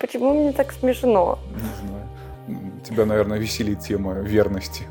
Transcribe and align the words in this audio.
Почему 0.00 0.34
мне 0.34 0.52
так 0.52 0.72
смешно? 0.72 1.38
Не 1.50 1.86
знаю. 1.86 2.82
Тебя, 2.84 3.06
наверное, 3.06 3.38
веселит 3.38 3.80
тема 3.80 4.14
верности. 4.14 4.84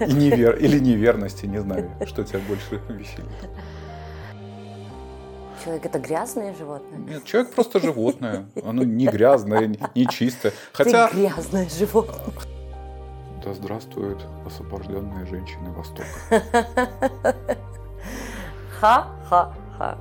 И 0.00 0.12
невер... 0.12 0.56
Или 0.56 0.78
неверности, 0.78 1.46
не 1.46 1.58
знаю, 1.60 1.90
что 2.06 2.24
тебя 2.24 2.40
больше 2.48 2.80
веселит. 2.88 3.26
Человек 5.64 5.86
это 5.86 5.98
грязное 5.98 6.54
животное? 6.54 6.98
Нет, 6.98 7.24
человек 7.24 7.52
просто 7.52 7.80
животное. 7.80 8.46
Оно 8.64 8.84
не 8.84 9.06
грязное, 9.06 9.76
не 9.94 10.06
чистое. 10.06 10.52
Хотя... 10.72 11.08
Ты 11.08 11.16
грязное 11.16 11.68
животное. 11.68 12.34
Да 13.44 13.52
здравствуют 13.52 14.24
освобожденные 14.46 15.26
женщины 15.26 15.70
Востока. 15.72 16.06
Ха-ха-ха. 18.80 19.98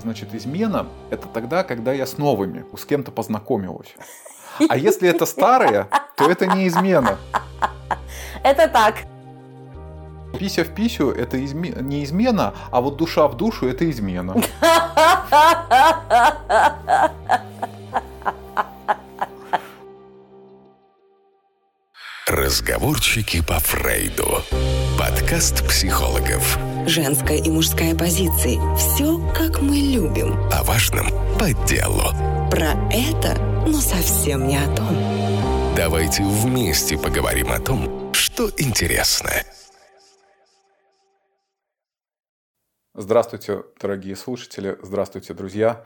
Значит, 0.00 0.34
измена– 0.34 0.86
это 1.10 1.28
тогда, 1.28 1.64
когда 1.64 1.92
я 1.92 2.06
с 2.06 2.18
новыми, 2.18 2.64
с 2.76 2.84
кем-то 2.84 3.10
познакомилась. 3.10 3.94
А 4.68 4.76
если 4.88 5.08
это 5.08 5.26
старые, 5.26 5.88
то 6.16 6.30
это 6.30 6.46
не 6.46 6.68
измена. 6.68 7.18
Это 8.42 8.68
так. 8.68 8.96
Пися 10.38 10.64
в 10.64 10.74
писю– 10.74 11.10
это 11.18 11.42
изме... 11.44 11.74
не 11.80 12.04
измена, 12.04 12.52
а 12.70 12.80
вот 12.80 12.96
душа 12.96 13.26
в 13.26 13.36
душу– 13.36 13.66
это 13.68 13.90
измена. 13.90 14.34
Разговорчики 22.26 23.40
по 23.40 23.58
Фрейду. 23.60 24.42
Подкаст 24.98 25.66
психологов. 25.66 26.58
Женская 26.86 27.38
и 27.38 27.50
мужская 27.50 27.96
позиции. 27.96 28.60
Все, 28.76 29.18
как 29.34 29.60
мы 29.60 29.74
любим. 29.74 30.36
О 30.52 30.62
важном 30.62 31.06
по 31.36 31.52
делу. 31.66 32.12
Про 32.48 32.74
это, 32.92 33.36
но 33.66 33.80
совсем 33.80 34.46
не 34.46 34.56
о 34.56 34.66
том. 34.76 34.94
Давайте 35.74 36.22
вместе 36.22 36.96
поговорим 36.96 37.50
о 37.50 37.58
том, 37.58 38.14
что 38.14 38.50
интересно. 38.56 39.30
Здравствуйте, 42.94 43.64
дорогие 43.80 44.14
слушатели. 44.14 44.78
Здравствуйте, 44.80 45.34
друзья. 45.34 45.84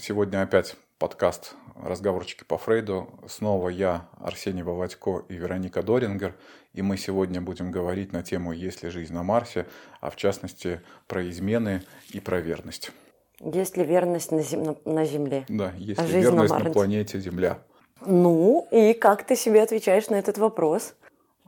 Сегодня 0.00 0.42
опять 0.42 0.76
подкаст 0.98 1.54
«Разговорчики 1.74 2.44
по 2.44 2.56
Фрейду». 2.56 3.10
Снова 3.28 3.68
я, 3.68 4.08
Арсений 4.20 4.62
Володько 4.62 5.24
и 5.28 5.34
Вероника 5.34 5.82
Дорингер. 5.82 6.36
И 6.76 6.82
мы 6.82 6.98
сегодня 6.98 7.40
будем 7.40 7.70
говорить 7.70 8.12
на 8.12 8.22
тему 8.22 8.52
«Есть 8.52 8.82
ли 8.82 8.90
жизнь 8.90 9.14
на 9.14 9.22
Марсе?», 9.22 9.66
а 10.02 10.10
в 10.10 10.16
частности 10.16 10.82
про 11.06 11.26
измены 11.28 11.82
и 12.10 12.20
про 12.20 12.38
верность. 12.40 12.92
Есть 13.40 13.78
ли 13.78 13.84
верность 13.84 14.30
на, 14.30 14.42
зем... 14.42 14.76
на 14.84 15.06
Земле? 15.06 15.46
Да, 15.48 15.72
есть 15.78 15.98
а 15.98 16.04
ли 16.04 16.20
верность 16.20 16.52
на, 16.52 16.58
на 16.58 16.70
планете 16.70 17.18
Земля? 17.18 17.58
Ну, 18.04 18.68
и 18.70 18.92
как 18.92 19.24
ты 19.24 19.36
себе 19.36 19.62
отвечаешь 19.62 20.10
на 20.10 20.16
этот 20.16 20.36
вопрос? 20.36 20.94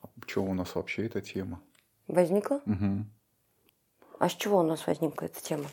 А 0.03 0.09
чего 0.27 0.47
у 0.47 0.55
нас 0.55 0.75
вообще 0.75 1.05
эта 1.05 1.21
тема? 1.21 1.61
Возникла? 2.07 2.63
Угу. 2.65 3.05
А 4.21 4.29
с 4.31 4.33
чего 4.33 4.61
у 4.61 4.63
нас 4.63 4.87
возникла 4.87 5.27
эта 5.27 5.43
тема? 5.43 5.67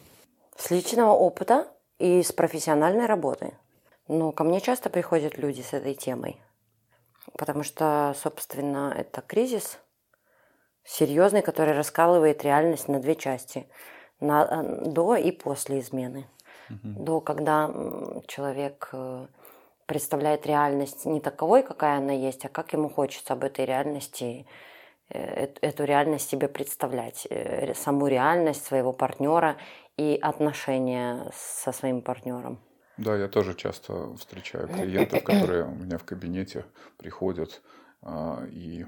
С 0.58 0.69
личного 0.69 1.12
опыта 1.12 1.66
и 1.97 2.22
с 2.22 2.34
профессиональной 2.34 3.06
работы. 3.06 3.53
Но 4.09 4.34
ко 4.34 4.44
мне 4.44 4.59
часто 4.59 4.90
приходят 4.90 5.38
люди 5.38 5.62
с 5.62 5.72
этой 5.72 5.94
темой, 5.94 6.42
потому 7.38 7.64
что, 7.64 8.14
собственно, 8.18 8.94
это 8.95 9.22
кризис 9.22 9.80
серьезный, 10.84 11.42
который 11.42 11.73
раскалывает 11.73 12.44
реальность 12.44 12.88
на 12.88 13.00
две 13.00 13.16
части 13.16 13.68
на, 14.20 14.48
э, 14.50 14.86
до 14.86 15.16
и 15.16 15.31
после 15.31 15.80
измены. 15.80 16.28
Угу. 16.70 17.03
До, 17.03 17.22
когда 17.22 17.72
человек 18.28 18.90
э, 18.94 19.28
представляет 19.86 20.46
реальность 20.46 21.06
не 21.06 21.20
таковой, 21.20 21.64
какая 21.64 21.98
она 21.98 22.14
есть, 22.14 22.46
а 22.46 22.50
как 22.50 22.73
ему 22.73 22.90
хочется 22.90 23.34
об 23.34 23.44
этой 23.44 23.66
реальности 23.66 24.46
э, 25.09 25.47
эту 25.62 25.84
реальность 25.84 26.30
себе 26.30 26.47
представлять, 26.47 27.28
саму 27.75 28.08
реальность 28.08 28.66
своего 28.66 28.94
партнера 28.94 29.58
и 29.97 30.18
отношения 30.22 31.31
со 31.34 31.72
своим 31.72 32.02
партнером. 32.02 32.59
Да, 32.97 33.16
я 33.16 33.28
тоже 33.28 33.56
часто 33.56 34.16
встречаю 34.16 34.67
клиентов, 34.67 35.23
которые 35.23 35.66
у 35.66 35.72
меня 35.72 35.97
в 35.97 36.03
кабинете 36.03 36.66
приходят, 36.97 37.61
а, 38.01 38.45
и 38.50 38.85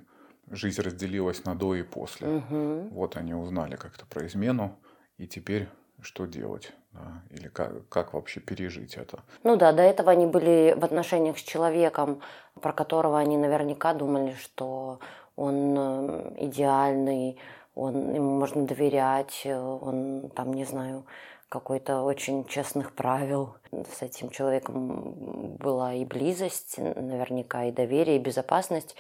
жизнь 0.50 0.82
разделилась 0.82 1.44
на 1.46 1.56
до 1.56 1.76
и 1.76 1.84
после. 1.84 2.28
Угу. 2.28 2.90
Вот 2.92 3.18
они 3.18 3.34
узнали 3.34 3.76
как-то 3.76 4.06
про 4.06 4.26
измену, 4.26 4.78
и 5.18 5.28
теперь 5.28 5.68
что 6.02 6.26
делать? 6.26 6.74
Да? 6.94 7.22
Или 7.32 7.48
как, 7.48 7.88
как 7.90 8.14
вообще 8.14 8.40
пережить 8.40 8.96
это? 8.96 9.20
Ну 9.44 9.56
да, 9.56 9.72
до 9.72 9.82
этого 9.82 10.12
они 10.12 10.26
были 10.26 10.76
в 10.78 10.86
отношениях 10.86 11.38
с 11.38 11.42
человеком, 11.42 12.22
про 12.62 12.72
которого 12.72 13.20
они 13.20 13.38
наверняка 13.38 13.94
думали, 13.94 14.36
что 14.40 15.00
он 15.36 15.76
э, 15.78 16.36
идеальный, 16.46 17.38
он, 17.76 18.14
ему 18.14 18.40
можно 18.40 18.66
доверять, 18.66 19.46
он 19.46 20.32
там, 20.36 20.54
не 20.54 20.66
знаю, 20.66 21.06
какой-то 21.50 22.02
очень 22.02 22.46
честных 22.46 22.94
правил. 22.94 23.56
С 23.72 24.02
этим 24.02 24.30
человеком 24.30 25.56
была 25.58 25.94
и 25.94 26.06
близость, 26.06 26.78
наверняка 26.78 27.66
и 27.66 27.72
доверие, 27.72 28.18
и 28.18 28.20
безопасность. 28.20 28.96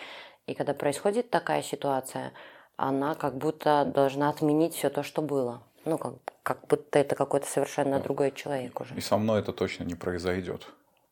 И 0.45 0.53
когда 0.53 0.73
происходит 0.73 1.29
такая 1.29 1.61
ситуация, 1.61 2.33
она 2.77 3.15
как 3.15 3.37
будто 3.37 3.85
должна 3.85 4.29
отменить 4.29 4.75
все 4.75 4.89
то, 4.89 5.03
что 5.03 5.21
было. 5.21 5.61
Ну, 5.83 5.97
как, 5.97 6.13
как 6.43 6.67
будто 6.67 6.99
это 6.99 7.15
какой-то 7.15 7.47
совершенно 7.47 7.97
да. 7.97 8.03
другой 8.03 8.31
человек 8.31 8.79
уже. 8.79 8.95
И 8.95 9.01
со 9.01 9.17
мной 9.17 9.39
это 9.41 9.51
точно 9.53 9.83
не 9.83 9.95
произойдет. 9.95 10.67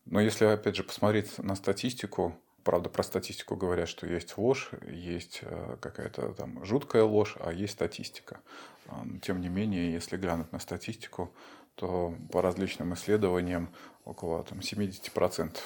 Но 0.06 0.20
если, 0.20 0.46
опять 0.46 0.76
же, 0.76 0.84
посмотреть 0.84 1.38
на 1.40 1.56
статистику, 1.56 2.36
правда, 2.66 2.90
про 2.90 3.04
статистику 3.04 3.56
говорят, 3.56 3.88
что 3.88 4.08
есть 4.08 4.38
ложь, 4.38 4.72
есть 4.88 5.40
э, 5.44 5.78
какая-то 5.80 6.34
там 6.34 6.66
жуткая 6.66 7.04
ложь, 7.04 7.38
а 7.40 7.54
есть 7.54 7.74
статистика. 7.74 8.42
А, 8.88 9.06
тем 9.22 9.40
не 9.40 9.48
менее, 9.48 9.94
если 9.94 10.18
глянуть 10.18 10.52
на 10.52 10.60
статистику, 10.60 11.32
то 11.76 12.16
по 12.32 12.42
различным 12.42 12.94
исследованиям 12.94 13.70
около 14.04 14.44
там, 14.44 14.60
70%, 14.60 15.58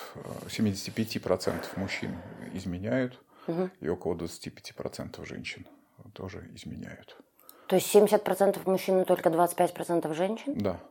75% 0.47 1.49
э, 1.49 1.79
мужчин 1.79 2.17
изменяют, 2.53 3.19
угу. 3.47 3.69
и 3.79 3.87
около 3.87 4.15
25% 4.15 5.25
женщин 5.25 5.65
тоже 6.13 6.49
изменяют. 6.53 7.17
То 7.67 7.75
есть 7.75 7.95
70% 7.95 8.59
мужчин 8.69 9.01
и 9.01 9.05
только 9.05 9.29
25% 9.29 10.13
женщин? 10.13 10.53
Да. 10.57 10.81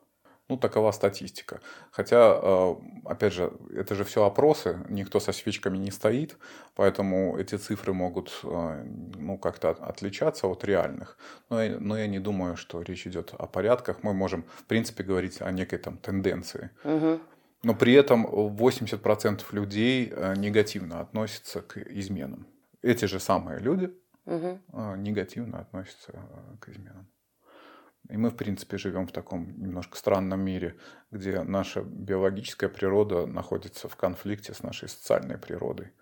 Ну, 0.48 0.56
такова 0.56 0.92
статистика. 0.92 1.60
Хотя, 1.90 2.40
э, 2.42 2.74
опять 3.04 3.34
же, 3.34 3.52
это 3.76 3.94
же 3.94 4.04
все 4.04 4.24
опросы, 4.24 4.78
никто 4.88 5.20
со 5.20 5.32
свечками 5.32 5.76
не 5.76 5.90
стоит, 5.90 6.38
поэтому 6.74 7.36
эти 7.36 7.56
цифры 7.56 7.92
могут 7.92 8.40
э, 8.44 8.84
ну, 9.18 9.36
как-то 9.36 9.70
отличаться 9.70 10.46
от 10.46 10.64
реальных. 10.64 11.18
Но, 11.50 11.60
но 11.80 11.98
я 11.98 12.06
не 12.06 12.18
думаю, 12.18 12.56
что 12.56 12.80
речь 12.80 13.06
идет 13.06 13.34
о 13.38 13.46
порядках. 13.46 14.02
Мы 14.02 14.14
можем, 14.14 14.44
в 14.56 14.64
принципе, 14.64 15.04
говорить 15.04 15.42
о 15.42 15.50
некой 15.52 15.78
там 15.78 15.98
тенденции. 15.98 16.70
Угу. 16.84 17.20
Но 17.64 17.74
при 17.74 17.92
этом 17.92 18.24
80% 18.24 19.42
людей 19.52 20.10
э, 20.10 20.34
негативно 20.36 21.00
относятся 21.00 21.60
к 21.60 21.76
изменам. 21.76 22.46
Эти 22.80 23.04
же 23.04 23.20
самые 23.20 23.58
люди 23.58 23.90
угу. 24.24 24.60
негативно 24.96 25.60
относятся 25.60 26.12
к 26.60 26.68
изменам. 26.70 27.06
И 28.08 28.16
мы, 28.16 28.30
в 28.30 28.36
принципе, 28.36 28.78
живем 28.78 29.06
в 29.06 29.12
таком 29.12 29.60
немножко 29.60 29.98
странном 29.98 30.40
мире, 30.40 30.76
где 31.10 31.42
наша 31.42 31.82
биологическая 31.82 32.70
природа 32.70 33.26
находится 33.26 33.88
в 33.88 33.96
конфликте 33.96 34.54
с 34.54 34.62
нашей 34.62 34.88
социальной 34.88 35.36
природой. 35.36 35.92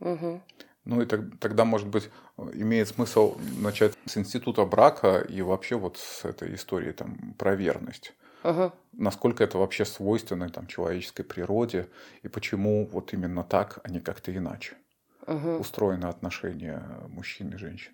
Угу. 0.00 0.42
Ну 0.84 1.02
и 1.02 1.06
так, 1.06 1.20
тогда, 1.40 1.64
может 1.64 1.88
быть, 1.88 2.10
имеет 2.54 2.88
смысл 2.88 3.36
начать 3.58 3.94
с 4.06 4.16
института 4.16 4.64
брака 4.64 5.18
и 5.18 5.42
вообще 5.42 5.76
вот 5.76 5.98
с 5.98 6.24
этой 6.24 6.54
истории 6.54 6.92
там, 6.92 7.34
про 7.38 7.54
верность. 7.54 8.14
Угу. 8.44 8.72
Насколько 8.92 9.44
это 9.44 9.58
вообще 9.58 9.84
свойственно 9.84 10.48
там, 10.48 10.66
человеческой 10.68 11.24
природе 11.24 11.88
и 12.22 12.28
почему 12.28 12.86
вот 12.86 13.12
именно 13.12 13.42
так, 13.42 13.80
а 13.82 13.90
не 13.90 14.00
как-то 14.00 14.34
иначе 14.34 14.76
угу. 15.26 15.56
устроено 15.58 16.08
отношение 16.08 16.82
мужчин 17.08 17.50
и 17.50 17.56
женщин. 17.56 17.92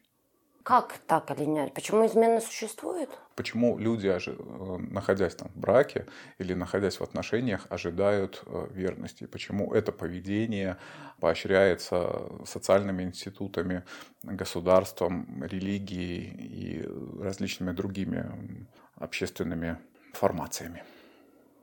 Как 0.62 0.98
так 1.08 1.30
или 1.32 1.44
нет? 1.44 1.74
Почему 1.74 2.06
измена 2.06 2.40
существует? 2.40 3.10
Почему 3.34 3.78
люди, 3.78 4.06
э, 4.06 4.78
находясь 4.90 5.34
там 5.34 5.48
в 5.48 5.58
браке 5.58 6.06
или 6.38 6.54
находясь 6.54 7.00
в 7.00 7.02
отношениях, 7.02 7.66
ожидают 7.68 8.42
э, 8.46 8.68
верности? 8.70 9.26
Почему 9.26 9.74
это 9.74 9.90
поведение 9.90 10.76
поощряется 11.20 12.28
социальными 12.46 13.02
институтами, 13.02 13.84
государством, 14.22 15.42
религией 15.42 16.30
и 16.30 17.22
различными 17.22 17.72
другими 17.72 18.68
общественными 18.96 19.78
формациями? 20.12 20.84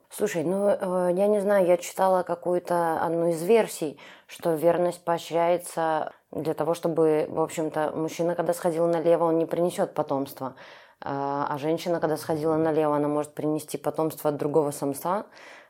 Слушай, 0.10 0.44
ну 0.44 0.68
э, 0.68 1.14
я 1.14 1.28
не 1.28 1.40
знаю, 1.40 1.68
я 1.68 1.78
читала 1.78 2.24
какую-то 2.24 3.00
одну 3.00 3.30
из 3.30 3.42
версий, 3.44 3.98
что 4.28 4.56
верность 4.56 5.06
поощряется 5.06 6.12
для 6.32 6.54
того, 6.54 6.74
чтобы, 6.74 7.28
в 7.30 7.40
общем-то, 7.40 7.94
мужчина, 7.96 8.36
когда 8.36 8.54
сходил 8.54 8.88
налево, 8.88 9.26
он 9.26 9.38
не 9.40 9.46
принесет 9.46 9.94
потомство. 9.94 10.56
А, 11.02 11.48
а 11.50 11.58
женщина, 11.58 12.00
когда 12.00 12.18
сходила 12.18 12.56
налево, 12.58 12.96
она 12.96 13.08
может 13.08 13.34
принести 13.34 13.78
потомство 13.78 14.30
от 14.30 14.38
другого 14.38 14.72
самца, 14.72 15.26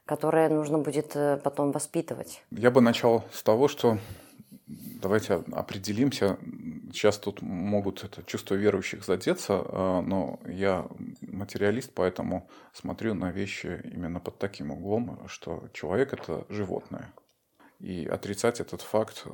которое 0.06 0.50
нужно 0.50 0.80
будет 0.80 1.16
э, 1.16 1.38
потом 1.44 1.72
воспитывать. 1.72 2.42
Я 2.50 2.72
бы 2.72 2.82
начал 2.82 3.24
с 3.32 3.44
того, 3.44 3.68
что 3.68 4.00
давайте 4.68 5.44
определимся. 5.52 6.38
Сейчас 6.92 7.20
тут 7.20 7.44
могут 7.44 8.04
это 8.04 8.24
чувство 8.24 8.56
верующих 8.56 9.06
задеться, 9.06 9.54
э, 9.64 10.02
но 10.02 10.40
я 10.48 10.88
материалист, 11.22 11.92
поэтому 11.94 12.50
смотрю 12.74 13.14
на 13.14 13.32
вещи 13.32 13.82
именно 13.94 14.20
под 14.20 14.40
таким 14.40 14.72
углом, 14.72 15.20
что 15.28 15.64
человек 15.74 16.14
это 16.14 16.46
животное. 16.50 17.14
И 17.80 18.06
отрицать 18.06 18.60
этот 18.60 18.82
факт 18.82 19.24
э, 19.26 19.30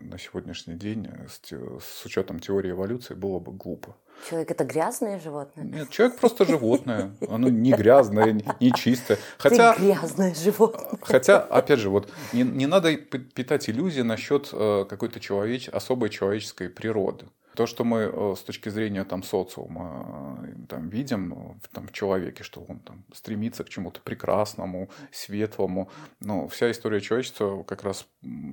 на 0.00 0.18
сегодняшний 0.18 0.74
день 0.74 1.06
с, 1.28 1.40
с 1.50 2.06
учетом 2.06 2.40
теории 2.40 2.70
эволюции 2.70 3.12
было 3.12 3.38
бы 3.38 3.52
глупо. 3.52 3.94
Человек 4.28 4.52
это 4.52 4.64
грязное 4.64 5.20
животное? 5.20 5.64
Нет, 5.64 5.90
человек 5.90 6.16
просто 6.18 6.46
животное. 6.46 7.14
Оно 7.28 7.50
не 7.50 7.72
грязное, 7.72 8.40
не 8.60 8.72
чистое. 8.72 9.18
Хотя, 9.36 9.74
Ты 9.74 9.82
грязное 9.82 10.34
животное. 10.34 10.98
Хотя, 11.02 11.40
опять 11.40 11.78
же, 11.78 11.90
вот 11.90 12.10
не, 12.32 12.42
не 12.42 12.66
надо 12.66 12.96
питать 12.96 13.68
иллюзии 13.68 14.00
насчет 14.00 14.48
э, 14.52 14.86
какой-то 14.88 15.20
человеч, 15.20 15.68
особой 15.68 16.08
человеческой 16.08 16.70
природы. 16.70 17.26
То, 17.54 17.66
что 17.66 17.84
мы 17.84 18.10
э, 18.12 18.34
с 18.36 18.40
точки 18.42 18.68
зрения 18.68 19.04
там, 19.04 19.22
социума 19.22 20.38
э, 20.42 20.66
там, 20.68 20.88
видим 20.88 21.60
там, 21.72 21.86
в 21.88 21.92
человеке, 21.92 22.42
что 22.42 22.60
он 22.60 22.80
там, 22.80 23.04
стремится 23.12 23.64
к 23.64 23.68
чему-то 23.68 24.00
прекрасному, 24.00 24.90
светлому, 25.12 25.90
ну, 26.20 26.48
вся 26.48 26.70
история 26.70 27.00
человечества 27.00 27.62
как 27.62 27.84
раз 27.84 28.06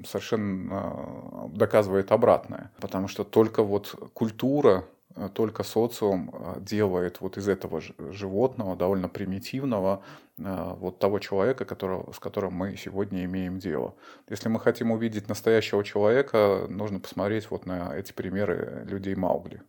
совершенно 0.06 1.50
доказывает 1.54 2.12
обратное. 2.12 2.72
Потому 2.80 3.08
что 3.08 3.24
только 3.24 3.64
вот 3.64 3.96
культура 4.14 4.72
Э, 4.82 5.01
только 5.34 5.64
социум 5.64 6.32
э, 6.34 6.62
делает 6.62 7.22
вот 7.22 7.38
из 7.38 7.48
этого 7.48 7.82
животного, 8.12 8.76
довольно 8.76 9.10
примитивного, 9.10 10.04
э, 10.38 10.74
вот 10.78 11.00
того 11.00 11.20
человека, 11.20 11.66
которого, 11.66 12.12
с 12.12 12.20
которым 12.20 12.54
мы 12.54 12.76
сегодня 12.78 13.26
имеем 13.26 13.60
дело. 13.60 13.96
Если 14.30 14.50
мы 14.50 14.60
хотим 14.60 14.92
увидеть 14.92 15.30
настоящего 15.30 15.84
человека, 15.84 16.66
нужно 16.70 17.00
посмотреть 17.00 17.50
вот 17.52 17.66
на 17.66 17.96
эти 17.96 18.14
примеры 18.14 18.86
людей 18.90 19.16
Маугли. 19.16 19.62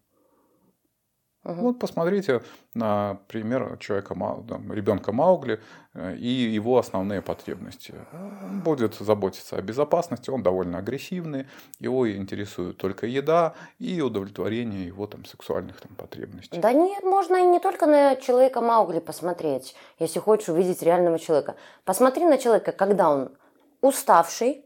Угу. 1.44 1.54
Вот 1.54 1.78
посмотрите 1.80 2.42
на 2.74 3.18
пример 3.26 3.76
человека, 3.78 4.14
там, 4.48 4.72
ребенка 4.72 5.12
Маугли 5.12 5.60
э, 5.94 6.14
и 6.16 6.28
его 6.28 6.78
основные 6.78 7.20
потребности. 7.20 7.94
Он 8.12 8.60
будет 8.60 8.94
заботиться 8.94 9.56
о 9.56 9.62
безопасности, 9.62 10.30
он 10.30 10.44
довольно 10.44 10.78
агрессивный, 10.78 11.46
его 11.80 12.08
интересует 12.08 12.76
только 12.76 13.06
еда 13.06 13.54
и 13.80 14.00
удовлетворение 14.00 14.86
его 14.86 15.08
там, 15.08 15.24
сексуальных 15.24 15.80
там, 15.80 15.96
потребностей. 15.96 16.58
Да 16.58 16.72
нет, 16.72 17.02
можно 17.02 17.36
и 17.36 17.42
не 17.42 17.58
только 17.58 17.86
на 17.86 18.14
человека 18.14 18.60
Маугли 18.60 19.00
посмотреть, 19.00 19.74
если 19.98 20.20
хочешь 20.20 20.48
увидеть 20.48 20.82
реального 20.82 21.18
человека. 21.18 21.56
Посмотри 21.84 22.24
на 22.24 22.38
человека, 22.38 22.70
когда 22.70 23.10
он 23.10 23.32
уставший, 23.80 24.64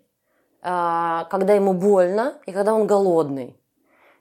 а, 0.60 1.24
когда 1.30 1.54
ему 1.54 1.72
больно 1.72 2.34
и 2.44 2.52
когда 2.52 2.74
он 2.74 2.86
голодный. 2.86 3.56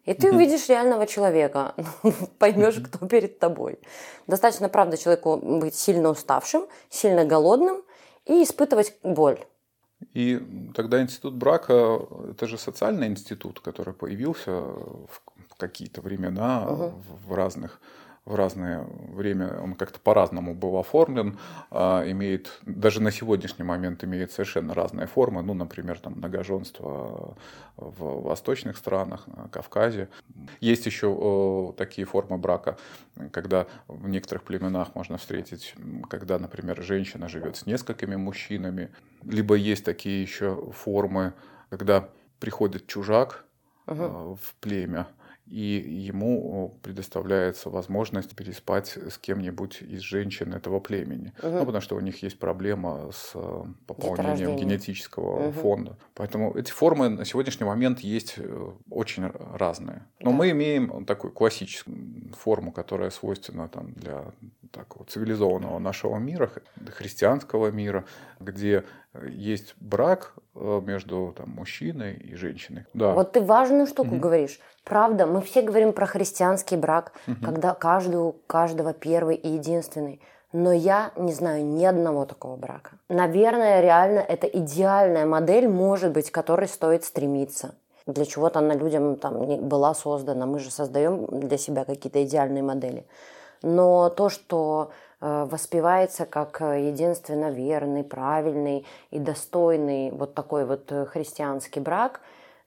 И 0.06 0.13
ты 0.13 0.31
увидишь 0.31 0.69
реального 0.69 1.07
человека, 1.07 1.74
поймешь, 2.40 2.75
кто 2.75 3.07
перед 3.07 3.40
тобой. 3.40 3.80
Достаточно, 4.28 4.69
правда, 4.69 4.98
человеку 4.98 5.38
быть 5.38 5.75
сильно 5.75 6.10
уставшим, 6.10 6.68
сильно 6.90 7.25
голодным 7.25 7.84
и 8.25 8.44
испытывать 8.44 8.94
боль. 9.04 9.40
И 10.13 10.40
тогда 10.75 11.02
институт 11.02 11.34
брака– 11.36 12.00
это 12.31 12.48
же 12.48 12.57
социальный 12.57 13.07
институт, 13.07 13.60
который 13.60 13.94
появился 13.94 14.52
в 14.52 15.22
какие-то 15.57 16.02
времена 16.02 16.68
угу. 16.68 16.94
в 17.28 17.34
разных 17.34 17.80
в 18.25 18.33
разное 18.33 18.86
время 19.10 19.60
он 19.60 19.75
как-то 19.75 20.00
по-разному 20.00 20.56
был 20.56 20.77
оформлен, 20.77 21.38
а, 21.69 22.04
имеет, 22.10 22.60
даже 22.63 23.00
на 23.01 23.12
сегодняшний 23.12 23.63
момент 23.63 24.04
имеет 24.04 24.31
совершенно 24.31 24.74
разные 24.74 25.06
формы, 25.06 25.44
ну, 25.44 25.54
например, 25.54 26.00
там 26.00 26.13
многоженство 26.13 27.38
в 27.77 28.24
восточных 28.24 28.77
странах, 28.77 29.27
на 29.27 29.48
Кавказе. 29.50 30.10
Есть 30.60 30.88
еще 30.88 31.74
такие 31.77 32.06
формы 32.06 32.38
брака, 32.38 32.77
когда 33.31 33.68
в 33.88 34.07
некоторых 34.07 34.44
племенах 34.44 34.95
можно 34.95 35.18
встретить, 35.18 35.75
когда, 36.10 36.39
например, 36.39 36.81
женщина 36.81 37.30
живет 37.30 37.57
с 37.57 37.66
несколькими 37.68 38.16
мужчинами, 38.16 38.89
либо 39.24 39.56
есть 39.56 39.86
такие 39.86 40.22
еще 40.22 40.72
формы, 40.72 41.33
когда 41.69 42.10
приходит 42.39 42.88
чужак 42.88 43.45
uh-huh. 43.86 44.36
в 44.36 44.56
племя, 44.56 45.07
и 45.47 46.06
ему 46.07 46.77
предоставляется 46.81 47.69
возможность 47.69 48.36
переспать 48.36 48.97
с 48.97 49.18
кем-нибудь 49.18 49.81
из 49.81 50.01
женщин 50.01 50.53
этого 50.53 50.80
племени. 50.80 51.33
Угу. 51.42 51.50
Ну, 51.50 51.59
потому 51.59 51.81
что 51.81 51.95
у 51.95 52.00
них 52.00 52.24
есть 52.24 52.39
проблема 52.39 53.12
с 53.12 53.31
э, 53.36 53.63
пополнением 53.86 54.56
генетического 54.56 55.47
угу. 55.47 55.51
фонда. 55.51 55.97
Поэтому 56.15 56.56
эти 56.57 56.71
формы 56.71 57.09
на 57.09 57.25
сегодняшний 57.25 57.65
момент 57.65 58.00
есть 58.00 58.36
э, 58.38 58.71
очень 58.89 59.25
разные. 59.25 60.06
Но 60.19 60.31
да. 60.31 60.38
мы 60.38 60.51
имеем 60.51 61.06
такую 61.06 61.31
классическую 61.31 62.33
форму, 62.33 62.71
которая 62.71 63.12
свойственна 63.12 63.69
там, 63.69 63.94
для 63.94 64.31
такого 64.71 65.06
цивилизованного 65.06 65.80
нашего 65.80 66.18
мира, 66.18 66.51
христианского 66.98 67.71
мира, 67.71 68.06
где 68.39 68.83
есть 69.29 69.75
брак 69.79 70.33
э, 70.56 70.81
между 70.83 71.33
там, 71.38 71.50
мужчиной 71.51 72.13
и 72.15 72.35
женщиной. 72.35 72.85
Да. 72.94 73.13
Вот 73.13 73.33
ты 73.33 73.41
важную 73.41 73.88
штуку 73.88 74.15
угу. 74.15 74.19
говоришь. 74.19 74.59
Правда, 74.83 75.25
мы 75.25 75.41
все 75.41 75.62
говорим 75.62 75.94
про 75.94 76.06
христианский 76.06 76.77
брак, 76.77 77.13
угу. 77.27 77.38
когда 77.44 77.73
каждый 77.73 78.17
у 78.17 78.35
каждого 78.47 78.94
первый 78.94 79.35
и 79.35 79.50
единственный. 79.50 80.21
Но 80.53 80.71
я 80.71 81.12
не 81.17 81.33
знаю 81.33 81.65
ни 81.65 81.83
одного 81.83 82.25
такого 82.25 82.56
брака. 82.56 82.91
Наверное, 83.09 83.81
реально 83.81 84.19
это 84.19 84.47
идеальная 84.47 85.25
модель, 85.25 85.67
может 85.67 86.12
быть, 86.13 86.31
к 86.31 86.33
которой 86.33 86.67
стоит 86.67 87.03
стремиться. 87.03 87.75
Для 88.06 88.25
чего-то 88.25 88.59
она 88.59 88.75
людям 88.75 89.15
там 89.15 89.67
была 89.67 89.94
создана. 89.94 90.45
Мы 90.45 90.59
же 90.59 90.71
создаем 90.71 91.25
для 91.25 91.57
себя 91.57 91.83
какие-то 91.83 92.23
идеальные 92.23 92.63
модели. 92.63 93.06
Но 93.63 94.09
то, 94.09 94.29
что 94.29 94.91
воспевается 95.19 96.25
как 96.25 96.62
э, 96.62 96.88
единственно 96.88 97.51
верный, 97.51 98.03
правильный 98.03 98.85
и 99.12 99.19
достойный 99.19 100.12
вот 100.12 100.33
такой 100.33 100.65
вот 100.65 100.91
э, 100.91 101.06
христианский 101.06 101.79
брак, 101.79 102.21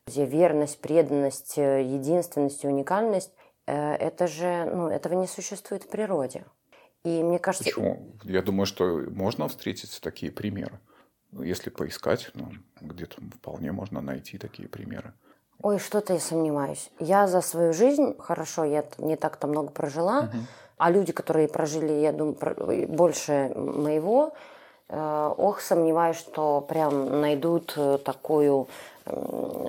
где 0.07 0.25
верность, 0.25 0.81
преданность, 0.81 1.57
единственность 1.57 2.65
и 2.65 2.69
уникальность, 2.69 3.33
это 3.67 4.27
же, 4.27 4.65
ну, 4.65 4.89
этого 4.89 5.13
не 5.13 5.27
существует 5.27 5.83
в 5.83 5.89
природе. 5.89 6.47
И 7.05 7.23
мне 7.23 7.39
кажется... 7.39 7.65
Почему? 7.65 8.17
Я 8.25 8.41
думаю, 8.41 8.65
что 8.65 9.05
можно 9.11 9.47
встретить 9.49 10.01
такие 10.01 10.33
примеры. 10.33 10.81
Если 11.33 11.69
поискать, 11.69 12.31
ну, 12.33 12.51
где-то 12.81 13.21
вполне 13.37 13.71
можно 13.71 14.01
найти 14.01 14.39
такие 14.39 14.69
примеры. 14.69 15.13
Ой, 15.61 15.79
что-то 15.79 16.15
я 16.15 16.21
сомневаюсь. 16.21 16.91
Я 16.99 17.27
за 17.27 17.41
свою 17.43 17.73
жизнь, 17.73 18.17
хорошо, 18.19 18.65
я 18.65 18.85
не 18.97 19.17
так-то 19.17 19.47
много 19.47 19.71
прожила, 19.71 20.21
угу. 20.21 20.39
А 20.79 20.91
люди, 20.91 21.13
которые 21.13 21.49
прожили, 21.49 21.93
я 21.93 22.13
думаю, 22.13 22.37
больше 22.89 23.53
моего, 23.57 24.33
э, 24.89 25.35
ох, 25.37 25.61
сомневаюсь, 25.61 26.17
что 26.17 26.61
прям 26.61 27.21
найдут 27.21 27.75
э, 27.77 27.99
такую 28.05 28.69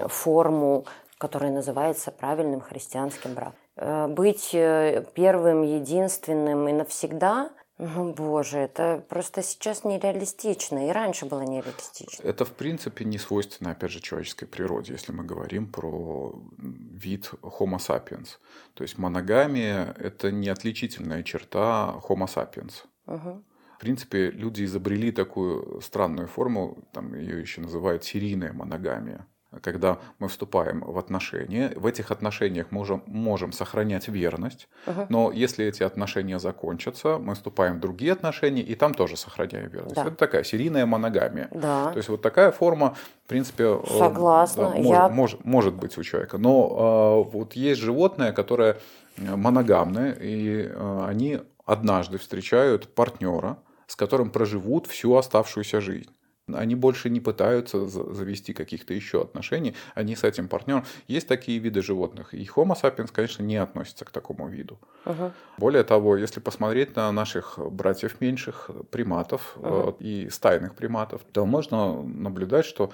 форму, 0.07 0.83
которая 1.17 1.51
называется 1.51 2.11
правильным 2.11 2.59
христианским 2.59 3.33
браком. 3.33 3.55
Э, 3.77 4.07
быть 4.07 4.51
первым, 4.51 5.63
единственным 5.63 6.67
и 6.67 6.73
навсегда 6.73 7.49
ну, 7.79 8.13
боже, 8.13 8.57
это 8.57 9.05
просто 9.07 9.41
сейчас 9.41 9.85
нереалистично, 9.85 10.89
и 10.89 10.91
раньше 10.91 11.25
было 11.25 11.41
нереалистично. 11.41 12.21
Это, 12.23 12.43
в 12.43 12.51
принципе, 12.51 13.05
не 13.05 13.17
свойственно, 13.17 13.71
опять 13.71 13.91
же, 13.91 14.01
человеческой 14.01 14.47
природе, 14.47 14.91
если 14.91 15.13
мы 15.13 15.23
говорим 15.23 15.71
про 15.71 16.37
вид 16.57 17.31
Homo 17.41 17.77
sapiens. 17.77 18.37
То 18.73 18.83
есть 18.83 18.97
моногамия– 18.97 19.95
это 19.97 20.29
не 20.29 20.49
отличительная 20.49 21.23
черта 21.23 21.95
Homo 22.09 22.27
sapiens. 22.27 22.83
Угу. 23.07 23.43
В 23.77 23.79
принципе, 23.79 24.29
люди 24.29 24.65
изобрели 24.65 25.13
такую 25.13 25.79
странную 25.79 26.27
форму, 26.27 26.79
там 26.91 27.15
ее 27.15 27.39
еще 27.39 27.61
называют 27.61 28.03
серийная 28.03 28.51
моногамия 28.51 29.25
когда 29.61 29.97
мы 30.19 30.27
вступаем 30.27 30.81
в 30.81 30.97
отношения, 30.97 31.73
в 31.75 31.85
этих 31.85 32.11
отношениях 32.11 32.71
можем, 32.71 33.03
можем 33.07 33.51
сохранять 33.51 34.07
верность, 34.07 34.67
uh 34.85 35.07
но 35.09 35.31
если 35.31 35.65
эти 35.65 35.81
отношения 35.83 36.39
закончатся, 36.39 37.17
мы 37.17 37.33
вступаем 37.33 37.77
в 37.77 37.79
другие 37.79 38.11
отношения, 38.11 38.61
и 38.61 38.75
там 38.75 38.93
тоже 38.93 39.17
сохраняем 39.17 39.69
верность. 39.69 39.95
Да. 39.95 40.05
Это 40.05 40.15
такая 40.15 40.43
серийная 40.43 40.85
моногамия. 40.85 41.47
Да. 41.51 41.91
То 41.91 41.97
есть 41.97 42.09
вот 42.09 42.21
такая 42.21 42.51
форма, 42.51 42.95
в 43.25 43.27
принципе, 43.27 43.63
э, 43.63 43.97
Согласна. 43.97 44.63
Да, 44.63 44.69
может, 44.75 44.89
Я... 44.89 45.09
может, 45.09 45.45
может 45.45 45.73
быть 45.73 45.97
у 45.97 46.03
человека. 46.03 46.37
Но 46.37 47.25
э, 47.25 47.31
вот 47.31 47.53
есть 47.53 47.81
животные, 47.81 48.31
которые 48.31 48.77
моногамны, 49.17 50.15
и 50.21 50.69
э, 50.69 51.05
они 51.07 51.39
однажды 51.65 52.17
встречают 52.17 52.93
партнера, 52.93 53.57
с 53.87 53.95
которым 53.95 54.29
проживут 54.29 54.87
всю 54.87 55.15
оставшуюся 55.15 55.81
жизнь. 55.81 56.09
Они 56.55 56.75
больше 56.75 57.09
не 57.09 57.19
пытаются 57.19 57.87
завести 57.87 58.53
каких-то 58.53 58.93
еще 58.93 59.21
отношений, 59.21 59.75
они 59.95 60.15
с 60.15 60.23
этим 60.23 60.47
партнером. 60.47 60.85
Есть 61.07 61.27
такие 61.27 61.59
виды 61.59 61.81
животных, 61.81 62.33
и 62.33 62.43
Homo 62.45 62.75
sapiens, 62.81 63.09
конечно, 63.11 63.43
не 63.43 63.57
относится 63.57 64.05
к 64.05 64.11
такому 64.11 64.47
виду. 64.47 64.79
Угу. 65.05 65.31
Более 65.57 65.83
того, 65.83 66.17
если 66.17 66.39
посмотреть 66.39 66.95
на 66.95 67.11
наших 67.11 67.59
братьев 67.71 68.21
меньших, 68.21 68.69
приматов 68.91 69.57
угу. 69.57 69.95
и 69.99 70.29
стайных 70.29 70.75
приматов, 70.75 71.21
то 71.31 71.45
можно 71.45 72.01
наблюдать, 72.03 72.65
что 72.65 72.91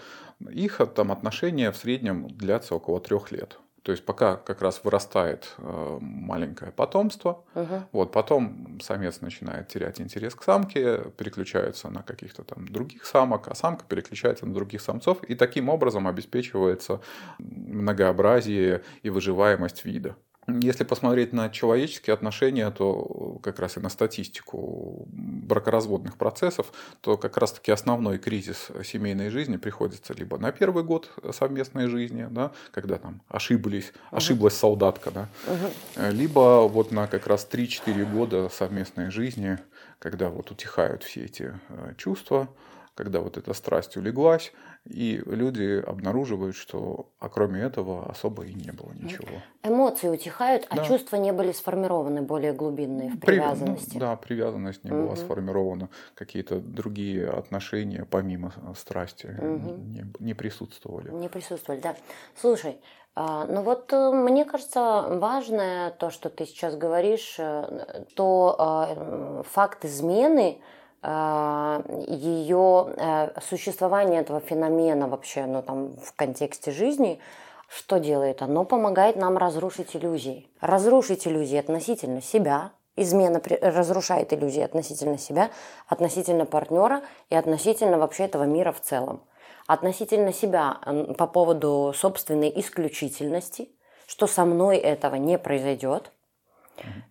их 0.49 0.81
там 0.95 1.11
отношения 1.11 1.71
в 1.71 1.77
среднем 1.77 2.27
длятся 2.27 2.75
около 2.75 2.99
трех 2.99 3.31
лет. 3.31 3.59
То 3.85 3.91
есть 3.91 4.03
пока 4.03 4.37
как 4.37 4.63
раз 4.63 4.81
вырастает 4.83 5.53
э, 5.59 5.97
маленькое 6.01 6.71
потомство, 6.71 7.43
угу. 7.53 7.83
вот 7.91 8.11
потом 8.11 8.79
самец 8.81 9.21
начинает 9.21 9.67
терять 9.67 10.01
интерес 10.01 10.33
к 10.33 10.41
самке, 10.41 11.03
переключается 11.15 11.91
на 11.91 12.01
каких-то 12.01 12.43
там 12.43 12.67
других 12.67 13.05
самок, 13.05 13.47
а 13.47 13.53
самка 13.53 13.85
переключается 13.87 14.47
на 14.47 14.55
других 14.55 14.81
самцов, 14.81 15.23
и 15.25 15.35
таким 15.35 15.69
образом 15.69 16.07
обеспечивается 16.07 16.99
многообразие 17.37 18.81
и 19.03 19.11
выживаемость 19.11 19.85
вида. 19.85 20.15
Если 20.47 20.83
посмотреть 20.83 21.33
на 21.33 21.49
человеческие 21.49 22.13
отношения, 22.13 22.69
то 22.69 23.39
как 23.41 23.59
раз 23.59 23.77
и 23.77 23.79
на 23.79 23.89
статистику 23.89 25.07
бракоразводных 25.07 26.17
процессов, 26.17 26.71
то 27.01 27.17
как 27.17 27.37
раз-таки 27.37 27.71
основной 27.71 28.19
кризис 28.19 28.69
семейной 28.83 29.29
жизни 29.29 29.57
приходится 29.57 30.13
либо 30.13 30.37
на 30.37 30.51
первый 30.51 30.83
год 30.83 31.11
совместной 31.31 31.87
жизни, 31.87 32.27
да, 32.29 32.51
когда 32.71 32.97
там 32.97 33.21
ошиблись, 33.27 33.89
угу. 33.89 34.17
ошиблась 34.17 34.55
солдатка, 34.55 35.09
да, 35.09 35.29
угу. 35.47 36.11
либо 36.11 36.67
вот 36.67 36.91
на 36.91 37.07
как 37.07 37.25
раз 37.25 37.47
3-4 37.51 38.11
года 38.11 38.49
совместной 38.49 39.09
жизни, 39.09 39.57
когда 39.97 40.29
вот 40.29 40.51
утихают 40.51 41.03
все 41.03 41.25
эти 41.25 41.59
э, 41.69 41.93
чувства, 41.97 42.49
когда 42.95 43.19
вот 43.19 43.37
эта 43.37 43.53
страсть 43.53 43.97
улеглась, 43.97 44.53
и 44.85 45.21
люди 45.25 45.83
обнаруживают, 45.85 46.55
что 46.55 47.09
а 47.19 47.27
кроме 47.27 47.61
этого 47.61 48.09
особо 48.09 48.45
и 48.45 48.53
не 48.53 48.71
было 48.71 48.91
ничего. 48.93 49.27
Эмоции 49.63 50.07
утихают, 50.07 50.65
а 50.69 50.77
да. 50.77 50.85
чувства 50.85 51.17
не 51.17 51.33
были 51.33 51.51
сформированы 51.51 52.21
более 52.21 52.53
глубинные 52.53 53.09
в 53.09 53.19
привязанности. 53.19 53.89
При, 53.89 53.95
ну, 53.95 53.99
да, 53.99 54.15
привязанность 54.15 54.83
не 54.85 54.91
угу. 54.91 55.03
была 55.03 55.15
сформирована, 55.17 55.89
какие-то 56.15 56.59
другие 56.59 57.27
отношения 57.27 58.07
помимо 58.09 58.53
страсти 58.77 59.27
угу. 59.27 59.73
не, 59.73 60.05
не 60.19 60.33
присутствовали. 60.33 61.11
Не 61.11 61.27
присутствовали, 61.27 61.81
да. 61.81 61.95
Слушай, 62.39 62.77
а, 63.13 63.45
ну 63.45 63.61
вот 63.61 63.91
э, 63.91 64.11
мне 64.11 64.45
кажется 64.45 65.05
важное 65.09 65.91
то, 65.91 66.11
что 66.11 66.29
ты 66.29 66.45
сейчас 66.45 66.75
говоришь, 66.75 67.35
э, 67.39 68.05
то 68.15 68.55
а, 68.57 69.43
факт 69.43 69.83
измены 69.85 70.45
Э, 70.45 70.74
ее 71.07 72.93
э, 72.97 73.39
существование 73.41 74.21
этого 74.21 74.39
феномена 74.39 75.07
вообще, 75.07 75.45
ну 75.45 75.61
там 75.61 75.95
в 75.97 76.15
контексте 76.15 76.71
жизни, 76.71 77.19
что 77.67 77.99
делает? 77.99 78.41
Оно 78.41 78.65
помогает 78.65 79.15
нам 79.15 79.37
разрушить 79.37 79.95
иллюзии. 79.95 80.47
Разрушить 80.61 81.27
иллюзии 81.27 81.57
относительно 81.57 82.21
себя, 82.21 82.71
измена 82.95 83.39
разрушает 83.61 84.33
иллюзии 84.33 84.61
относительно 84.61 85.19
себя, 85.19 85.51
относительно 85.87 86.45
партнера 86.45 87.03
и 87.29 87.35
относительно 87.35 87.99
вообще 87.99 88.23
этого 88.23 88.45
мира 88.45 88.71
в 88.71 88.81
целом. 88.81 89.21
Относительно 89.67 90.33
себя 90.33 90.79
по 91.19 91.27
поводу 91.27 91.93
собственной 91.95 92.51
исключительности, 92.55 93.69
что 94.07 94.25
со 94.25 94.43
мной 94.43 94.77
этого 94.77 95.15
не 95.15 95.37
произойдет, 95.37 96.11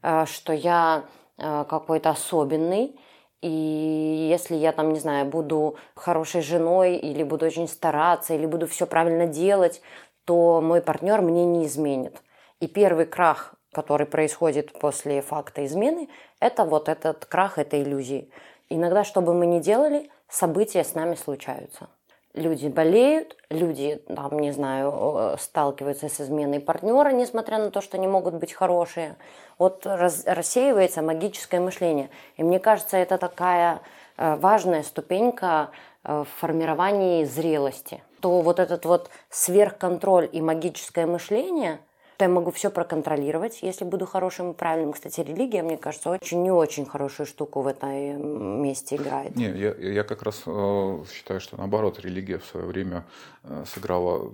э, 0.02 0.26
что 0.26 0.52
я 0.52 1.04
какой-то 1.36 2.10
особенный, 2.10 2.96
и 3.44 4.26
если 4.30 4.56
я 4.56 4.72
там, 4.72 4.94
не 4.94 4.98
знаю, 4.98 5.26
буду 5.26 5.76
хорошей 5.94 6.40
женой 6.40 6.96
или 6.96 7.22
буду 7.22 7.44
очень 7.44 7.68
стараться, 7.68 8.32
или 8.32 8.46
буду 8.46 8.66
все 8.66 8.86
правильно 8.86 9.26
делать, 9.26 9.82
то 10.24 10.62
мой 10.62 10.80
партнер 10.80 11.20
мне 11.20 11.44
не 11.44 11.66
изменит. 11.66 12.22
И 12.60 12.66
первый 12.66 13.04
крах, 13.04 13.54
который 13.74 14.06
происходит 14.06 14.72
после 14.72 15.20
факта 15.20 15.66
измены, 15.66 16.08
это 16.40 16.64
вот 16.64 16.88
этот 16.88 17.26
крах 17.26 17.58
этой 17.58 17.82
иллюзии. 17.82 18.30
Иногда, 18.70 19.04
что 19.04 19.20
бы 19.20 19.34
мы 19.34 19.44
ни 19.44 19.58
делали, 19.58 20.10
события 20.26 20.82
с 20.82 20.94
нами 20.94 21.14
случаются 21.14 21.90
люди 22.34 22.68
болеют, 22.68 23.36
люди, 23.48 24.02
там, 24.14 24.38
не 24.38 24.52
знаю, 24.52 24.92
э, 24.94 25.36
сталкиваются 25.38 26.08
с 26.08 26.20
изменой 26.20 26.60
партнера, 26.60 27.10
несмотря 27.10 27.58
на 27.58 27.70
то, 27.70 27.80
что 27.80 27.96
не 27.96 28.06
могут 28.06 28.34
быть 28.34 28.52
хорошие. 28.52 29.16
Вот 29.58 29.86
раз, 29.86 30.24
рассеивается 30.26 31.00
магическое 31.00 31.60
мышление. 31.60 32.10
И 32.36 32.42
мне 32.42 32.58
кажется, 32.58 32.96
это 32.96 33.18
такая 33.18 33.80
э, 34.16 34.36
важная 34.36 34.82
ступенька 34.82 35.70
э, 36.02 36.24
в 36.24 36.40
формировании 36.40 37.24
зрелости. 37.24 38.02
То 38.20 38.40
вот 38.40 38.58
этот 38.58 38.84
вот 38.84 39.10
сверхконтроль 39.30 40.28
и 40.30 40.40
магическое 40.40 41.06
мышление– 41.06 41.78
то 42.16 42.24
я 42.24 42.28
могу 42.28 42.50
все 42.50 42.70
проконтролировать, 42.70 43.58
если 43.62 43.84
буду 43.84 44.06
хорошим 44.06 44.52
и 44.52 44.54
правильным. 44.54 44.92
Кстати, 44.92 45.20
религия, 45.20 45.62
мне 45.62 45.76
кажется, 45.76 46.10
очень 46.10 46.42
не 46.42 46.50
очень 46.50 46.86
хорошую 46.86 47.26
штуку 47.26 47.62
в 47.62 47.66
этой 47.66 48.14
месте 48.14 48.96
играет. 48.96 49.34
Не, 49.36 49.50
я, 49.50 49.74
я 49.74 50.04
как 50.04 50.22
раз 50.22 50.42
э, 50.46 51.04
считаю, 51.12 51.40
что 51.40 51.56
наоборот, 51.56 51.98
религия 52.00 52.38
в 52.38 52.44
свое 52.44 52.66
время 52.66 53.04
э, 53.42 53.64
сыграла 53.66 54.32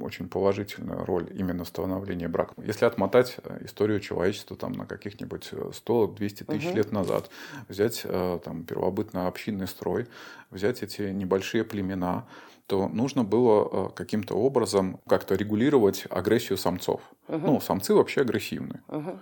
очень 0.00 0.28
положительную 0.28 1.04
роль 1.04 1.26
именно 1.34 1.64
в 1.64 1.68
становлении 1.68 2.26
брака. 2.26 2.54
Если 2.58 2.84
отмотать 2.84 3.36
э, 3.42 3.64
историю 3.64 4.00
человечества 4.00 4.56
там, 4.56 4.72
на 4.72 4.86
каких-нибудь 4.86 5.50
100-200 5.52 6.44
тысяч 6.44 6.66
угу. 6.66 6.76
лет 6.76 6.92
назад, 6.92 7.30
взять 7.68 8.02
э, 8.04 8.38
там, 8.44 8.62
первобытно-общинный 8.62 9.66
строй, 9.66 10.06
взять 10.50 10.82
эти 10.82 11.02
небольшие 11.02 11.64
племена, 11.64 12.26
то 12.70 12.86
нужно 12.86 13.24
было 13.24 13.68
э, 13.72 13.88
каким-то 13.96 14.36
образом 14.36 15.00
как-то 15.08 15.34
регулировать 15.34 16.04
агрессию 16.08 16.56
самцов. 16.56 17.00
Угу. 17.26 17.38
Ну, 17.38 17.60
самцы 17.60 17.94
вообще 17.94 18.20
агрессивны. 18.20 18.80
Угу. 18.86 19.18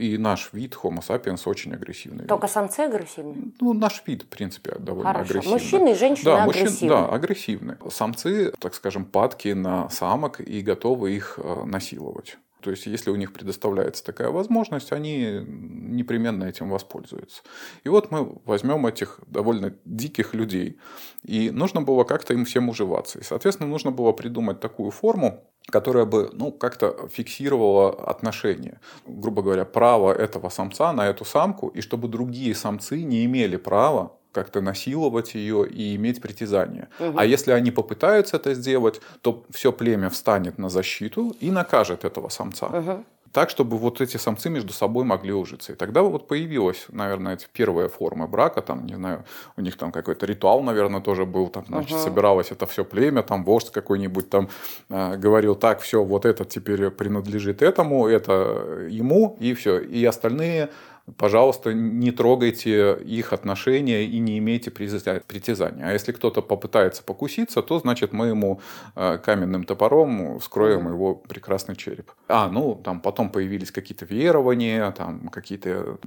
И 0.00 0.18
наш 0.18 0.52
вид 0.52 0.76
Homo 0.82 0.98
sapiens 0.98 1.42
очень 1.44 1.72
агрессивный. 1.72 2.26
Только 2.26 2.48
вид. 2.48 2.52
самцы 2.52 2.80
агрессивны? 2.80 3.52
Ну, 3.60 3.72
наш 3.72 4.02
вид, 4.04 4.24
в 4.24 4.26
принципе, 4.26 4.74
довольно 4.80 5.12
Хорошо. 5.12 5.30
агрессивный. 5.30 5.52
Мужчины 5.52 5.92
и 5.92 5.94
женщины 5.94 6.24
да, 6.24 6.42
агрессивны. 6.42 6.70
Мужчин, 6.70 6.88
да, 6.88 7.08
агрессивны. 7.08 7.78
Самцы, 7.88 8.52
так 8.58 8.74
скажем, 8.74 9.04
падки 9.04 9.50
на 9.50 9.88
самок 9.88 10.40
и 10.40 10.60
готовы 10.60 11.12
их 11.12 11.38
э, 11.40 11.64
насиловать. 11.64 12.36
То 12.60 12.70
есть, 12.70 12.86
если 12.86 13.10
у 13.10 13.16
них 13.16 13.32
предоставляется 13.32 14.04
такая 14.04 14.30
возможность, 14.30 14.92
они 14.92 15.44
непременно 15.46 16.44
этим 16.44 16.70
воспользуются. 16.70 17.42
И 17.84 17.88
вот 17.88 18.10
мы 18.10 18.38
возьмем 18.44 18.86
этих 18.86 19.20
довольно 19.26 19.74
диких 19.84 20.34
людей. 20.34 20.78
И 21.22 21.50
нужно 21.50 21.82
было 21.82 22.04
как-то 22.04 22.34
им 22.34 22.44
всем 22.44 22.68
уживаться. 22.68 23.18
И, 23.18 23.22
соответственно, 23.22 23.68
нужно 23.68 23.90
было 23.90 24.12
придумать 24.12 24.60
такую 24.60 24.90
форму, 24.90 25.44
которая 25.66 26.04
бы 26.04 26.30
ну, 26.32 26.52
как-то 26.52 27.08
фиксировала 27.08 27.90
отношения. 27.90 28.80
Грубо 29.06 29.42
говоря, 29.42 29.64
право 29.64 30.12
этого 30.12 30.48
самца 30.48 30.92
на 30.92 31.06
эту 31.06 31.24
самку, 31.24 31.68
и 31.68 31.80
чтобы 31.80 32.08
другие 32.08 32.54
самцы 32.54 33.02
не 33.02 33.24
имели 33.24 33.56
права 33.56 34.19
как-то 34.32 34.60
насиловать 34.60 35.34
ее 35.34 35.68
и 35.68 35.96
иметь 35.96 36.20
притязание. 36.20 36.88
Угу. 36.98 37.18
А 37.18 37.24
если 37.24 37.52
они 37.52 37.70
попытаются 37.70 38.36
это 38.36 38.54
сделать, 38.54 39.00
то 39.22 39.44
все 39.50 39.72
племя 39.72 40.08
встанет 40.08 40.58
на 40.58 40.68
защиту 40.68 41.34
и 41.40 41.50
накажет 41.50 42.04
этого 42.04 42.28
самца. 42.28 42.66
Угу. 42.66 43.04
Так, 43.32 43.48
чтобы 43.48 43.78
вот 43.78 44.00
эти 44.00 44.16
самцы 44.16 44.50
между 44.50 44.72
собой 44.72 45.04
могли 45.04 45.32
ужиться. 45.32 45.72
И 45.72 45.76
тогда 45.76 46.02
вот 46.02 46.26
появилась, 46.26 46.86
наверное, 46.88 47.34
эти 47.34 47.46
первые 47.52 47.88
формы 47.88 48.26
брака, 48.26 48.60
там, 48.60 48.86
не 48.86 48.94
знаю, 48.94 49.24
у 49.56 49.60
них 49.60 49.76
там 49.76 49.92
какой-то 49.92 50.26
ритуал, 50.26 50.62
наверное, 50.62 51.00
тоже 51.00 51.24
был, 51.26 51.48
там, 51.48 51.64
значит, 51.68 51.96
uh 51.96 52.00
собиралось 52.00 52.50
это 52.50 52.66
все 52.66 52.84
племя, 52.84 53.22
там 53.22 53.44
вождь 53.44 53.70
какой-нибудь 53.70 54.30
там 54.30 54.48
э, 54.88 55.16
говорил, 55.16 55.54
так, 55.54 55.80
все, 55.80 56.02
вот 56.02 56.24
это 56.24 56.44
теперь 56.44 56.90
принадлежит 56.90 57.62
этому, 57.62 58.08
это 58.08 58.86
ему, 58.90 59.36
и 59.38 59.54
все. 59.54 59.78
И 59.78 60.04
остальные 60.04 60.70
пожалуйста, 61.16 61.72
не 61.72 62.10
трогайте 62.10 62.94
их 62.94 63.32
отношения 63.32 64.04
и 64.04 64.18
не 64.18 64.38
имейте 64.38 64.70
притязания. 64.70 65.86
А 65.86 65.92
если 65.92 66.12
кто-то 66.12 66.42
попытается 66.42 67.02
покуситься, 67.02 67.62
то, 67.62 67.78
значит, 67.78 68.12
мы 68.12 68.28
ему 68.28 68.60
э, 68.96 69.18
каменным 69.18 69.64
топором 69.64 70.38
вскроем 70.38 70.88
его 70.88 71.14
прекрасный 71.14 71.76
череп. 71.76 72.10
А, 72.28 72.48
ну, 72.48 72.74
там 72.74 73.00
потом 73.00 73.30
появились 73.30 73.70
какие-то 73.70 74.04
верования, 74.04 74.90
там 74.92 75.28
какие-то 75.28 75.98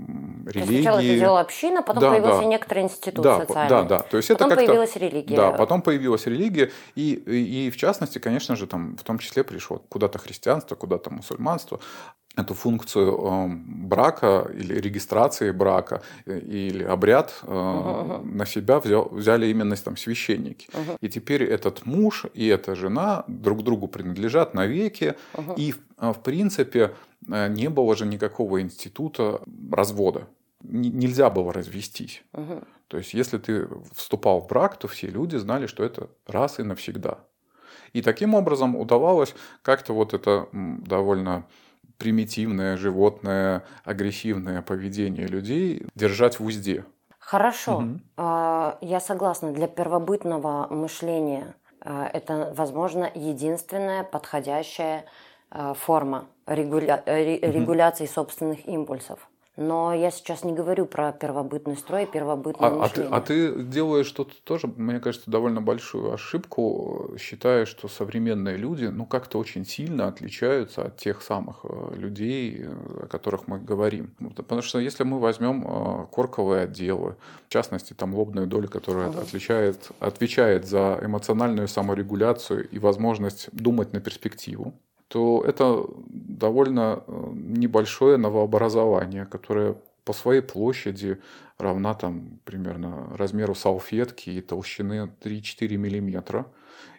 религии. 0.45 0.81
Сначала 0.81 1.00
это 1.00 1.15
делала 1.15 1.39
община, 1.41 1.81
потом 1.81 2.01
да, 2.01 2.12
появился 2.12 2.41
да. 2.41 2.45
некоторый 2.45 2.83
институт 2.83 3.24
да, 3.24 3.39
социальный. 3.39 3.69
Да, 3.69 3.83
да. 3.83 4.00
То 4.00 4.17
есть 4.17 4.29
потом 4.29 4.51
это 4.51 4.55
появилась 4.57 4.95
религия. 4.95 5.36
Да, 5.36 5.51
потом 5.51 5.81
появилась 5.81 6.25
религия. 6.25 6.72
И, 6.95 7.13
и, 7.13 7.67
и 7.67 7.72
в 7.72 7.77
частности, 7.77 8.19
конечно 8.19 8.55
же, 8.55 8.67
там 8.67 8.98
в 8.98 9.03
том 9.03 9.19
числе 9.19 9.43
пришло 9.43 9.81
куда-то 9.89 10.19
христианство, 10.19 10.75
куда-то 10.75 11.10
мусульманство 11.10 11.79
эту 12.35 12.53
функцию 12.53 13.11
э, 13.11 13.47
брака 13.87 14.49
или 14.53 14.73
регистрации 14.79 15.51
брака 15.51 16.01
э, 16.25 16.39
или 16.39 16.83
обряд 16.83 17.33
э, 17.43 17.45
uh-huh. 17.45 18.23
на 18.23 18.45
себя 18.45 18.79
взял, 18.79 19.07
взяли 19.09 19.47
именно 19.47 19.75
там 19.75 19.97
священники. 19.97 20.67
Uh-huh. 20.71 20.97
И 21.01 21.09
теперь 21.09 21.43
этот 21.43 21.85
муж 21.85 22.25
и 22.33 22.47
эта 22.47 22.75
жена 22.75 23.23
друг 23.27 23.63
другу 23.63 23.87
принадлежат 23.87 24.53
навеки. 24.55 25.15
Uh-huh. 25.33 25.53
И 25.57 25.75
в 25.97 26.19
принципе 26.23 26.95
не 27.27 27.69
было 27.69 27.95
же 27.95 28.05
никакого 28.05 28.61
института 28.61 29.41
развода. 29.71 30.27
Нельзя 30.63 31.29
было 31.29 31.53
развестись. 31.53 32.23
Uh-huh. 32.33 32.65
То 32.87 32.97
есть, 32.97 33.13
если 33.13 33.37
ты 33.37 33.67
вступал 33.93 34.41
в 34.41 34.47
брак, 34.47 34.77
то 34.77 34.87
все 34.87 35.07
люди 35.07 35.35
знали, 35.35 35.67
что 35.67 35.83
это 35.83 36.09
раз 36.27 36.59
и 36.59 36.63
навсегда. 36.63 37.19
И 37.93 38.01
таким 38.01 38.33
образом 38.33 38.75
удавалось 38.75 39.35
как-то 39.61 39.93
вот 39.93 40.13
это 40.13 40.47
довольно 40.51 41.45
примитивное, 42.03 42.75
животное, 42.75 43.63
агрессивное 43.86 44.62
поведение 44.62 45.25
людей 45.25 45.88
держать 45.95 46.38
в 46.38 46.45
узде. 46.45 46.83
Хорошо, 47.17 47.77
угу. 47.77 48.00
я 48.17 49.00
согласна. 49.00 49.53
Для 49.53 49.67
первобытного 49.67 50.67
мышления 50.69 51.55
а, 51.79 52.10
это, 52.12 52.53
возможно, 52.57 53.10
единственная 53.15 54.03
подходящая 54.03 55.05
а, 55.50 55.74
форма 55.74 56.25
регуля... 56.45 57.01
регуляции 57.05 58.03
угу. 58.03 58.12
собственных 58.12 58.67
импульсов. 58.67 59.29
Но 59.55 59.93
я 59.93 60.10
сейчас 60.10 60.43
не 60.43 60.51
говорю 60.51 60.88
про 60.88 61.12
первобытный 61.12 61.77
строй, 61.77 62.07
первобытное 62.07 62.69
а, 62.69 62.74
мышление. 62.74 63.12
А 63.12 63.22
ты, 63.22 63.50
а 63.50 63.55
ты 63.55 63.63
делаешь 63.63 64.07
что-то 64.07 64.33
тоже, 64.43 64.65
мне 64.65 65.00
кажется, 65.00 65.29
довольно 65.29 65.62
большую 65.62 66.12
ошибку, 66.12 67.13
считая, 67.19 67.67
что 67.67 67.88
современные 67.88 68.57
люди, 68.57 68.86
ну, 68.86 69.05
как-то 69.05 69.38
очень 69.38 69.63
сильно 69.63 70.07
отличаются 70.07 70.86
от 70.86 70.98
тех 70.98 71.22
самых 71.22 71.60
э, 71.63 71.93
людей, 71.95 72.65
о 72.65 73.05
которых 73.05 73.48
мы 73.48 73.60
говорим. 73.60 74.15
Потому 74.36 74.63
что 74.63 74.79
если 74.79 75.03
мы 75.03 75.19
возьмем 75.19 75.63
э, 75.67 76.07
корковые 76.12 76.63
отделы, 76.63 77.15
в 77.48 77.50
частности, 77.50 77.93
там 77.93 78.15
лобную 78.15 78.48
долю, 78.48 78.67
которая 78.67 79.10
угу. 79.10 79.19
отличает, 79.19 79.91
отвечает 80.00 80.65
за 80.65 81.00
эмоциональную 81.00 81.67
саморегуляцию 81.67 82.67
и 82.69 82.79
возможность 82.79 83.50
думать 83.51 83.93
на 83.93 84.01
перспективу, 84.01 84.74
то 85.13 85.43
это 85.46 85.86
довольно 86.10 87.03
э, 87.05 87.32
небольшое 87.36 88.17
новообразование, 88.17 89.27
которое 89.27 89.75
по 90.05 90.12
своей 90.12 90.41
площади 90.41 91.20
равна 91.60 91.93
там 91.93 92.39
примерно 92.46 93.15
размеру 93.15 93.53
салфетки 93.53 94.32
и 94.32 94.41
толщины 94.41 95.12
3-4 95.22 95.77
миллиметра. 95.77 96.48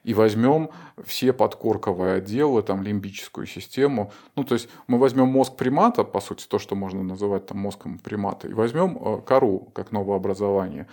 И 0.04 0.14
возьмем 0.14 0.70
все 1.04 1.32
подкорковые 1.32 2.18
отделы, 2.18 2.62
там 2.62 2.84
лимбическую 2.84 3.48
систему. 3.48 4.12
Ну, 4.36 4.44
то 4.44 4.54
есть 4.54 4.68
мы 4.86 4.98
возьмем 4.98 5.26
мозг 5.26 5.56
примата, 5.56 6.04
по 6.04 6.20
сути, 6.20 6.46
то, 6.46 6.60
что 6.60 6.76
можно 6.76 7.02
называть 7.02 7.46
там 7.46 7.58
мозгом 7.58 7.98
примата, 7.98 8.46
и 8.46 8.52
возьмем 8.52 8.96
э, 8.96 9.22
кору 9.22 9.72
как 9.74 9.90
новообразование 9.90 10.86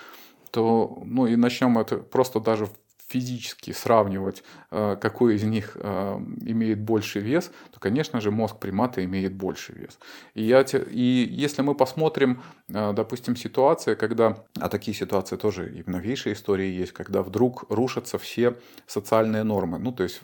то, 0.52 1.02
ну, 1.06 1.26
и 1.28 1.36
начнем 1.36 1.78
это 1.80 1.98
просто 1.98 2.40
даже 2.40 2.68
физически 3.12 3.74
сравнивать, 3.74 4.44
э, 4.72 4.98
какой 5.02 5.36
из 5.36 5.44
них 5.44 5.72
э, 5.76 6.20
имеет 6.46 6.80
больше 6.80 7.20
вес, 7.20 7.52
то, 7.72 7.80
конечно 7.80 8.22
же, 8.22 8.32
мозг 8.32 8.58
примата 8.60 9.04
имеет 9.04 9.34
больше 9.34 9.74
вес. 9.74 10.00
И, 10.34 10.44
я, 10.44 10.62
и 10.62 11.28
если 11.30 11.62
мы 11.62 11.76
посмотрим, 11.76 12.42
э, 12.70 12.94
допустим, 12.94 13.36
ситуация, 13.36 13.96
когда, 13.96 14.46
а 14.60 14.70
такие 14.70 14.96
ситуации 14.98 15.38
тоже 15.38 15.70
и 15.80 15.84
в 15.84 15.88
новейшей 15.88 16.34
истории 16.34 16.82
есть, 16.82 16.94
когда 16.94 17.22
вдруг 17.22 17.66
рушатся 17.70 18.18
все 18.18 18.56
социальные 18.88 19.44
нормы, 19.44 19.78
ну, 19.80 19.92
то 19.92 20.04
есть 20.04 20.22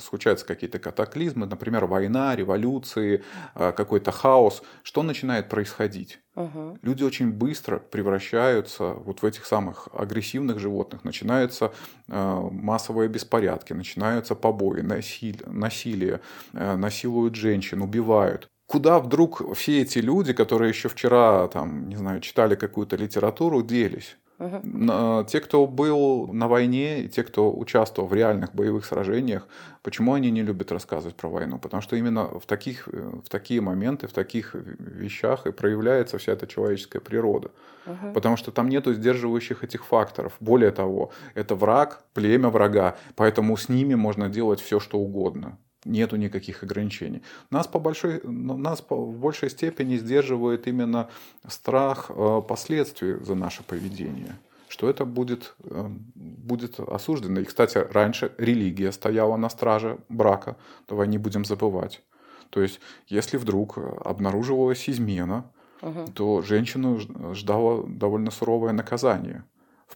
случаются 0.00 0.46
какие-то 0.46 0.78
катаклизмы, 0.78 1.46
например, 1.46 1.86
война, 1.86 2.36
революции, 2.36 3.22
какой-то 3.54 4.10
хаос, 4.10 4.62
что 4.82 5.02
начинает 5.02 5.48
происходить? 5.48 6.20
Угу. 6.36 6.78
Люди 6.82 7.04
очень 7.04 7.32
быстро 7.32 7.78
превращаются 7.78 8.94
вот 8.94 9.22
в 9.22 9.24
этих 9.24 9.46
самых 9.46 9.88
агрессивных 9.92 10.58
животных. 10.58 11.04
Начинаются 11.04 11.72
э, 12.08 12.48
массовые 12.50 13.08
беспорядки, 13.08 13.72
начинаются 13.72 14.34
побои, 14.34 14.80
насилие, 14.80 15.46
насилие 15.46 16.20
э, 16.52 16.76
насилуют 16.76 17.36
женщин, 17.36 17.82
убивают. 17.82 18.48
Куда 18.66 18.98
вдруг 18.98 19.54
все 19.56 19.82
эти 19.82 19.98
люди, 19.98 20.32
которые 20.32 20.70
еще 20.70 20.88
вчера, 20.88 21.46
там, 21.48 21.88
не 21.88 21.96
знаю, 21.96 22.20
читали 22.20 22.54
какую-то 22.54 22.96
литературу, 22.96 23.62
делись? 23.62 24.16
Угу. 24.38 25.24
Те, 25.28 25.40
кто 25.40 25.66
был 25.66 26.26
на 26.32 26.48
войне, 26.48 27.02
и 27.02 27.08
те, 27.08 27.22
кто 27.22 27.52
участвовал 27.52 28.08
в 28.08 28.14
реальных 28.14 28.54
боевых 28.54 28.84
сражениях, 28.84 29.46
почему 29.82 30.14
они 30.14 30.30
не 30.30 30.42
любят 30.42 30.72
рассказывать 30.72 31.14
про 31.14 31.28
войну? 31.28 31.58
Потому 31.58 31.82
что 31.82 31.96
именно 31.96 32.24
в, 32.40 32.46
таких, 32.46 32.88
в 32.88 33.28
такие 33.28 33.60
моменты, 33.60 34.06
в 34.06 34.12
таких 34.12 34.54
вещах 34.54 35.46
и 35.46 35.52
проявляется 35.52 36.18
вся 36.18 36.32
эта 36.32 36.46
человеческая 36.46 37.00
природа. 37.00 37.50
Угу. 37.86 38.12
Потому 38.14 38.36
что 38.36 38.50
там 38.50 38.68
нету 38.68 38.92
сдерживающих 38.92 39.62
этих 39.62 39.84
факторов. 39.84 40.32
Более 40.40 40.72
того, 40.72 41.12
это 41.34 41.54
враг, 41.54 42.02
племя 42.14 42.48
врага, 42.48 42.96
поэтому 43.14 43.56
с 43.56 43.68
ними 43.68 43.94
можно 43.94 44.28
делать 44.28 44.60
все, 44.60 44.80
что 44.80 44.98
угодно 44.98 45.58
нету 45.84 46.16
никаких 46.16 46.62
ограничений. 46.62 47.22
Нас, 47.50 47.66
по 47.66 47.78
большой, 47.78 48.20
нас 48.24 48.80
по, 48.80 48.96
в 48.96 49.18
большей 49.18 49.50
степени 49.50 49.96
сдерживает 49.96 50.66
именно 50.66 51.08
страх 51.48 52.10
э, 52.10 52.42
последствий 52.46 53.24
за 53.24 53.34
наше 53.34 53.62
поведение 53.62 54.36
что 54.68 54.90
это 54.90 55.04
будет, 55.04 55.54
э, 55.62 55.86
будет 56.16 56.80
осуждено. 56.80 57.40
И, 57.40 57.44
кстати, 57.44 57.78
раньше 57.78 58.32
религия 58.38 58.90
стояла 58.90 59.36
на 59.36 59.48
страже 59.48 59.98
брака, 60.08 60.56
давай 60.88 61.06
не 61.06 61.16
будем 61.16 61.44
забывать. 61.44 62.02
То 62.50 62.60
есть, 62.60 62.80
если 63.06 63.36
вдруг 63.36 63.78
обнаруживалась 63.78 64.88
измена, 64.88 65.44
угу. 65.80 66.06
то 66.12 66.42
женщину 66.42 66.98
ждало 67.34 67.86
довольно 67.86 68.32
суровое 68.32 68.72
наказание 68.72 69.44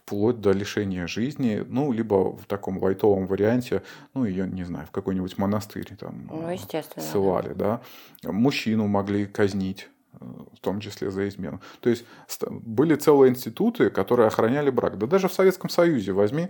вплоть 0.09 0.41
до 0.41 0.51
лишения 0.53 1.05
жизни, 1.05 1.63
ну, 1.67 1.91
либо 1.91 2.35
в 2.35 2.45
таком 2.47 2.81
лайтовом 2.81 3.27
варианте, 3.27 3.83
ну, 4.15 4.25
ее, 4.25 4.47
не 4.47 4.63
знаю, 4.63 4.87
в 4.87 4.91
какой-нибудь 4.91 5.37
монастырь 5.37 5.95
там 5.99 6.27
ну, 6.31 6.41
ссылали, 7.03 7.53
да. 7.53 7.81
да. 8.23 8.31
Мужчину 8.31 8.87
могли 8.87 9.27
казнить 9.27 9.87
в 10.19 10.59
том 10.59 10.79
числе 10.79 11.11
за 11.11 11.27
измену. 11.27 11.61
То 11.79 11.89
есть 11.89 12.03
были 12.41 12.95
целые 12.95 13.31
институты, 13.31 13.89
которые 13.89 14.27
охраняли 14.27 14.69
брак. 14.69 14.97
Да 14.97 15.07
даже 15.07 15.27
в 15.27 15.33
Советском 15.33 15.69
Союзе 15.69 16.11
возьми. 16.11 16.47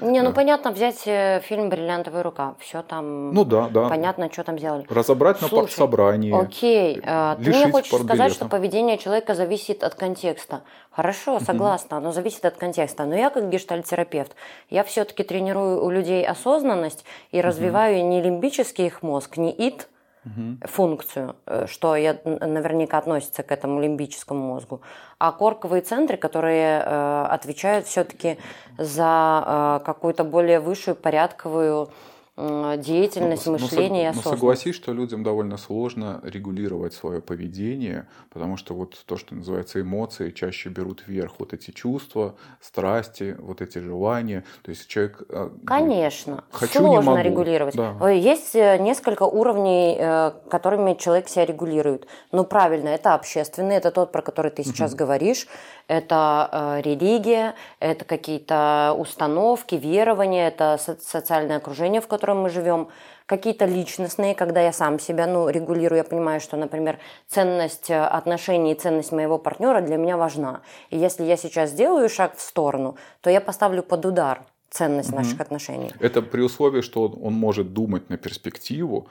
Не, 0.00 0.22
ну 0.22 0.30
да. 0.30 0.34
понятно, 0.34 0.72
взять 0.72 1.02
э, 1.06 1.40
фильм 1.44 1.68
«Бриллиантовая 1.68 2.22
рука». 2.22 2.56
Все 2.58 2.82
там 2.82 3.32
ну, 3.32 3.44
да, 3.44 3.68
да. 3.68 3.88
понятно, 3.88 4.30
что 4.32 4.44
там 4.44 4.58
сделали. 4.58 4.86
Разобрать 4.88 5.38
Слушай, 5.38 5.54
на 5.54 5.60
партсобрании. 5.60 6.32
Окей, 6.32 7.00
э, 7.02 7.36
ты 7.42 7.50
мне 7.50 7.70
хочешь 7.70 7.92
сказать, 7.92 8.32
что 8.32 8.48
поведение 8.48 8.98
человека 8.98 9.34
зависит 9.34 9.84
от 9.84 9.94
контекста. 9.94 10.62
Хорошо, 10.90 11.38
согласна, 11.40 11.98
оно 11.98 12.12
зависит 12.12 12.44
от 12.44 12.56
контекста. 12.56 13.04
Но 13.04 13.14
я 13.14 13.30
как 13.30 13.48
гештальтерапевт, 13.50 14.34
я 14.68 14.84
все-таки 14.84 15.22
тренирую 15.22 15.82
у 15.84 15.90
людей 15.90 16.26
осознанность 16.26 17.04
и 17.30 17.40
развиваю 17.40 18.04
не 18.04 18.20
лимбический 18.20 18.86
их 18.86 19.02
мозг, 19.02 19.36
не 19.36 19.52
ид, 19.52 19.88
угу. 20.24 20.58
функцию, 20.62 21.36
э, 21.46 21.66
что 21.66 21.96
я, 21.96 22.18
наверняка 22.24 22.98
относится 22.98 23.42
к 23.42 23.52
этому 23.52 23.80
лимбическому 23.80 24.54
мозгу, 24.54 24.82
а 25.18 25.32
корковые 25.32 25.82
центры, 25.82 26.16
которые 26.16 26.82
э, 26.84 27.24
отвечают 27.30 27.86
все-таки 27.86 28.38
за 28.78 29.80
э, 29.82 29.84
какую-то 29.84 30.24
более 30.24 30.60
высшую 30.60 30.96
порядковую 30.96 31.90
деятельность, 32.36 33.46
но, 33.46 33.52
мышление 33.52 33.88
но, 33.88 33.96
и 33.96 34.04
осознанность. 34.04 34.24
Но 34.24 34.30
согласись, 34.32 34.74
что 34.74 34.92
людям 34.92 35.22
довольно 35.22 35.58
сложно 35.58 36.20
регулировать 36.22 36.94
свое 36.94 37.20
поведение, 37.20 38.08
потому 38.30 38.56
что 38.56 38.74
вот 38.74 38.98
то, 39.06 39.16
что 39.18 39.34
называется 39.34 39.80
эмоции, 39.80 40.30
чаще 40.30 40.70
берут 40.70 41.04
вверх 41.06 41.34
вот 41.38 41.52
эти 41.52 41.72
чувства, 41.72 42.36
страсти, 42.60 43.36
вот 43.38 43.60
эти 43.60 43.78
желания. 43.78 44.44
То 44.62 44.70
есть 44.70 44.88
человек... 44.88 45.22
Э, 45.28 45.50
Конечно, 45.66 46.44
Хочу, 46.52 46.78
сложно 46.78 47.20
регулировать. 47.20 47.76
Да. 47.76 48.10
Есть 48.10 48.54
э, 48.54 48.78
несколько 48.78 49.24
уровней, 49.24 49.96
э, 49.98 50.32
которыми 50.50 50.94
человек 50.94 51.28
себя 51.28 51.44
регулирует. 51.44 52.06
Ну, 52.32 52.44
правильно, 52.44 52.88
это 52.88 53.12
общественный, 53.14 53.76
это 53.76 53.90
тот, 53.90 54.10
про 54.10 54.22
который 54.22 54.50
ты 54.50 54.64
сейчас 54.64 54.92
угу. 54.92 54.98
говоришь 55.00 55.46
это 55.88 56.48
э, 56.50 56.82
религия, 56.82 57.54
это 57.80 58.04
какие-то 58.04 58.94
установки, 58.98 59.74
верования, 59.74 60.48
это 60.48 60.78
социальное 60.78 61.58
окружение, 61.58 62.00
в 62.00 62.08
котором 62.08 62.21
мы 62.30 62.48
живем, 62.48 62.88
какие-то 63.26 63.64
личностные, 63.64 64.34
когда 64.34 64.60
я 64.60 64.72
сам 64.72 64.98
себя 64.98 65.26
ну, 65.26 65.48
регулирую, 65.48 65.98
я 65.98 66.04
понимаю, 66.04 66.40
что, 66.40 66.56
например, 66.56 66.98
ценность 67.28 67.90
э, 67.90 67.98
отношений 67.98 68.72
и 68.72 68.74
ценность 68.74 69.12
моего 69.12 69.38
партнера 69.38 69.80
для 69.80 69.96
меня 69.96 70.16
важна. 70.16 70.60
И 70.90 70.98
если 70.98 71.24
я 71.24 71.36
сейчас 71.36 71.70
сделаю 71.70 72.08
шаг 72.08 72.36
в 72.36 72.40
сторону, 72.40 72.96
то 73.20 73.30
я 73.30 73.40
поставлю 73.40 73.82
под 73.82 74.06
удар 74.06 74.42
ценность 74.70 75.10
угу. 75.10 75.18
наших 75.18 75.40
отношений. 75.40 75.90
Это 76.00 76.22
при 76.22 76.40
условии, 76.40 76.80
что 76.80 77.02
он, 77.02 77.18
он 77.22 77.34
может 77.34 77.72
думать 77.72 78.10
на 78.10 78.16
перспективу, 78.16 79.06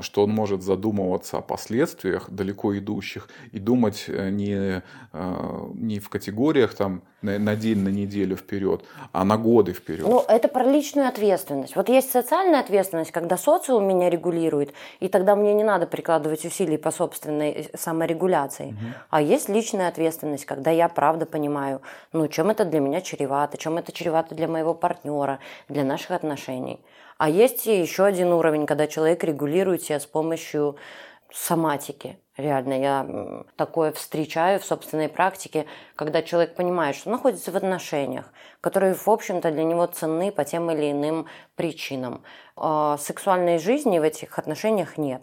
что 0.00 0.24
он 0.24 0.30
может 0.30 0.62
задумываться 0.62 1.38
о 1.38 1.40
последствиях 1.40 2.30
далеко 2.30 2.76
идущих 2.78 3.28
и 3.52 3.58
думать 3.58 4.04
э, 4.08 4.30
не, 4.30 4.82
э, 5.12 5.70
не 5.74 5.98
в 5.98 6.08
категориях 6.08 6.74
там 6.74 7.02
на, 7.22 7.38
на 7.38 7.56
день, 7.56 7.78
на 7.78 7.88
неделю 7.88 8.36
вперед, 8.36 8.84
а 9.12 9.24
на 9.24 9.36
годы 9.36 9.72
вперед. 9.72 10.06
Ну, 10.06 10.24
это 10.28 10.48
про 10.48 10.64
личную 10.64 11.08
ответственность. 11.08 11.76
Вот 11.76 11.88
есть 11.88 12.10
социальная 12.10 12.60
ответственность, 12.60 13.10
когда 13.10 13.36
социум 13.36 13.86
меня 13.88 14.10
регулирует, 14.10 14.72
и 15.00 15.08
тогда 15.08 15.36
мне 15.36 15.54
не 15.54 15.64
надо 15.64 15.86
прикладывать 15.86 16.44
усилий 16.44 16.76
по 16.76 16.90
собственной 16.90 17.50
э, 17.50 17.76
саморегуляции. 17.76 18.68
Угу. 18.68 18.94
А 19.10 19.22
есть 19.22 19.48
личная 19.48 19.88
ответственность, 19.88 20.44
когда 20.44 20.70
я 20.70 20.88
правда 20.88 21.26
понимаю, 21.26 21.80
ну, 22.12 22.28
чем 22.28 22.50
это 22.50 22.64
для 22.64 22.80
меня 22.80 23.00
чревато, 23.00 23.56
чем 23.56 23.78
это 23.78 23.92
чревато 23.92 24.34
для 24.34 24.48
моего 24.48 24.74
партнера, 24.74 25.38
для 25.68 25.84
наших 25.84 26.10
отношений. 26.10 26.80
А 27.18 27.28
есть 27.30 27.66
еще 27.66 28.04
один 28.04 28.32
уровень, 28.32 28.66
когда 28.66 28.86
человек 28.86 29.24
регулирует 29.24 29.82
себя 29.82 30.00
с 30.00 30.06
помощью 30.06 30.76
соматики. 31.32 32.18
Реально, 32.36 32.80
я 32.80 33.44
такое 33.56 33.92
встречаю 33.92 34.60
в 34.60 34.64
собственной 34.64 35.08
практике, 35.08 35.64
когда 35.94 36.22
человек 36.22 36.54
понимает, 36.54 36.94
что 36.94 37.10
находится 37.10 37.50
в 37.50 37.56
отношениях, 37.56 38.30
которые, 38.60 38.94
в 38.94 39.08
общем-то, 39.08 39.50
для 39.50 39.64
него 39.64 39.86
ценны 39.86 40.30
по 40.30 40.44
тем 40.44 40.70
или 40.70 40.92
иным 40.92 41.26
причинам. 41.54 42.22
А 42.56 42.98
сексуальной 42.98 43.58
жизни 43.58 43.98
в 43.98 44.02
этих 44.02 44.38
отношениях 44.38 44.98
нет. 44.98 45.22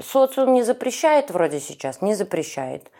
Социум 0.00 0.54
не 0.54 0.62
запрещает 0.62 1.30
вроде 1.30 1.60
сейчас, 1.60 2.00
не 2.00 2.14
запрещает. 2.14 2.90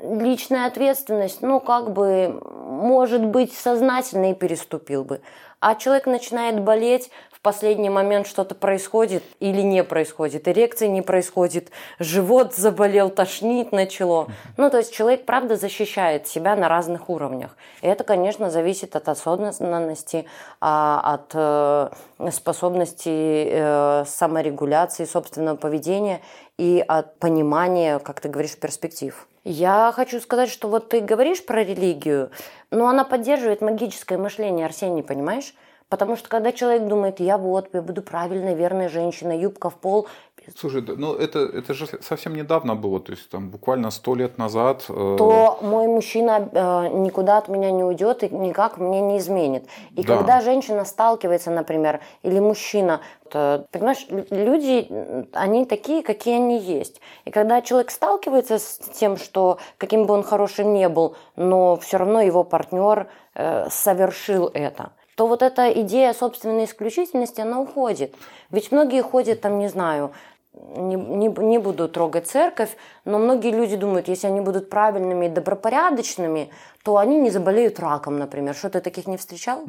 Личная 0.00 0.66
ответственность, 0.66 1.40
ну, 1.42 1.60
как 1.60 1.92
бы, 1.92 2.40
может 2.54 3.24
быть, 3.24 3.54
сознательно 3.54 4.32
и 4.32 4.34
переступил 4.34 5.04
бы. 5.04 5.22
А 5.60 5.74
человек 5.74 6.06
начинает 6.06 6.60
болеть, 6.60 7.10
последний 7.40 7.90
момент 7.90 8.26
что-то 8.26 8.54
происходит 8.54 9.22
или 9.40 9.60
не 9.60 9.84
происходит, 9.84 10.48
эрекции 10.48 10.86
не 10.86 11.02
происходит, 11.02 11.70
живот 11.98 12.54
заболел, 12.54 13.10
тошнить 13.10 13.72
начало. 13.72 14.28
Ну, 14.56 14.70
то 14.70 14.78
есть 14.78 14.92
человек, 14.92 15.24
правда, 15.24 15.56
защищает 15.56 16.26
себя 16.26 16.56
на 16.56 16.68
разных 16.68 17.08
уровнях. 17.08 17.56
И 17.82 17.86
это, 17.86 18.04
конечно, 18.04 18.50
зависит 18.50 18.96
от 18.96 19.08
осознанности, 19.08 20.26
а, 20.60 21.00
от 21.14 21.32
э, 21.34 22.30
способности 22.30 23.48
э, 23.50 24.04
саморегуляции 24.06 25.04
собственного 25.04 25.56
поведения 25.56 26.20
и 26.58 26.84
от 26.86 27.18
понимания, 27.18 27.98
как 27.98 28.20
ты 28.20 28.28
говоришь, 28.28 28.56
перспектив. 28.56 29.26
Я 29.44 29.92
хочу 29.94 30.20
сказать, 30.20 30.50
что 30.50 30.68
вот 30.68 30.88
ты 30.88 31.00
говоришь 31.00 31.44
про 31.44 31.62
религию, 31.62 32.30
но 32.70 32.88
она 32.88 33.04
поддерживает 33.04 33.60
магическое 33.60 34.18
мышление, 34.18 34.66
Арсений, 34.66 35.04
понимаешь? 35.04 35.54
Потому 35.88 36.16
что 36.16 36.28
когда 36.28 36.50
человек 36.50 36.88
думает, 36.88 37.20
я 37.20 37.38
вот, 37.38 37.68
я 37.72 37.80
буду 37.80 38.02
правильной, 38.02 38.56
верной 38.56 38.88
женщиной, 38.88 39.38
юбка 39.38 39.70
в 39.70 39.76
пол. 39.76 40.08
Слушай, 40.56 40.82
ну 40.82 41.14
это, 41.14 41.38
это 41.38 41.74
же 41.74 41.86
совсем 42.02 42.34
недавно 42.34 42.74
было, 42.74 42.98
то 42.98 43.12
есть 43.12 43.30
там 43.30 43.50
буквально 43.50 43.92
сто 43.92 44.16
лет 44.16 44.36
назад. 44.36 44.84
Э... 44.88 45.14
То 45.16 45.58
мой 45.62 45.86
мужчина 45.86 46.48
э, 46.50 46.88
никуда 46.88 47.38
от 47.38 47.48
меня 47.48 47.70
не 47.70 47.84
уйдет 47.84 48.24
и 48.24 48.28
никак 48.28 48.78
мне 48.78 49.00
не 49.00 49.18
изменит. 49.18 49.68
И 49.92 50.02
да. 50.02 50.16
когда 50.16 50.40
женщина 50.40 50.84
сталкивается, 50.84 51.52
например, 51.52 52.00
или 52.22 52.40
мужчина, 52.40 53.00
то, 53.30 53.66
понимаешь, 53.70 54.06
люди, 54.08 54.88
они 55.32 55.66
такие, 55.66 56.02
какие 56.02 56.36
они 56.36 56.58
есть. 56.58 57.00
И 57.24 57.30
когда 57.30 57.62
человек 57.62 57.92
сталкивается 57.92 58.58
с 58.58 58.78
тем, 58.92 59.16
что 59.16 59.58
каким 59.78 60.06
бы 60.06 60.14
он 60.14 60.24
хорошим 60.24 60.74
не 60.74 60.88
был, 60.88 61.16
но 61.36 61.76
все 61.76 61.96
равно 61.96 62.20
его 62.20 62.42
партнер 62.42 63.06
э, 63.34 63.68
совершил 63.70 64.50
это 64.52 64.90
то 65.16 65.26
вот 65.26 65.42
эта 65.42 65.72
идея 65.80 66.12
собственной 66.12 66.66
исключительности, 66.66 67.40
она 67.40 67.58
уходит. 67.58 68.14
Ведь 68.50 68.70
многие 68.70 69.02
ходят 69.02 69.40
там, 69.40 69.58
не 69.58 69.68
знаю, 69.68 70.12
не, 70.52 70.96
не, 70.96 71.28
не 71.28 71.58
буду 71.58 71.88
трогать 71.88 72.28
церковь, 72.28 72.76
но 73.04 73.18
многие 73.18 73.50
люди 73.50 73.76
думают, 73.76 74.08
если 74.08 74.26
они 74.26 74.40
будут 74.40 74.70
правильными 74.70 75.26
и 75.26 75.30
добропорядочными, 75.30 76.50
то 76.84 76.98
они 76.98 77.18
не 77.18 77.30
заболеют 77.30 77.80
раком, 77.80 78.18
например. 78.18 78.54
Что 78.54 78.70
ты 78.70 78.80
таких 78.80 79.06
не 79.06 79.16
встречал? 79.16 79.64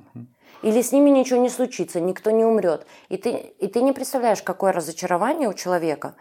Или 0.63 0.81
с 0.81 0.91
ними 0.91 1.09
ничего 1.09 1.39
не 1.39 1.49
случится, 1.49 2.01
никто 2.01 2.31
не 2.31 2.43
умрет. 2.43 2.85
И 3.09 3.17
ты, 3.17 3.29
и 3.31 3.67
ты 3.67 3.81
не 3.81 3.93
представляешь, 3.93 4.41
какое 4.41 4.71
разочарование 4.71 5.47
у 5.47 5.53
человека. 5.53 6.15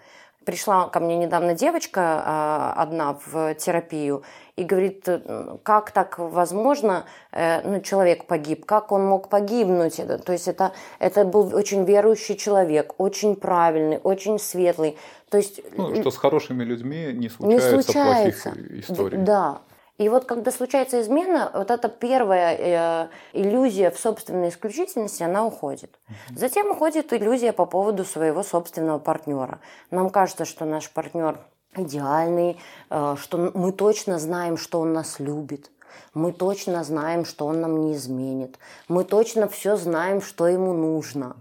Пришла 0.46 0.88
ко 0.88 1.00
мне 1.00 1.16
недавно 1.16 1.54
девочка 1.54 2.22
а, 2.24 2.74
одна 2.76 3.18
в 3.26 3.54
терапию, 3.56 4.22
и 4.56 4.64
говорит, 4.64 5.02
э, 5.06 5.56
как 5.62 5.90
так 5.90 6.18
возможно, 6.18 7.04
э, 7.32 7.60
ну, 7.68 7.80
человек 7.80 8.24
погиб, 8.24 8.64
как 8.64 8.90
он 8.90 9.04
мог 9.04 9.28
погибнуть? 9.28 10.00
То 10.24 10.32
есть 10.32 10.48
это, 10.48 10.72
это 10.98 11.24
был 11.24 11.54
очень 11.54 11.84
верующий 11.84 12.36
человек, 12.36 12.94
очень 12.96 13.36
правильный, 13.36 13.98
очень 13.98 14.38
светлый. 14.38 14.96
То 15.30 15.36
есть, 15.36 15.60
ну, 15.76 15.94
что 15.96 16.10
с 16.10 16.16
хорошими 16.16 16.64
людьми 16.64 17.12
не 17.12 17.28
случается, 17.28 17.76
не 17.76 17.82
случается. 17.82 18.50
плохих 18.50 18.80
историй. 18.80 19.18
Да. 19.18 19.58
И 19.98 20.08
вот 20.08 20.26
когда 20.26 20.50
случается 20.50 21.00
измена, 21.00 21.50
вот 21.54 21.70
эта 21.70 21.88
первая 21.88 22.56
э, 22.56 23.08
иллюзия 23.32 23.90
в 23.90 23.98
собственной 23.98 24.50
исключительности, 24.50 25.22
она 25.22 25.46
уходит. 25.46 25.98
Затем 26.34 26.70
уходит 26.70 27.12
иллюзия 27.12 27.52
по 27.52 27.64
поводу 27.64 28.04
своего 28.04 28.42
собственного 28.42 28.98
партнера. 28.98 29.60
Нам 29.90 30.10
кажется, 30.10 30.44
что 30.44 30.66
наш 30.66 30.90
партнер 30.90 31.38
идеальный, 31.74 32.58
э, 32.90 33.16
что 33.18 33.52
мы 33.54 33.72
точно 33.72 34.18
знаем, 34.18 34.58
что 34.58 34.80
он 34.80 34.92
нас 34.92 35.18
любит. 35.18 35.70
Мы 36.12 36.32
точно 36.32 36.84
знаем, 36.84 37.24
что 37.24 37.46
он 37.46 37.60
нам 37.60 37.80
не 37.80 37.94
изменит. 37.94 38.58
Мы 38.88 39.04
точно 39.04 39.48
все 39.48 39.76
знаем, 39.76 40.20
что 40.20 40.46
ему 40.46 40.72
нужно. 40.72 41.36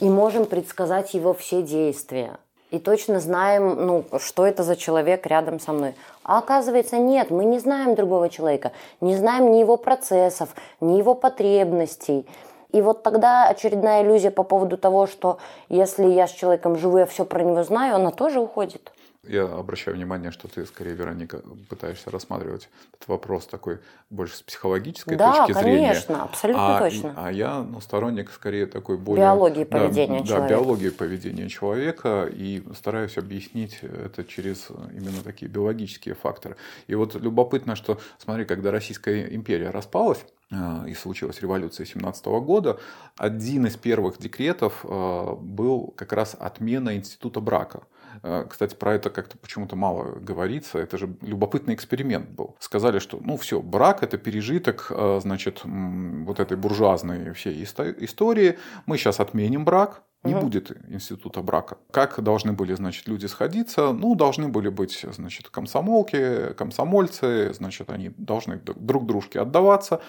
И 0.00 0.08
можем 0.08 0.46
предсказать 0.46 1.14
его 1.14 1.34
все 1.34 1.62
действия. 1.62 2.38
И 2.70 2.78
точно 2.78 3.20
знаем, 3.20 3.86
ну, 3.86 4.04
что 4.18 4.46
это 4.46 4.62
за 4.62 4.76
человек 4.76 5.26
рядом 5.26 5.60
со 5.60 5.72
мной. 5.72 5.94
А 6.24 6.38
оказывается, 6.38 6.98
нет, 6.98 7.30
мы 7.30 7.44
не 7.44 7.58
знаем 7.58 7.94
другого 7.94 8.28
человека, 8.28 8.72
не 9.00 9.16
знаем 9.16 9.50
ни 9.50 9.58
его 9.58 9.76
процессов, 9.76 10.54
ни 10.80 10.96
его 10.96 11.14
потребностей. 11.14 12.26
И 12.70 12.80
вот 12.80 13.02
тогда 13.02 13.48
очередная 13.48 14.02
иллюзия 14.02 14.30
по 14.30 14.44
поводу 14.44 14.78
того, 14.78 15.06
что 15.06 15.38
если 15.68 16.06
я 16.06 16.26
с 16.26 16.30
человеком 16.30 16.76
живу, 16.76 16.98
я 16.98 17.06
все 17.06 17.24
про 17.24 17.42
него 17.42 17.62
знаю, 17.64 17.96
она 17.96 18.10
тоже 18.10 18.40
уходит. 18.40 18.92
Я 19.24 19.44
обращаю 19.44 19.96
внимание, 19.96 20.32
что 20.32 20.48
ты, 20.48 20.66
скорее, 20.66 20.94
Вероника, 20.94 21.42
пытаешься 21.68 22.10
рассматривать 22.10 22.68
этот 22.92 23.06
вопрос 23.06 23.46
такой 23.46 23.78
больше 24.10 24.36
с 24.36 24.42
психологической 24.42 25.16
да, 25.16 25.46
точки 25.46 25.60
зрения. 25.60 25.80
Да, 25.80 25.88
конечно, 25.88 26.22
абсолютно 26.24 26.76
а, 26.76 26.78
точно. 26.80 27.14
А 27.16 27.30
я 27.30 27.62
ну, 27.62 27.80
сторонник, 27.80 28.32
скорее, 28.32 28.66
такой 28.66 28.98
более... 28.98 29.24
Биологии 29.24 29.62
поведения 29.62 30.20
да, 30.22 30.26
человека. 30.26 30.48
Да, 30.48 30.48
биологии 30.48 30.88
поведения 30.88 31.48
человека, 31.48 32.28
и 32.32 32.64
стараюсь 32.74 33.16
объяснить 33.16 33.78
это 33.82 34.24
через 34.24 34.70
именно 34.92 35.22
такие 35.22 35.48
биологические 35.48 36.16
факторы. 36.16 36.56
И 36.88 36.96
вот 36.96 37.14
любопытно, 37.14 37.76
что, 37.76 38.00
смотри, 38.18 38.44
когда 38.44 38.72
Российская 38.72 39.32
империя 39.32 39.70
распалась, 39.70 40.26
э, 40.50 40.88
и 40.88 40.94
случилась 40.94 41.40
революция 41.40 41.86
17 41.86 42.26
года, 42.26 42.80
один 43.16 43.66
из 43.66 43.76
первых 43.76 44.18
декретов 44.18 44.84
э, 44.84 45.36
был 45.38 45.94
как 45.96 46.12
раз 46.12 46.36
отмена 46.36 46.96
института 46.96 47.40
брака. 47.40 47.84
Э, 48.22 48.44
кстати, 48.48 48.74
про 48.74 48.94
это 48.94 49.10
как-то 49.10 49.38
почему-то 49.38 49.76
мало 49.76 50.18
говорится. 50.18 50.78
Это 50.78 50.98
же 50.98 51.16
любопытный 51.20 51.74
эксперимент 51.74 52.30
был. 52.30 52.56
Сказали, 52.58 52.98
что 52.98 53.18
ну 53.20 53.36
все, 53.36 53.60
брак 53.60 54.02
это 54.02 54.18
пережиток, 54.18 54.86
э, 54.90 55.20
значит, 55.22 55.62
вот 55.64 56.40
этой 56.40 56.56
буржуазной 56.56 57.32
всей 57.32 57.62
истории. 57.64 58.58
Мы 58.86 58.98
сейчас 58.98 59.20
отменим 59.20 59.64
брак, 59.64 60.02
не 60.24 60.34
угу. 60.34 60.44
будет 60.44 60.70
института 60.88 61.42
брака. 61.42 61.78
Как 61.90 62.22
должны 62.22 62.52
были, 62.52 62.74
значит, 62.74 63.08
люди 63.08 63.26
сходиться? 63.26 63.92
Ну, 63.92 64.14
должны 64.14 64.48
были 64.48 64.68
быть, 64.68 65.04
значит, 65.10 65.48
комсомолки, 65.48 66.52
комсомольцы, 66.54 67.52
значит, 67.54 67.90
они 67.90 68.10
должны 68.16 68.58
друг 68.58 69.06
дружке 69.06 69.40
отдаваться. 69.40 70.00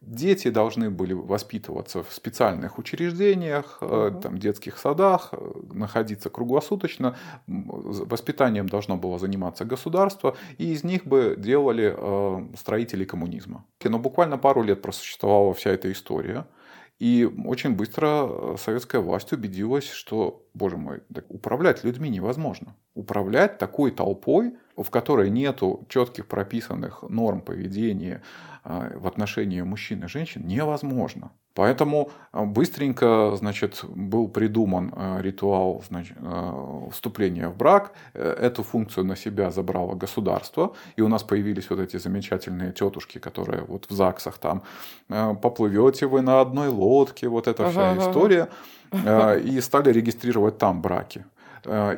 Дети 0.00 0.48
должны 0.48 0.90
были 0.90 1.12
воспитываться 1.12 2.04
в 2.04 2.12
специальных 2.12 2.78
учреждениях, 2.78 3.78
угу. 3.80 4.20
там, 4.20 4.38
детских 4.38 4.78
садах, 4.78 5.30
э, 5.32 5.52
находиться 5.72 6.30
круглосуточно. 6.30 7.16
Воспитанием 7.46 8.68
должно 8.68 8.96
было 8.96 9.18
заниматься 9.18 9.64
государство, 9.64 10.36
и 10.58 10.72
из 10.72 10.84
них 10.84 11.04
бы 11.04 11.34
делали 11.36 11.94
э, 11.96 12.56
строители 12.56 13.04
коммунизма. 13.04 13.64
Но 13.82 13.98
буквально 13.98 14.38
пару 14.38 14.62
лет 14.62 14.82
просуществовала 14.82 15.52
вся 15.52 15.70
эта 15.70 15.90
история. 15.90 16.46
И 16.98 17.24
очень 17.44 17.76
быстро 17.76 18.56
советская 18.56 19.00
власть 19.00 19.32
убедилась, 19.32 19.88
что, 19.88 20.44
боже 20.52 20.76
мой, 20.76 21.02
управлять 21.28 21.84
людьми 21.84 22.10
невозможно. 22.10 22.74
Управлять 22.94 23.58
такой 23.58 23.92
толпой, 23.92 24.56
в 24.76 24.90
которой 24.90 25.30
нету 25.30 25.86
четких 25.88 26.26
прописанных 26.26 27.04
норм 27.08 27.40
поведения 27.40 28.22
в 28.68 29.06
отношении 29.06 29.62
мужчин 29.62 30.04
и 30.04 30.08
женщин, 30.08 30.46
невозможно. 30.46 31.30
Поэтому 31.58 32.10
а, 32.30 32.44
быстренько 32.44 33.34
значит, 33.36 33.84
был 33.88 34.28
придуман 34.28 34.92
а, 34.94 35.20
ритуал 35.20 35.82
значит, 35.88 36.16
а, 36.20 36.88
вступления 36.92 37.48
в 37.48 37.56
брак. 37.56 37.94
Э, 38.14 38.30
эту 38.30 38.62
функцию 38.62 39.04
на 39.04 39.16
себя 39.16 39.50
забрало 39.50 39.96
государство. 39.96 40.76
И 40.94 41.02
у 41.02 41.08
нас 41.08 41.24
появились 41.24 41.68
вот 41.70 41.80
эти 41.80 41.96
замечательные 41.96 42.72
тетушки, 42.72 43.18
которые 43.18 43.62
вот 43.62 43.86
в 43.88 43.92
ЗАГСах 43.92 44.38
там 44.38 44.62
поплывете 45.42 46.06
вы 46.06 46.20
на 46.20 46.40
одной 46.40 46.68
лодке, 46.68 47.26
вот 47.26 47.48
эта 47.48 47.68
вся 47.70 47.90
ага, 47.90 48.00
история. 48.02 48.48
И 49.42 49.60
стали 49.60 49.90
регистрировать 49.90 50.58
там 50.58 50.80
браки. 50.80 51.24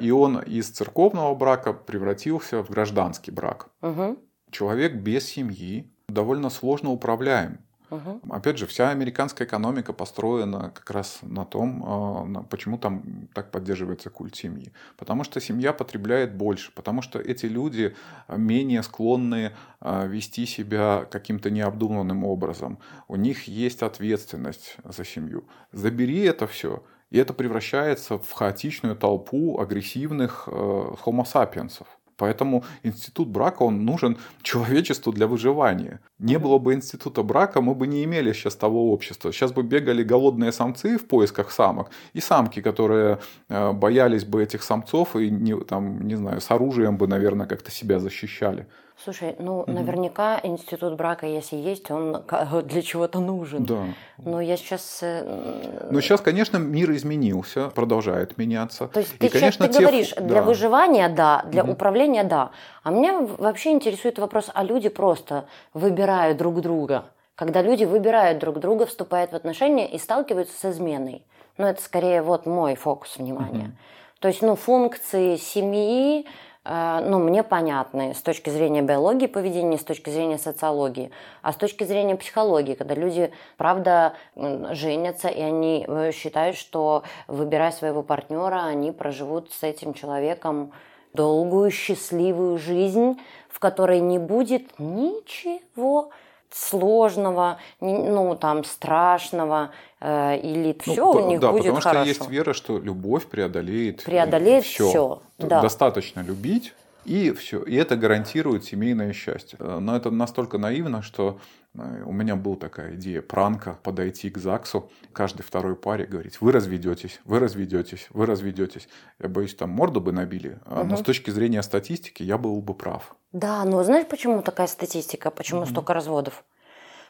И 0.00 0.10
он 0.10 0.38
из 0.38 0.70
церковного 0.70 1.34
брака 1.34 1.74
превратился 1.74 2.62
в 2.62 2.70
гражданский 2.70 3.30
брак. 3.30 3.68
Угу. 3.82 4.16
Человек 4.50 4.94
без 4.94 5.28
семьи 5.28 5.92
довольно 6.12 6.50
сложно 6.50 6.90
управляем. 6.90 7.58
Угу. 7.90 8.20
Опять 8.30 8.58
же, 8.58 8.66
вся 8.66 8.90
американская 8.90 9.46
экономика 9.46 9.92
построена 9.92 10.70
как 10.70 10.90
раз 10.90 11.18
на 11.22 11.44
том, 11.44 11.84
а, 11.84 12.42
почему 12.44 12.78
там 12.78 13.28
так 13.34 13.50
поддерживается 13.50 14.10
культ 14.10 14.36
семьи. 14.36 14.72
Потому 14.96 15.24
что 15.24 15.40
семья 15.40 15.72
потребляет 15.72 16.34
больше, 16.34 16.72
потому 16.72 17.02
что 17.02 17.18
эти 17.18 17.46
люди 17.46 17.96
менее 18.28 18.84
склонны 18.84 19.52
а, 19.80 20.06
вести 20.06 20.46
себя 20.46 21.04
каким-то 21.10 21.50
необдуманным 21.50 22.24
образом. 22.24 22.78
У 23.08 23.16
них 23.16 23.48
есть 23.48 23.82
ответственность 23.82 24.76
за 24.84 25.04
семью. 25.04 25.44
Забери 25.72 26.20
это 26.20 26.46
все, 26.46 26.84
и 27.10 27.18
это 27.18 27.34
превращается 27.34 28.18
в 28.18 28.30
хаотичную 28.30 28.94
толпу 28.94 29.58
агрессивных 29.58 30.44
э, 30.46 30.50
homo 30.52 31.24
sapiensов. 31.24 31.86
Поэтому 32.20 32.64
институт 32.82 33.28
брака, 33.28 33.62
он 33.62 33.84
нужен 33.86 34.18
человечеству 34.42 35.12
для 35.12 35.26
выживания. 35.26 36.00
Не 36.18 36.38
было 36.38 36.58
бы 36.58 36.74
института 36.74 37.22
брака, 37.22 37.62
мы 37.62 37.74
бы 37.74 37.86
не 37.86 38.04
имели 38.04 38.34
сейчас 38.34 38.56
того 38.56 38.92
общества. 38.92 39.32
Сейчас 39.32 39.52
бы 39.52 39.62
бегали 39.62 40.02
голодные 40.02 40.52
самцы 40.52 40.98
в 40.98 41.06
поисках 41.06 41.50
самок 41.50 41.90
и 42.12 42.20
самки, 42.20 42.60
которые 42.60 43.18
э, 43.48 43.72
боялись 43.72 44.24
бы 44.24 44.42
этих 44.42 44.62
самцов 44.62 45.16
и, 45.16 45.30
не, 45.30 45.58
там, 45.64 46.06
не 46.06 46.16
знаю, 46.16 46.40
с 46.40 46.50
оружием 46.50 46.98
бы, 46.98 47.06
наверное, 47.06 47.46
как-то 47.46 47.70
себя 47.70 47.98
защищали. 47.98 48.66
Слушай, 49.02 49.34
ну 49.38 49.60
угу. 49.60 49.72
наверняка 49.72 50.40
институт 50.42 50.94
брака, 50.94 51.26
если 51.26 51.56
есть, 51.56 51.90
он 51.90 52.22
для 52.64 52.82
чего-то 52.82 53.20
нужен. 53.20 53.64
Да. 53.64 53.84
Но 54.18 54.40
я 54.40 54.56
сейчас. 54.58 54.98
Э, 55.00 55.88
Но 55.90 56.00
сейчас, 56.02 56.20
конечно, 56.20 56.58
мир 56.58 56.90
изменился, 56.92 57.68
продолжает 57.68 58.36
меняться. 58.36 58.88
То 58.88 59.00
есть 59.00 59.14
и, 59.14 59.18
ты 59.18 59.28
конечно, 59.30 59.66
сейчас 59.66 59.76
ты 59.76 59.78
те... 59.78 59.80
говоришь, 59.80 60.14
да. 60.14 60.22
для 60.22 60.42
выживания 60.42 61.08
да, 61.08 61.44
для 61.50 61.62
угу. 61.62 61.72
управления 61.72 62.24
да. 62.24 62.50
А 62.82 62.90
меня 62.90 63.20
вообще 63.20 63.70
интересует 63.70 64.18
вопрос, 64.18 64.50
а 64.52 64.64
люди 64.64 64.90
просто 64.90 65.46
выбирают 65.72 66.36
друг 66.36 66.60
друга. 66.60 67.06
Когда 67.36 67.62
люди 67.62 67.84
выбирают 67.84 68.38
друг 68.38 68.58
друга, 68.58 68.84
вступают 68.84 69.32
в 69.32 69.34
отношения 69.34 69.90
и 69.90 69.98
сталкиваются 69.98 70.54
с 70.58 70.72
изменой. 70.74 71.24
Ну, 71.56 71.66
это 71.66 71.82
скорее 71.82 72.20
вот 72.20 72.44
мой 72.44 72.74
фокус 72.74 73.16
внимания. 73.16 73.64
Угу. 73.64 73.72
То 74.20 74.28
есть, 74.28 74.42
ну, 74.42 74.56
функции 74.56 75.36
семьи, 75.36 76.26
ну, 76.64 77.18
мне 77.18 77.42
понятны 77.42 78.14
с 78.14 78.20
точки 78.20 78.50
зрения 78.50 78.82
биологии 78.82 79.26
поведения, 79.26 79.78
с 79.78 79.84
точки 79.84 80.10
зрения 80.10 80.36
социологии, 80.36 81.10
а 81.40 81.52
с 81.52 81.56
точки 81.56 81.84
зрения 81.84 82.16
психологии, 82.16 82.74
когда 82.74 82.94
люди, 82.94 83.32
правда, 83.56 84.14
женятся, 84.36 85.28
и 85.28 85.40
они 85.40 85.86
э, 85.88 86.12
считают, 86.12 86.56
что, 86.56 87.02
выбирая 87.28 87.72
своего 87.72 88.02
партнера, 88.02 88.64
они 88.64 88.92
проживут 88.92 89.50
с 89.52 89.62
этим 89.62 89.94
человеком 89.94 90.72
долгую, 91.14 91.70
счастливую 91.70 92.58
жизнь, 92.58 93.18
в 93.48 93.58
которой 93.58 94.00
не 94.00 94.18
будет 94.18 94.78
ничего 94.78 96.10
сложного, 96.52 97.58
ну 97.80 98.36
там 98.36 98.64
страшного, 98.64 99.70
э, 100.00 100.38
или 100.38 100.76
ну, 100.86 100.92
все 100.92 101.08
у 101.08 101.28
них 101.28 101.40
да, 101.40 101.52
будет 101.52 101.64
потому 101.64 101.80
хорошо. 101.80 102.00
что 102.00 102.08
есть 102.08 102.28
вера, 102.30 102.52
что 102.52 102.78
любовь 102.78 103.26
преодолеет, 103.26 104.04
преодолеет 104.04 104.64
все. 104.64 104.88
все. 104.88 105.22
Да. 105.38 105.62
Достаточно 105.62 106.20
любить 106.20 106.74
и 107.04 107.32
все. 107.32 107.62
И 107.62 107.74
это 107.76 107.96
гарантирует 107.96 108.64
семейное 108.64 109.12
счастье. 109.12 109.56
Э, 109.60 109.78
но 109.80 109.96
это 109.96 110.10
настолько 110.10 110.58
наивно, 110.58 111.02
что 111.02 111.38
у 111.74 112.12
меня 112.12 112.36
была 112.36 112.56
такая 112.56 112.94
идея 112.96 113.22
пранка 113.22 113.78
подойти 113.82 114.28
к 114.30 114.38
ЗАГСу, 114.38 114.90
каждой 115.12 115.42
второй 115.42 115.76
паре 115.76 116.04
говорить, 116.04 116.40
вы 116.40 116.52
разведетесь, 116.52 117.20
вы 117.24 117.38
разведетесь, 117.38 118.08
вы 118.10 118.26
разведетесь. 118.26 118.88
Я 119.20 119.28
боюсь, 119.28 119.54
там 119.54 119.70
морду 119.70 120.00
бы 120.00 120.12
набили, 120.12 120.58
угу. 120.66 120.84
но 120.84 120.96
с 120.96 121.02
точки 121.02 121.30
зрения 121.30 121.62
статистики 121.62 122.22
я 122.22 122.38
был 122.38 122.60
бы 122.60 122.74
прав. 122.74 123.14
Да, 123.32 123.64
но 123.64 123.84
знаешь, 123.84 124.06
почему 124.08 124.42
такая 124.42 124.66
статистика, 124.66 125.30
почему 125.30 125.62
mm-hmm. 125.62 125.70
столько 125.70 125.94
разводов? 125.94 126.44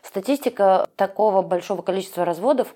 Статистика 0.02 0.86
такого 0.96 1.40
большого 1.40 1.80
количества 1.80 2.24
разводов 2.24 2.74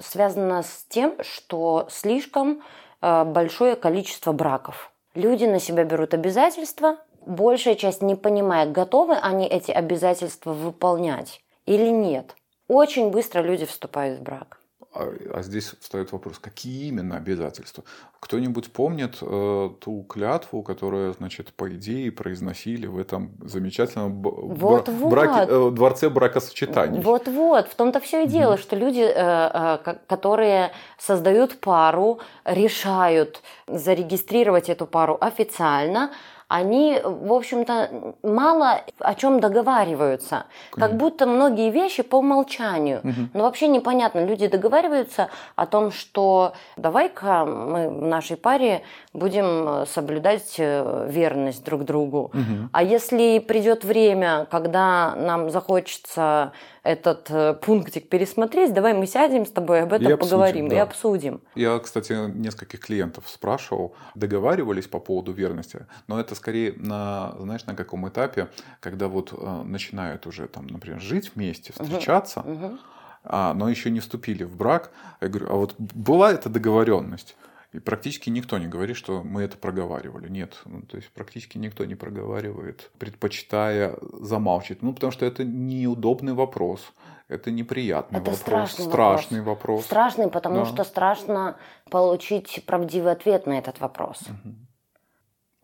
связана 0.00 0.62
с 0.62 0.84
тем, 0.88 1.16
что 1.22 1.88
слишком 1.90 2.62
э, 3.00 3.24
большое 3.24 3.74
количество 3.74 4.32
браков. 4.32 4.92
Люди 5.14 5.44
на 5.44 5.60
себя 5.60 5.84
берут 5.84 6.14
обязательства, 6.14 6.98
большая 7.26 7.74
часть 7.74 8.02
не 8.02 8.14
понимает, 8.14 8.72
готовы 8.72 9.14
они 9.14 9.46
эти 9.46 9.70
обязательства 9.70 10.52
выполнять 10.52 11.42
или 11.66 11.88
нет. 11.88 12.36
Очень 12.68 13.10
быстро 13.10 13.42
люди 13.42 13.66
вступают 13.66 14.20
в 14.20 14.22
брак. 14.22 14.60
А, 14.94 15.12
а 15.34 15.42
здесь 15.42 15.74
встает 15.80 16.12
вопрос, 16.12 16.38
какие 16.38 16.86
именно 16.86 17.16
обязательства? 17.16 17.82
Кто-нибудь 18.20 18.72
помнит 18.72 19.18
э, 19.20 19.70
ту 19.80 20.02
клятву, 20.04 20.62
которую, 20.62 21.12
значит, 21.14 21.52
по 21.52 21.68
идее 21.74 22.12
произносили 22.12 22.86
в 22.86 22.96
этом 22.98 23.32
замечательном 23.42 24.22
вот, 24.22 24.88
бра- 24.88 24.94
вот. 24.94 25.10
Браке, 25.10 25.50
э, 25.50 25.70
дворце 25.72 26.08
бракосочетаний? 26.08 27.00
Вот-вот, 27.00 27.66
в 27.66 27.74
том-то 27.74 27.98
все 27.98 28.22
и 28.22 28.28
дело, 28.28 28.54
mm-hmm. 28.54 28.62
что 28.62 28.76
люди, 28.76 29.00
э, 29.00 29.78
э, 29.84 29.96
которые 30.06 30.70
создают 30.96 31.58
пару, 31.58 32.20
решают 32.44 33.42
зарегистрировать 33.66 34.68
эту 34.68 34.86
пару 34.86 35.18
официально, 35.20 36.12
они, 36.48 37.00
в 37.02 37.32
общем-то, 37.32 38.14
мало 38.22 38.80
о 38.98 39.14
чем 39.14 39.40
договариваются. 39.40 40.44
Конечно. 40.70 40.80
Как 40.80 40.96
будто 40.96 41.26
многие 41.26 41.70
вещи 41.70 42.02
по 42.02 42.16
умолчанию. 42.16 43.00
Угу. 43.00 43.28
Но 43.34 43.44
вообще 43.44 43.68
непонятно. 43.68 44.24
Люди 44.24 44.46
договариваются 44.46 45.28
о 45.56 45.66
том, 45.66 45.90
что 45.90 46.52
давай-ка 46.76 47.44
мы 47.44 47.88
в 47.88 48.02
нашей 48.02 48.36
паре 48.36 48.82
будем 49.12 49.86
соблюдать 49.86 50.56
э, 50.58 51.06
верность 51.10 51.64
друг 51.64 51.84
другу. 51.84 52.30
Угу. 52.34 52.68
А 52.72 52.82
если 52.82 53.38
придет 53.38 53.84
время, 53.84 54.46
когда 54.50 55.14
нам 55.16 55.50
захочется 55.50 56.52
этот 56.84 57.30
э, 57.30 57.54
пунктик 57.54 58.10
пересмотреть, 58.10 58.74
давай 58.74 58.92
мы 58.92 59.06
сядем 59.06 59.46
с 59.46 59.50
тобой 59.50 59.82
об 59.82 59.92
этом 59.94 60.12
и 60.12 60.16
поговорим 60.16 60.68
да. 60.68 60.76
и 60.76 60.78
обсудим. 60.78 61.40
Я, 61.54 61.78
кстати, 61.78 62.30
нескольких 62.30 62.80
клиентов 62.80 63.24
спрашивал, 63.26 63.94
договаривались 64.14 64.86
по 64.86 65.00
поводу 65.00 65.32
верности, 65.32 65.86
но 66.08 66.20
это 66.20 66.34
скорее 66.34 66.74
на, 66.76 67.34
знаешь, 67.40 67.64
на 67.64 67.74
каком 67.74 68.06
этапе, 68.06 68.48
когда 68.80 69.08
вот 69.08 69.32
э, 69.32 69.62
начинают 69.64 70.26
уже 70.26 70.46
там, 70.46 70.66
например, 70.66 71.00
жить 71.00 71.32
вместе, 71.34 71.72
встречаться, 71.72 72.40
угу. 72.40 72.78
а, 73.24 73.54
но 73.54 73.70
еще 73.70 73.90
не 73.90 74.00
вступили 74.00 74.44
в 74.44 74.54
брак. 74.54 74.90
Я 75.22 75.28
говорю, 75.28 75.46
а 75.50 75.54
вот 75.54 75.74
была 75.78 76.32
эта 76.32 76.50
договоренность? 76.50 77.34
И 77.74 77.80
практически 77.80 78.30
никто 78.30 78.56
не 78.58 78.68
говорит, 78.68 78.96
что 78.96 79.22
мы 79.24 79.42
это 79.42 79.58
проговаривали. 79.58 80.28
Нет. 80.28 80.62
Ну, 80.64 80.82
то 80.82 80.96
есть 80.96 81.10
практически 81.10 81.58
никто 81.58 81.84
не 81.84 81.96
проговаривает, 81.96 82.92
предпочитая 82.98 83.96
замалчивать. 84.20 84.82
Ну, 84.82 84.94
потому 84.94 85.10
что 85.10 85.26
это 85.26 85.42
неудобный 85.44 86.34
вопрос. 86.34 86.92
Это 87.26 87.50
неприятный 87.50 88.20
это 88.20 88.30
вопрос. 88.30 88.40
Страшный, 88.40 88.84
страшный 88.84 89.40
вопрос. 89.40 89.80
вопрос. 89.80 89.84
Страшный, 89.86 90.30
потому 90.30 90.56
да. 90.60 90.66
что 90.66 90.84
страшно 90.84 91.56
получить 91.90 92.62
правдивый 92.64 93.12
ответ 93.12 93.46
на 93.46 93.58
этот 93.58 93.80
вопрос. 93.80 94.20
Угу. 94.20 94.54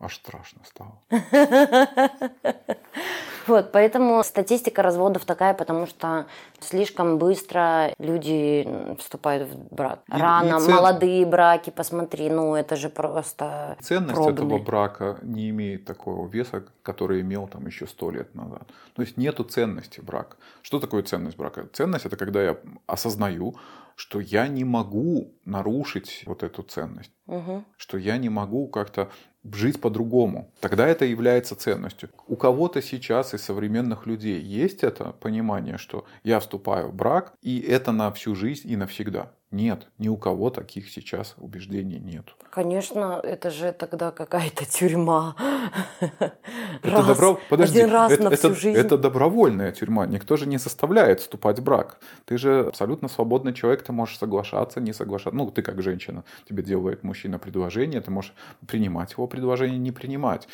Аж 0.01 0.15
страшно 0.15 0.61
стало. 0.65 0.97
Вот, 3.47 3.71
поэтому 3.71 4.23
статистика 4.23 4.83
разводов 4.83 5.25
такая, 5.25 5.55
потому 5.55 5.87
что 5.87 6.27
слишком 6.59 7.17
быстро 7.17 7.91
люди 7.97 8.67
вступают 8.99 9.49
в 9.49 9.73
брак. 9.73 10.01
И, 10.07 10.11
Рано, 10.11 10.57
и 10.57 10.59
цен... 10.59 10.75
молодые 10.75 11.25
браки, 11.25 11.71
посмотри, 11.71 12.29
ну 12.29 12.55
это 12.55 12.75
же 12.75 12.89
просто 12.89 13.77
Ценность 13.81 14.13
пробный. 14.13 14.33
этого 14.33 14.59
брака 14.59 15.17
не 15.23 15.49
имеет 15.49 15.85
такого 15.85 16.27
веса, 16.27 16.63
который 16.83 17.21
имел 17.21 17.47
там 17.47 17.65
еще 17.65 17.87
сто 17.87 18.11
лет 18.11 18.35
назад. 18.35 18.67
То 18.93 19.01
есть 19.01 19.17
нету 19.17 19.43
ценности 19.43 20.01
брака. 20.01 20.37
Что 20.61 20.79
такое 20.79 21.01
ценность 21.01 21.35
брака? 21.35 21.67
Ценность 21.73 22.05
это 22.05 22.17
когда 22.17 22.43
я 22.43 22.57
осознаю, 22.85 23.55
что 23.95 24.19
я 24.19 24.47
не 24.47 24.63
могу 24.63 25.33
нарушить 25.45 26.23
вот 26.25 26.43
эту 26.43 26.63
ценность, 26.63 27.11
угу. 27.27 27.63
что 27.77 27.97
я 27.97 28.17
не 28.17 28.29
могу 28.29 28.67
как-то 28.67 29.09
жить 29.43 29.81
по-другому. 29.81 30.51
Тогда 30.59 30.87
это 30.87 31.05
является 31.05 31.55
ценностью. 31.55 32.09
У 32.27 32.35
кого-то 32.35 32.81
сейчас 32.81 33.33
из 33.33 33.41
современных 33.41 34.05
людей 34.05 34.41
есть 34.41 34.83
это 34.83 35.13
понимание, 35.19 35.77
что 35.77 36.05
я 36.23 36.39
вступаю 36.39 36.89
в 36.89 36.93
брак, 36.93 37.33
и 37.41 37.59
это 37.59 37.91
на 37.91 38.11
всю 38.11 38.35
жизнь 38.35 38.69
и 38.69 38.75
навсегда. 38.75 39.31
Нет, 39.51 39.87
ни 39.97 40.07
у 40.07 40.15
кого 40.15 40.49
таких 40.49 40.89
сейчас 40.89 41.35
убеждений 41.37 41.99
нет. 41.99 42.25
Конечно, 42.51 43.19
это 43.21 43.49
же 43.49 43.73
тогда 43.73 44.11
какая-то 44.11 44.65
тюрьма. 44.65 45.35
Это 45.99 46.31
раз, 46.83 47.07
добро... 47.07 47.37
Подожди, 47.49 47.79
один 47.79 47.91
раз 47.91 48.11
это, 48.13 48.23
на 48.23 48.29
всю 48.29 48.47
это, 48.47 48.59
жизнь. 48.59 48.79
Это 48.79 48.97
добровольная 48.97 49.73
тюрьма. 49.73 50.05
Никто 50.05 50.37
же 50.37 50.47
не 50.47 50.57
составляет 50.57 51.19
вступать 51.19 51.59
в 51.59 51.63
брак. 51.63 51.99
Ты 52.23 52.37
же 52.37 52.67
абсолютно 52.67 53.09
свободный 53.09 53.53
человек, 53.53 53.83
ты 53.83 53.91
можешь 53.91 54.17
соглашаться, 54.17 54.79
не 54.79 54.93
соглашаться. 54.93 55.35
Ну, 55.35 55.51
ты 55.51 55.61
как 55.61 55.81
женщина, 55.81 56.23
тебе 56.47 56.63
делает 56.63 57.03
мужчина 57.03 57.37
предложение, 57.37 57.99
ты 57.99 58.09
можешь 58.09 58.33
принимать 58.67 59.11
его 59.11 59.27
предложение, 59.27 59.79
не 59.79 59.91
принимать, 59.91 60.47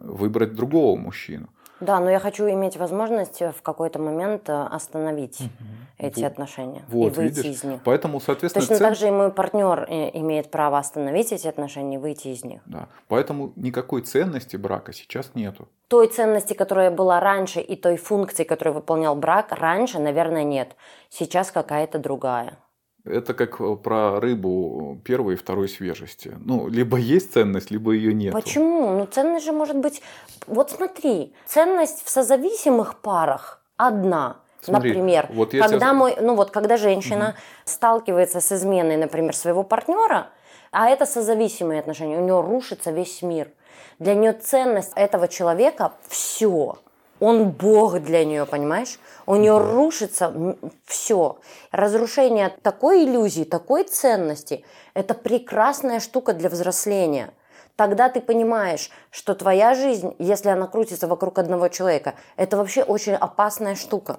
выбрать 0.00 0.54
другого 0.54 0.98
мужчину. 0.98 1.48
Да, 1.84 2.00
но 2.00 2.10
я 2.10 2.18
хочу 2.18 2.48
иметь 2.48 2.76
возможность 2.76 3.40
в 3.40 3.62
какой-то 3.62 3.98
момент 3.98 4.48
э, 4.48 4.52
остановить 4.52 5.40
угу. 5.40 5.50
эти 5.98 6.20
вот. 6.20 6.32
отношения 6.32 6.82
вот, 6.88 7.12
и 7.12 7.16
выйти 7.16 7.36
видишь? 7.36 7.56
из 7.58 7.64
них. 7.64 7.80
Поэтому, 7.84 8.20
соответственно, 8.20 8.62
точно 8.66 8.76
цель... 8.76 8.86
так 8.86 8.96
же 8.96 9.08
и 9.08 9.10
мой 9.10 9.30
партнер 9.30 9.86
э, 9.88 10.10
имеет 10.18 10.50
право 10.50 10.78
остановить 10.78 11.32
эти 11.32 11.46
отношения 11.46 11.96
и 11.96 11.98
выйти 11.98 12.28
из 12.28 12.44
них. 12.44 12.62
Да, 12.66 12.88
поэтому 13.08 13.52
никакой 13.56 14.02
ценности 14.02 14.56
брака 14.56 14.92
сейчас 14.92 15.30
нету. 15.34 15.68
Той 15.88 16.08
ценности, 16.08 16.54
которая 16.54 16.90
была 16.90 17.20
раньше, 17.20 17.60
и 17.60 17.76
той 17.76 17.96
функции, 17.96 18.44
которую 18.44 18.74
выполнял 18.74 19.14
брак, 19.14 19.52
раньше, 19.52 19.98
наверное, 19.98 20.44
нет. 20.44 20.74
Сейчас 21.10 21.50
какая-то 21.50 21.98
другая. 21.98 22.58
Это 23.04 23.34
как 23.34 23.60
э, 23.60 23.76
про 23.76 24.18
рыбу 24.18 24.98
первой 25.04 25.34
и 25.34 25.36
второй 25.36 25.68
свежести. 25.68 26.32
Ну, 26.44 26.68
либо 26.68 26.96
есть 26.96 27.34
ценность, 27.34 27.70
либо 27.70 27.92
ее 27.92 28.14
нет. 28.14 28.32
Почему? 28.32 28.98
Ну, 28.98 29.06
ценность 29.06 29.44
же 29.44 29.52
может 29.52 29.76
быть... 29.76 30.02
Вот 30.46 30.70
смотри, 30.70 31.34
ценность 31.46 32.02
в 32.04 32.08
созависимых 32.08 33.00
парах 33.00 33.60
одна. 33.76 34.38
Смотри, 34.62 34.90
например, 34.90 35.28
вот 35.30 35.50
когда, 35.50 35.92
мой, 35.92 36.16
ну 36.18 36.34
вот, 36.34 36.50
когда 36.50 36.78
женщина 36.78 37.30
угу. 37.30 37.36
сталкивается 37.66 38.40
с 38.40 38.50
изменой, 38.52 38.96
например, 38.96 39.36
своего 39.36 39.62
партнера, 39.62 40.30
а 40.70 40.88
это 40.88 41.04
созависимые 41.04 41.80
отношения, 41.80 42.16
у 42.16 42.22
нее 42.22 42.40
рушится 42.40 42.90
весь 42.90 43.20
мир. 43.20 43.50
Для 43.98 44.14
нее 44.14 44.32
ценность 44.32 44.92
этого 44.96 45.28
человека 45.28 45.92
все. 46.08 46.78
Он 47.24 47.52
Бог 47.52 48.00
для 48.00 48.22
нее, 48.22 48.44
понимаешь? 48.44 48.98
У 49.24 49.36
нее 49.36 49.56
рушится 49.56 50.30
все. 50.84 51.38
Разрушение 51.72 52.50
такой 52.60 53.04
иллюзии, 53.04 53.44
такой 53.44 53.84
ценности– 53.84 54.62
это 54.94 55.14
прекрасная 55.14 56.00
штука 56.00 56.34
для 56.34 56.50
взросления. 56.50 57.32
Тогда 57.76 58.10
ты 58.10 58.20
понимаешь, 58.20 58.90
что 59.10 59.34
твоя 59.34 59.74
жизнь, 59.74 60.14
если 60.18 60.50
она 60.50 60.66
крутится 60.66 61.06
вокруг 61.08 61.38
одного 61.38 61.68
человека, 61.68 62.12
это 62.36 62.58
вообще 62.58 62.82
очень 62.82 63.14
опасная 63.14 63.74
штука. 63.74 64.18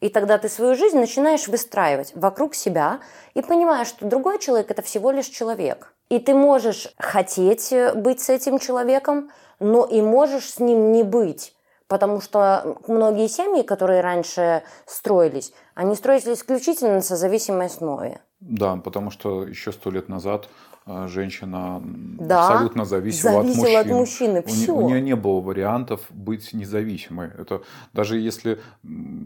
И 0.00 0.08
тогда 0.08 0.38
ты 0.38 0.48
свою 0.48 0.76
жизнь 0.76 1.00
начинаешь 1.00 1.48
выстраивать 1.48 2.12
вокруг 2.14 2.54
себя 2.54 3.00
и 3.34 3.42
понимаешь, 3.42 3.88
что 3.88 4.06
другой 4.06 4.38
человек– 4.38 4.70
это 4.70 4.82
всего 4.82 5.10
лишь 5.10 5.26
человек. 5.26 5.92
И 6.10 6.20
ты 6.20 6.32
можешь 6.32 6.94
хотеть 6.96 7.74
быть 7.96 8.20
с 8.20 8.28
этим 8.28 8.60
человеком, 8.60 9.32
но 9.58 9.84
и 9.84 10.00
можешь 10.00 10.48
с 10.48 10.60
ним 10.60 10.92
не 10.92 11.02
быть. 11.02 11.55
Потому 11.88 12.20
что 12.20 12.78
многие 12.88 13.28
семьи, 13.28 13.62
которые 13.62 14.00
раньше 14.00 14.62
строились, 14.86 15.52
они 15.74 15.94
строились 15.94 16.26
исключительно 16.26 16.94
на 16.94 17.02
созависимой 17.02 17.66
основе. 17.66 18.20
Да, 18.40 18.76
потому 18.76 19.10
что 19.10 19.46
еще 19.46 19.72
сто 19.72 19.90
лет 19.90 20.08
назад 20.08 20.48
женщина 20.86 21.82
да, 21.84 22.46
абсолютно 22.46 22.84
зависела, 22.84 23.42
зависела 23.42 23.80
от 23.80 23.86
мужчин. 23.86 24.36
От 24.36 24.40
мужчины. 24.40 24.42
Все. 24.44 24.72
У, 24.72 24.84
у 24.84 24.88
нее 24.88 25.00
не 25.00 25.16
было 25.16 25.40
вариантов 25.40 26.00
быть 26.10 26.52
независимой. 26.52 27.30
Это 27.38 27.62
даже 27.92 28.18
если 28.18 28.60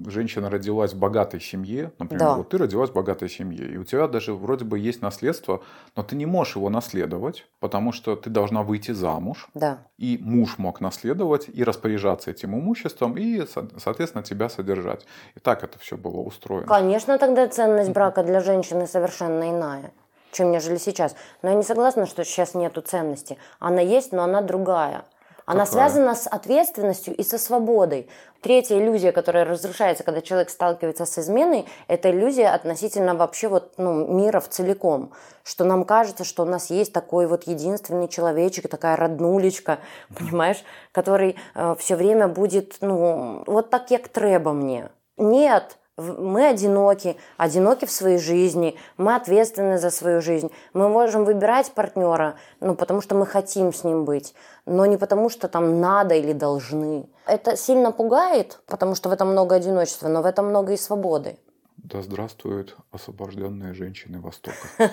женщина 0.07 0.49
родилась 0.49 0.95
в 0.95 0.99
богатой 0.99 1.41
семье, 1.41 1.93
например, 1.99 2.21
да. 2.21 2.35
вот 2.37 2.49
ты 2.49 2.59
родилась 2.59 2.91
в 2.91 2.95
богатой 2.95 3.29
семье, 3.29 3.75
и 3.75 3.77
у 3.77 3.85
тебя 3.85 4.09
даже 4.09 4.33
вроде 4.33 4.65
бы 4.65 4.79
есть 4.79 5.03
наследство, 5.03 5.63
но 5.97 6.03
ты 6.03 6.17
не 6.17 6.27
можешь 6.27 6.57
его 6.57 6.71
наследовать, 6.71 7.47
потому 7.61 7.93
что 7.93 8.17
ты 8.17 8.31
должна 8.31 8.63
выйти 8.63 8.93
замуж. 8.93 9.49
Да. 9.55 9.79
И 9.99 10.19
муж 10.23 10.57
мог 10.57 10.81
наследовать 10.81 11.51
и 11.53 11.63
распоряжаться 11.63 12.31
этим 12.31 12.55
имуществом, 12.59 13.19
и, 13.19 13.45
соответственно, 13.77 14.25
тебя 14.25 14.49
содержать. 14.49 15.07
И 15.35 15.41
так 15.41 15.63
это 15.63 15.79
все 15.79 15.99
было 15.99 16.21
устроено. 16.21 16.67
Конечно, 16.67 17.19
тогда 17.19 17.47
ценность 17.49 17.91
брака 17.91 18.23
для 18.23 18.41
женщины 18.41 18.87
совершенно 18.87 19.51
иная 19.51 19.93
чем 20.33 20.51
нежели 20.51 20.77
сейчас. 20.77 21.15
Но 21.43 21.51
я 21.51 21.55
не 21.55 21.63
согласна, 21.63 22.07
что 22.07 22.25
сейчас 22.25 22.55
нету 22.55 22.81
ценности. 22.81 23.39
Она 23.59 23.81
есть, 23.81 24.13
но 24.13 24.23
она 24.23 24.41
другая. 24.41 25.05
Она 25.51 25.65
Какая? 25.65 25.89
связана 25.89 26.15
с 26.15 26.29
ответственностью 26.29 27.13
и 27.17 27.25
со 27.25 27.37
свободой. 27.37 28.09
Третья 28.41 28.79
иллюзия, 28.79 29.11
которая 29.11 29.45
разрушается, 29.45 30.05
когда 30.05 30.21
человек 30.21 30.49
сталкивается 30.49 31.07
с 31.07 31.19
изменой, 31.19 31.67
это 31.89 32.09
иллюзия 32.11 32.51
относительно 32.55 33.17
вообще 33.17 33.49
вот, 33.49 33.75
ну, 33.77 34.07
мира 34.07 34.39
в 34.39 34.49
целиком. 34.49 35.13
Что 35.43 35.65
нам 35.65 35.85
кажется, 35.85 36.23
что 36.23 36.45
у 36.45 36.47
нас 36.47 36.71
есть 36.71 36.93
такой 36.93 37.27
вот 37.27 37.49
единственный 37.49 38.07
человечек, 38.07 38.69
такая 38.69 38.97
роднулечка, 38.97 39.81
понимаешь, 40.17 40.63
который 40.93 41.37
э, 41.57 41.75
все 41.81 41.97
время 41.97 42.29
будет, 42.29 42.77
ну, 42.81 43.43
вот 43.49 43.71
так 43.71 43.89
как 43.89 44.07
треба 44.07 44.53
мне. 44.53 44.89
Нет, 45.17 45.79
мы 46.01 46.49
одиноки, 46.49 47.17
одиноки 47.37 47.85
в 47.85 47.91
своей 47.91 48.19
жизни, 48.19 48.77
мы 48.97 49.15
ответственны 49.15 49.79
за 49.79 49.91
свою 49.91 50.21
жизнь. 50.21 50.51
Мы 50.73 50.89
можем 50.89 51.25
выбирать 51.25 51.73
партнера, 51.73 52.37
ну, 52.61 52.75
потому 52.75 53.01
что 53.01 53.15
мы 53.15 53.27
хотим 53.27 53.73
с 53.73 53.85
ним 53.85 54.05
быть, 54.05 54.35
но 54.67 54.87
не 54.87 54.97
потому 54.97 55.29
что 55.29 55.49
там 55.49 55.81
надо 55.81 56.15
или 56.15 56.33
должны. 56.33 57.09
Это 57.27 57.57
сильно 57.57 57.93
пугает, 57.93 58.61
потому 58.67 58.95
что 58.95 59.09
в 59.09 59.13
этом 59.13 59.31
много 59.31 59.57
одиночества, 59.57 60.09
но 60.09 60.23
в 60.23 60.27
этом 60.27 60.47
много 60.49 60.73
и 60.73 60.77
свободы. 60.77 61.39
Да 61.77 62.03
здравствуют 62.03 62.77
освобожденные 62.91 63.75
женщины 63.75 64.21
Востока. 64.21 64.69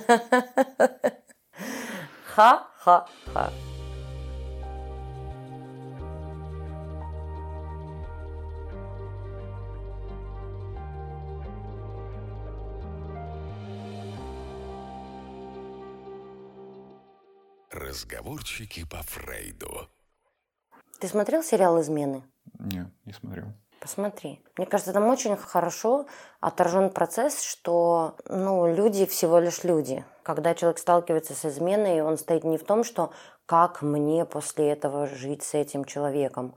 Ха-ха-ха. 2.36 3.52
Разговорчики 18.38 18.86
по 18.86 19.02
Фрейду. 19.02 19.89
Ты 21.00 21.08
смотрел 21.08 21.41
сериал 21.41 21.82
«Измены»? 21.82 22.23
Нет, 22.60 22.88
не 23.06 23.13
смотрел. 23.13 23.45
Посмотри. 23.80 24.43
Мне 24.58 24.67
кажется, 24.67 24.93
там 24.93 25.08
очень 25.08 25.36
хорошо 25.36 26.06
отражен 26.39 26.91
процесс, 26.91 27.41
что 27.41 28.15
ну, 28.30 28.71
люди 28.71 29.08
всего 29.08 29.39
лишь 29.39 29.63
люди. 29.63 30.06
Когда 30.21 30.54
человек 30.54 30.78
сталкивается 30.78 31.34
с 31.34 31.45
изменой, 31.45 32.02
он 32.02 32.17
стоит 32.19 32.43
не 32.43 32.60
в 32.60 32.63
том, 32.63 32.84
что 32.84 33.12
как 33.47 33.82
мне 33.82 34.23
после 34.23 34.69
этого 34.69 35.08
жить 35.08 35.41
с 35.41 35.56
этим 35.56 35.84
человеком, 35.84 36.54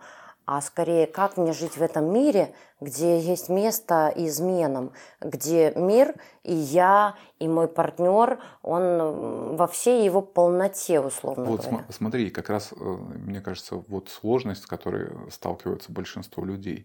а 0.50 0.60
скорее, 0.62 1.06
как 1.06 1.36
мне 1.36 1.52
жить 1.52 1.76
в 1.76 1.80
этом 1.80 2.12
мире, 2.12 2.52
где 2.80 3.20
есть 3.20 3.48
место 3.48 4.12
изменам, 4.16 4.90
где 5.20 5.72
мир 5.76 6.16
и 6.42 6.52
я, 6.52 7.14
и 7.38 7.46
мой 7.46 7.68
партнер, 7.68 8.40
он 8.62 9.54
во 9.54 9.68
всей 9.68 10.04
его 10.04 10.22
полноте, 10.22 10.98
условно 10.98 11.44
вот 11.44 11.64
говоря. 11.64 11.84
Смотри, 11.90 12.30
как 12.30 12.50
раз, 12.50 12.72
э, 12.72 12.84
мне 12.84 13.40
кажется, 13.40 13.76
вот 13.76 14.08
сложность, 14.08 14.64
с 14.64 14.66
которой 14.66 15.12
сталкиваются 15.30 15.92
большинство 15.92 16.44
людей. 16.44 16.84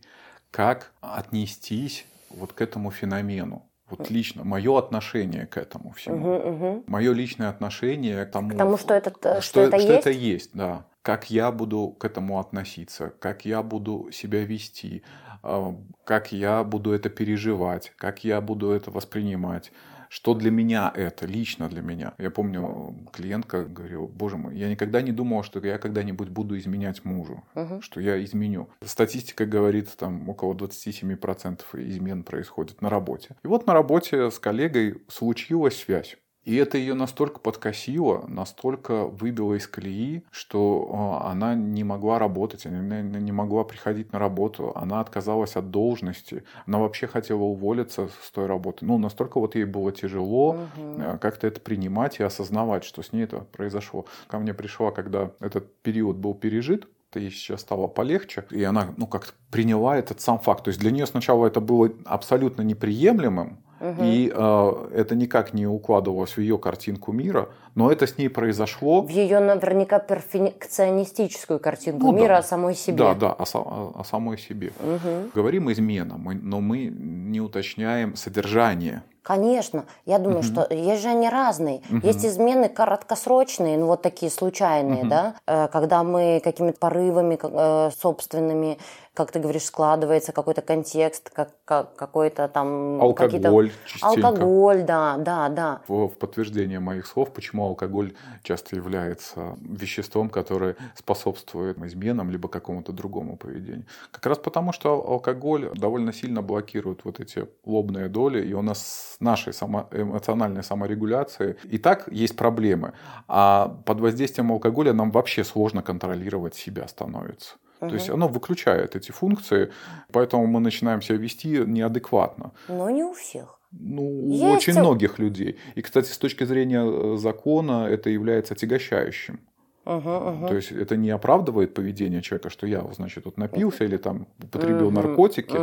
Как 0.51 0.91
отнестись 1.01 2.05
вот 2.29 2.53
к 2.53 2.61
этому 2.61 2.91
феномену? 2.91 3.67
Вот 3.89 4.11
лично 4.11 4.43
мое 4.43 4.77
отношение 4.77 5.47
к 5.47 5.57
этому 5.57 5.91
всему, 5.93 6.35
угу, 6.35 6.49
угу. 6.49 6.83
мое 6.85 7.13
личное 7.13 7.49
отношение 7.49 8.25
к 8.27 8.31
тому, 8.31 8.51
к 8.51 8.57
тому 8.57 8.77
что, 8.77 8.93
это, 8.93 9.09
что, 9.09 9.41
что, 9.41 9.61
это, 9.61 9.79
что 9.79 9.87
есть? 9.87 9.99
это 10.01 10.09
есть, 10.11 10.49
да 10.53 10.85
как 11.05 11.29
я 11.29 11.51
буду 11.51 11.95
к 11.99 12.03
этому 12.03 12.39
относиться, 12.39 13.13
как 13.19 13.45
я 13.45 13.61
буду 13.61 14.09
себя 14.11 14.43
вести, 14.43 15.03
а, 15.43 15.75
как 16.03 16.31
я 16.31 16.63
буду 16.63 16.93
это 16.93 17.09
переживать, 17.09 17.93
как 17.95 18.23
я 18.23 18.41
буду 18.41 18.71
это 18.71 18.89
воспринимать. 18.89 19.71
Что 20.09 20.33
для 20.33 20.49
меня 20.49 20.91
это, 20.95 21.27
лично 21.27 21.67
для 21.67 21.81
меня. 21.81 22.13
Я 22.17 22.31
помню, 22.31 22.95
клиентка 23.11 23.65
говорила, 23.65 24.07
боже 24.07 24.37
мой, 24.37 24.57
я 24.57 24.67
никогда 24.69 25.01
не 25.01 25.11
думала, 25.11 25.43
что 25.43 25.59
я 25.59 25.77
когда-нибудь 25.77 26.29
буду 26.29 26.57
изменять 26.57 27.05
мужу, 27.05 27.43
угу. 27.53 27.81
что 27.81 27.99
я 27.99 28.23
изменю. 28.23 28.69
Статистика 28.83 29.45
говорит, 29.45 29.95
там 29.97 30.27
около 30.27 30.53
27% 30.53 31.61
измен 31.87 32.23
происходит 32.23 32.81
на 32.81 32.89
работе. 32.89 33.35
И 33.43 33.47
вот 33.47 33.67
на 33.67 33.73
работе 33.73 34.31
с 34.31 34.39
коллегой 34.39 35.03
случилась 35.07 35.77
связь. 35.77 36.17
И 36.45 36.55
это 36.55 36.77
ее 36.77 36.93
настолько 36.93 37.39
подкосило, 37.39 38.25
настолько 38.27 39.05
выбило 39.05 39.55
из 39.55 39.67
колеи, 39.67 40.23
что 40.31 40.89
а, 40.93 41.31
она 41.31 41.55
не 41.55 41.83
могла 41.83 42.19
работать, 42.19 42.67
она 42.67 43.01
не 43.01 43.31
могла 43.31 43.63
приходить 43.63 44.13
на 44.13 44.19
работу, 44.19 44.71
она 44.75 44.99
отказалась 45.01 45.55
от 45.55 45.71
должности, 45.71 46.43
она 46.67 46.77
вообще 46.77 47.07
хотела 47.07 47.41
уволиться 47.41 48.09
с 48.21 48.31
той 48.31 48.45
работы. 48.45 48.85
Ну, 48.85 48.99
настолько 48.99 49.39
вот 49.39 49.55
ей 49.55 49.65
было 49.65 49.91
тяжело 49.91 50.49
угу. 50.49 51.17
как-то 51.19 51.47
это 51.47 51.59
принимать 51.59 52.19
и 52.19 52.23
осознавать, 52.23 52.83
что 52.83 53.01
с 53.01 53.11
ней 53.11 53.23
это 53.23 53.39
произошло. 53.39 54.05
Ко 54.27 54.37
мне 54.37 54.53
пришла, 54.53 54.91
когда 54.91 55.31
этот 55.39 55.75
период 55.81 56.17
был 56.17 56.35
пережит, 56.35 56.87
ей 57.19 57.31
сейчас 57.31 57.61
стало 57.61 57.87
полегче, 57.87 58.45
и 58.51 58.63
она, 58.63 58.93
ну, 58.97 59.07
как-то 59.07 59.33
приняла 59.51 59.97
этот 59.97 60.21
сам 60.21 60.39
факт. 60.39 60.65
То 60.65 60.69
есть 60.69 60.79
для 60.79 60.91
нее 60.91 61.05
сначала 61.05 61.47
это 61.47 61.61
было 61.61 61.91
абсолютно 62.05 62.61
неприемлемым, 62.61 63.59
Угу. 63.85 64.03
И 64.03 64.31
э, 64.33 64.87
это 64.95 65.15
никак 65.15 65.53
не 65.53 65.67
укладывалось 65.67 66.31
в 66.31 66.39
ее 66.39 66.57
картинку 66.57 67.11
мира, 67.11 67.49
но 67.75 67.91
это 67.91 68.07
с 68.07 68.17
ней 68.17 68.29
произошло. 68.29 69.01
В 69.01 69.09
ее 69.09 69.39
наверняка 69.39 69.99
перфекционистическую 69.99 71.59
картинку 71.59 72.07
ну, 72.07 72.13
мира 72.13 72.29
да. 72.29 72.37
о 72.37 72.43
самой 72.43 72.75
себе. 72.75 72.97
Да, 72.97 73.13
да, 73.13 73.31
о, 73.31 73.43
о, 73.53 73.91
о 73.99 74.03
самой 74.03 74.37
себе. 74.37 74.71
Угу. 74.79 75.31
Говорим 75.35 75.71
измена, 75.71 76.17
но 76.17 76.61
мы 76.61 76.85
не 76.85 77.41
уточняем 77.41 78.15
содержание. 78.15 79.03
Конечно, 79.21 79.85
я 80.05 80.19
думаю, 80.19 80.39
угу. 80.39 80.45
что 80.45 80.67
есть 80.71 81.01
же 81.01 81.09
они 81.09 81.27
разные. 81.27 81.81
Угу. 81.89 82.05
Есть 82.05 82.23
измены 82.23 82.69
короткосрочные, 82.69 83.75
ну 83.75 83.87
вот 83.87 84.03
такие 84.03 84.31
случайные, 84.31 85.01
угу. 85.01 85.09
да, 85.09 85.35
э, 85.47 85.67
когда 85.69 86.03
мы 86.03 86.39
какими-то 86.43 86.77
порывами 86.77 87.39
э, 87.41 87.89
собственными 87.99 88.77
как 89.15 89.31
ты 89.31 89.39
говоришь, 89.39 89.63
складывается 89.63 90.33
какой-то 90.33 90.61
контекст, 90.61 91.29
как, 91.29 91.51
как 91.63 91.95
какой-то 91.95 92.47
там... 92.49 93.01
Алкоголь. 93.01 93.71
Алкоголь, 94.01 94.83
да, 94.83 95.15
да, 95.17 95.49
да. 95.49 95.81
В, 95.87 96.09
в 96.09 96.17
подтверждение 96.17 96.79
моих 96.79 97.07
слов, 97.07 97.31
почему 97.31 97.64
алкоголь 97.65 98.13
часто 98.43 98.75
является 98.75 99.57
веществом, 99.61 100.29
которое 100.29 100.75
способствует 100.95 101.77
изменам 101.85 102.29
либо 102.29 102.47
какому-то 102.47 102.91
другому 102.91 103.37
поведению. 103.37 103.85
Как 104.11 104.25
раз 104.25 104.37
потому, 104.37 104.73
что 104.73 104.89
алкоголь 105.07 105.71
довольно 105.75 106.13
сильно 106.13 106.41
блокирует 106.41 107.05
вот 107.05 107.19
эти 107.19 107.47
лобные 107.65 108.09
доли, 108.09 108.45
и 108.45 108.53
у 108.53 108.61
нас 108.61 109.15
с 109.17 109.21
нашей 109.21 109.53
само, 109.53 109.87
эмоциональной 109.91 110.63
саморегуляцией 110.63 111.55
и 111.63 111.77
так 111.77 112.07
есть 112.11 112.35
проблемы. 112.35 112.93
А 113.27 113.67
под 113.85 113.99
воздействием 113.99 114.51
алкоголя 114.51 114.93
нам 114.93 115.11
вообще 115.11 115.43
сложно 115.43 115.81
контролировать 115.81 116.55
себя 116.55 116.87
становится. 116.87 117.55
Угу. 117.81 117.89
То 117.89 117.95
есть 117.95 118.09
оно 118.09 118.27
выключает 118.27 118.95
эти 118.95 119.11
функции, 119.11 119.71
поэтому 120.11 120.47
мы 120.47 120.59
начинаем 120.59 121.01
себя 121.01 121.17
вести 121.17 121.49
неадекватно. 121.49 122.51
Но 122.67 122.89
не 122.89 123.03
у 123.03 123.13
всех. 123.13 123.59
Ну, 123.79 124.03
у 124.03 124.51
очень 124.51 124.73
многих 124.79 125.19
людей. 125.19 125.57
И, 125.75 125.81
кстати, 125.81 126.11
с 126.11 126.17
точки 126.17 126.43
зрения 126.45 126.83
э, 126.83 127.17
закона 127.17 127.87
это 127.87 128.09
является 128.09 128.53
отягощающим. 128.53 129.39
То 129.85 130.55
есть 130.55 130.71
это 130.71 130.97
не 130.97 131.11
оправдывает 131.11 131.73
поведение 131.73 132.21
человека, 132.21 132.49
что 132.49 132.65
я, 132.65 132.83
значит, 132.93 133.25
вот 133.25 133.37
напился 133.37 133.83
или 133.83 133.97
там 133.97 134.27
употребил 134.43 134.91
наркотики, 134.91 135.55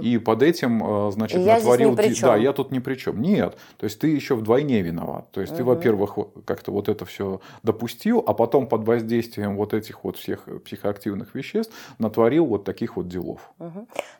и 0.00 0.18
под 0.18 0.42
этим, 0.42 1.08
э, 1.08 1.10
значит, 1.12 1.40
я 1.40 1.58
здесь 1.58 1.68
натворил... 1.68 1.96
Да, 2.22 2.36
я 2.36 2.52
тут 2.52 2.70
ни 2.70 2.78
при 2.78 2.94
чем. 2.94 3.20
Нет. 3.20 3.56
То 3.76 3.84
есть 3.84 3.98
ты 3.98 4.08
еще 4.08 4.36
вдвойне 4.36 4.80
виноват. 4.82 5.30
То 5.32 5.40
есть 5.40 5.56
ты, 5.56 5.64
во-первых, 5.64 6.16
как-то 6.44 6.70
вот 6.72 6.88
это 6.88 7.04
все 7.04 7.40
допустил, 7.62 8.22
а 8.26 8.32
потом 8.32 8.68
под 8.68 8.84
воздействием 8.84 9.56
вот 9.56 9.74
этих 9.74 10.04
вот 10.04 10.16
всех 10.16 10.48
психоактивных 10.64 11.34
веществ 11.34 11.74
натворил 11.98 12.46
вот 12.46 12.64
таких 12.64 12.96
вот 12.96 13.08
делов. 13.08 13.52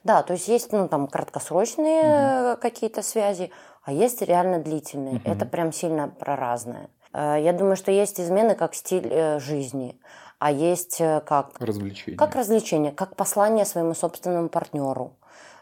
Да, 0.02 0.22
то 0.22 0.32
есть 0.32 0.48
есть 0.48 0.72
ну, 0.72 0.88
там 0.88 1.06
краткосрочные 1.06 2.02
э, 2.04 2.56
какие-то 2.60 3.02
связи, 3.02 3.50
а 3.84 3.92
есть 3.92 4.22
реально 4.22 4.58
длительные. 4.58 5.20
Это 5.24 5.46
прям 5.46 5.72
сильно 5.72 6.08
про 6.08 6.36
разное. 6.36 6.88
Э, 7.14 7.36
Я 7.40 7.52
думаю, 7.52 7.76
что 7.76 7.90
есть 7.90 8.20
измены 8.20 8.54
как 8.54 8.74
стиль 8.74 9.08
э, 9.10 9.38
жизни, 9.40 9.98
а 10.38 10.50
есть 10.50 11.00
э, 11.00 11.22
как 11.24 11.52
Развлечения. 11.60 12.18
Как 12.18 12.34
развлечение, 12.34 12.92
как 12.92 13.16
послание 13.16 13.64
своему 13.64 13.94
собственному 13.94 14.48
партнеру, 14.48 15.12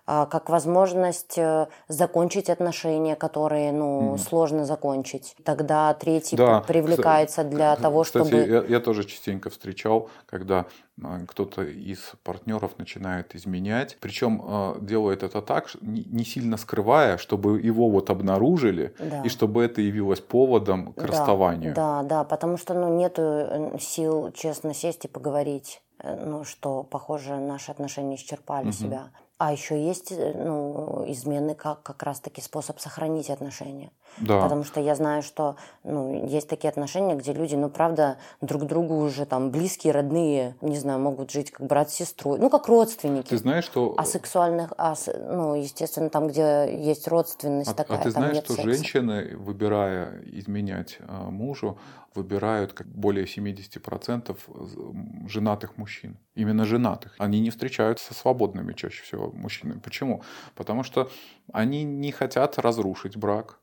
как 0.05 0.51
возможность 0.51 1.39
э, 1.39 1.69
закончить 1.89 2.51
отношения, 2.51 3.15
которые 3.15 3.73
ну, 3.73 4.19
сложно 4.19 4.65
закончить. 4.65 5.37
Тогда 5.45 5.95
третий 5.95 6.37
Да, 6.37 6.61
привлекается 6.61 7.45
для 7.45 7.77
того, 7.77 8.03
Кстати, 8.03 8.27
чтобы... 8.27 8.43
я, 8.43 8.65
я 8.65 8.81
тоже 8.81 9.05
частенько 9.05 9.49
встречал, 9.51 10.09
когда 10.27 10.67
а, 11.03 11.21
кто-то 11.27 11.63
из 11.63 12.13
партнеров 12.23 12.79
начинает 12.79 13.35
изменять, 13.35 13.97
причем 14.01 14.43
а, 14.45 14.79
делает 14.81 15.23
это 15.23 15.41
так, 15.41 15.71
не 15.81 16.25
сильно 16.25 16.57
скрывая, 16.57 17.17
чтобы 17.17 17.61
его 17.61 17.89
вот 17.89 18.11
обнаружили 18.11 18.95
Да. 18.99 19.23
и 19.23 19.29
чтобы 19.29 19.65
это 19.65 19.81
явилось 19.81 20.21
поводом 20.21 20.93
к 20.93 21.01
Да, 21.01 21.07
расставанию. 21.07 21.75
Да, 21.75 22.03
да, 22.03 22.25
потому 22.25 22.57
что 22.57 22.75
ну, 22.75 22.95
нету 22.97 23.23
э, 23.23 23.79
сил 23.81 24.33
честно 24.33 24.75
сесть 24.75 25.05
и 25.05 25.09
поговорить, 25.09 25.83
э, 25.99 26.25
ну, 26.27 26.45
что, 26.45 26.83
похоже, 26.83 27.37
наши 27.37 27.71
отношения 27.71 28.17
исчерпали 28.17 28.71
себя. 28.71 29.11
А 29.45 29.51
еще 29.51 29.85
есть 29.85 30.13
э, 30.13 30.35
ну, 30.37 31.05
измены 31.09 31.57
как, 31.57 31.83
как 31.83 32.05
раз-таки 32.05 32.41
способ 32.41 32.79
сохранить 32.79 33.29
отношения. 33.29 33.91
Да. 34.19 34.43
Потому 34.43 34.65
что 34.65 34.81
я 34.81 34.95
знаю, 34.95 35.23
что 35.23 35.57
ну, 35.85 36.27
есть 36.27 36.49
такие 36.49 36.69
отношения, 36.69 37.15
где 37.15 37.33
люди, 37.33 37.55
ну, 37.55 37.69
правда, 37.71 38.19
друг 38.41 38.65
другу 38.67 38.97
уже 38.97 39.25
там 39.27 39.51
близкие, 39.51 39.93
родные, 39.93 40.55
не 40.61 40.77
знаю, 40.79 41.01
могут 41.01 41.31
жить 41.31 41.51
как 41.51 41.67
брат 41.67 41.91
с 41.91 41.95
сестрой, 41.95 42.39
ну, 42.39 42.51
как 42.51 42.69
родственники. 42.69 43.29
Ты 43.29 43.39
знаешь, 43.39 43.65
что 43.65 43.95
А 43.97 44.05
сексуальных, 44.05 44.73
а, 44.79 44.95
ну, 45.29 45.55
естественно, 45.55 46.11
там, 46.11 46.29
где 46.29 46.69
есть 46.79 47.09
родственность 47.09 47.71
А, 47.71 47.75
такая, 47.75 47.99
а 47.99 48.03
ты 48.03 48.11
знаешь, 48.11 48.37
что 48.39 48.55
секса. 48.55 48.63
женщины, 48.63 49.37
выбирая 49.37 50.23
изменять 50.27 50.99
а, 51.01 51.31
мужу, 51.31 51.79
выбирают 52.15 52.75
как 52.75 52.87
более 52.89 53.25
70% 53.27 54.37
м, 54.49 55.27
женатых 55.29 55.79
мужчин. 55.79 56.19
Именно 56.35 56.65
женатых. 56.65 57.15
Они 57.19 57.41
не 57.41 57.51
встречаются 57.51 58.13
со 58.13 58.15
свободными 58.15 58.73
чаще 58.75 59.03
всего 59.03 59.31
мужчинами. 59.33 59.81
Почему? 59.81 60.23
Потому 60.55 60.83
что 60.83 61.11
они 61.53 61.85
не 61.85 62.13
хотят 62.13 62.59
разрушить 62.59 63.17
брак. 63.17 63.59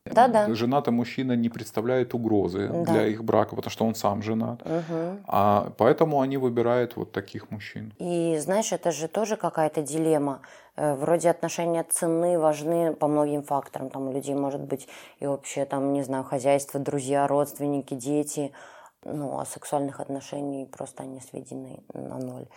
Да-да. 0.48 0.56
Женатый 0.56 0.94
мужчина 0.94 1.34
не 1.36 1.50
представляет 1.50 2.14
угрозы 2.14 2.68
Да. 2.68 2.92
для 2.94 3.08
их 3.08 3.24
брака, 3.24 3.56
потому 3.56 3.72
что 3.72 3.86
он 3.86 3.96
сам 3.96 4.22
женат. 4.22 4.64
Мгм. 4.66 5.20
А 5.28 5.72
поэтому 5.78 6.22
они 6.22 6.38
выбирают 6.38 6.96
вот 6.96 7.12
таких 7.12 7.52
мужчин. 7.52 7.94
И 7.98 8.38
знаешь, 8.40 8.72
это 8.72 8.92
же 8.92 9.08
тоже 9.08 9.36
какая-то 9.36 9.82
дилемма. 9.82 10.40
Э, 10.76 10.96
Вроде 10.96 11.30
отношения 11.30 11.84
ценны, 11.84 12.40
важны 12.40 12.94
по 12.94 13.08
многим 13.08 13.44
факторам. 13.44 13.90
Там 13.90 14.08
у 14.08 14.12
людей 14.14 14.36
может 14.36 14.62
быть 14.62 14.88
и 15.20 15.26
общее, 15.28 15.66
там, 15.66 15.94
не 15.94 16.04
знаю, 16.04 16.24
хозяйство, 16.24 16.80
друзья, 16.80 17.28
родственники, 17.28 17.94
дети. 17.94 18.52
Ну, 19.06 19.40
а 19.40 19.46
сексуальных 19.46 20.00
отношений 20.02 20.66
просто 20.66 21.04
они 21.04 21.22
сведены 21.22 21.80
на 21.94 22.18
ноль. 22.18 22.48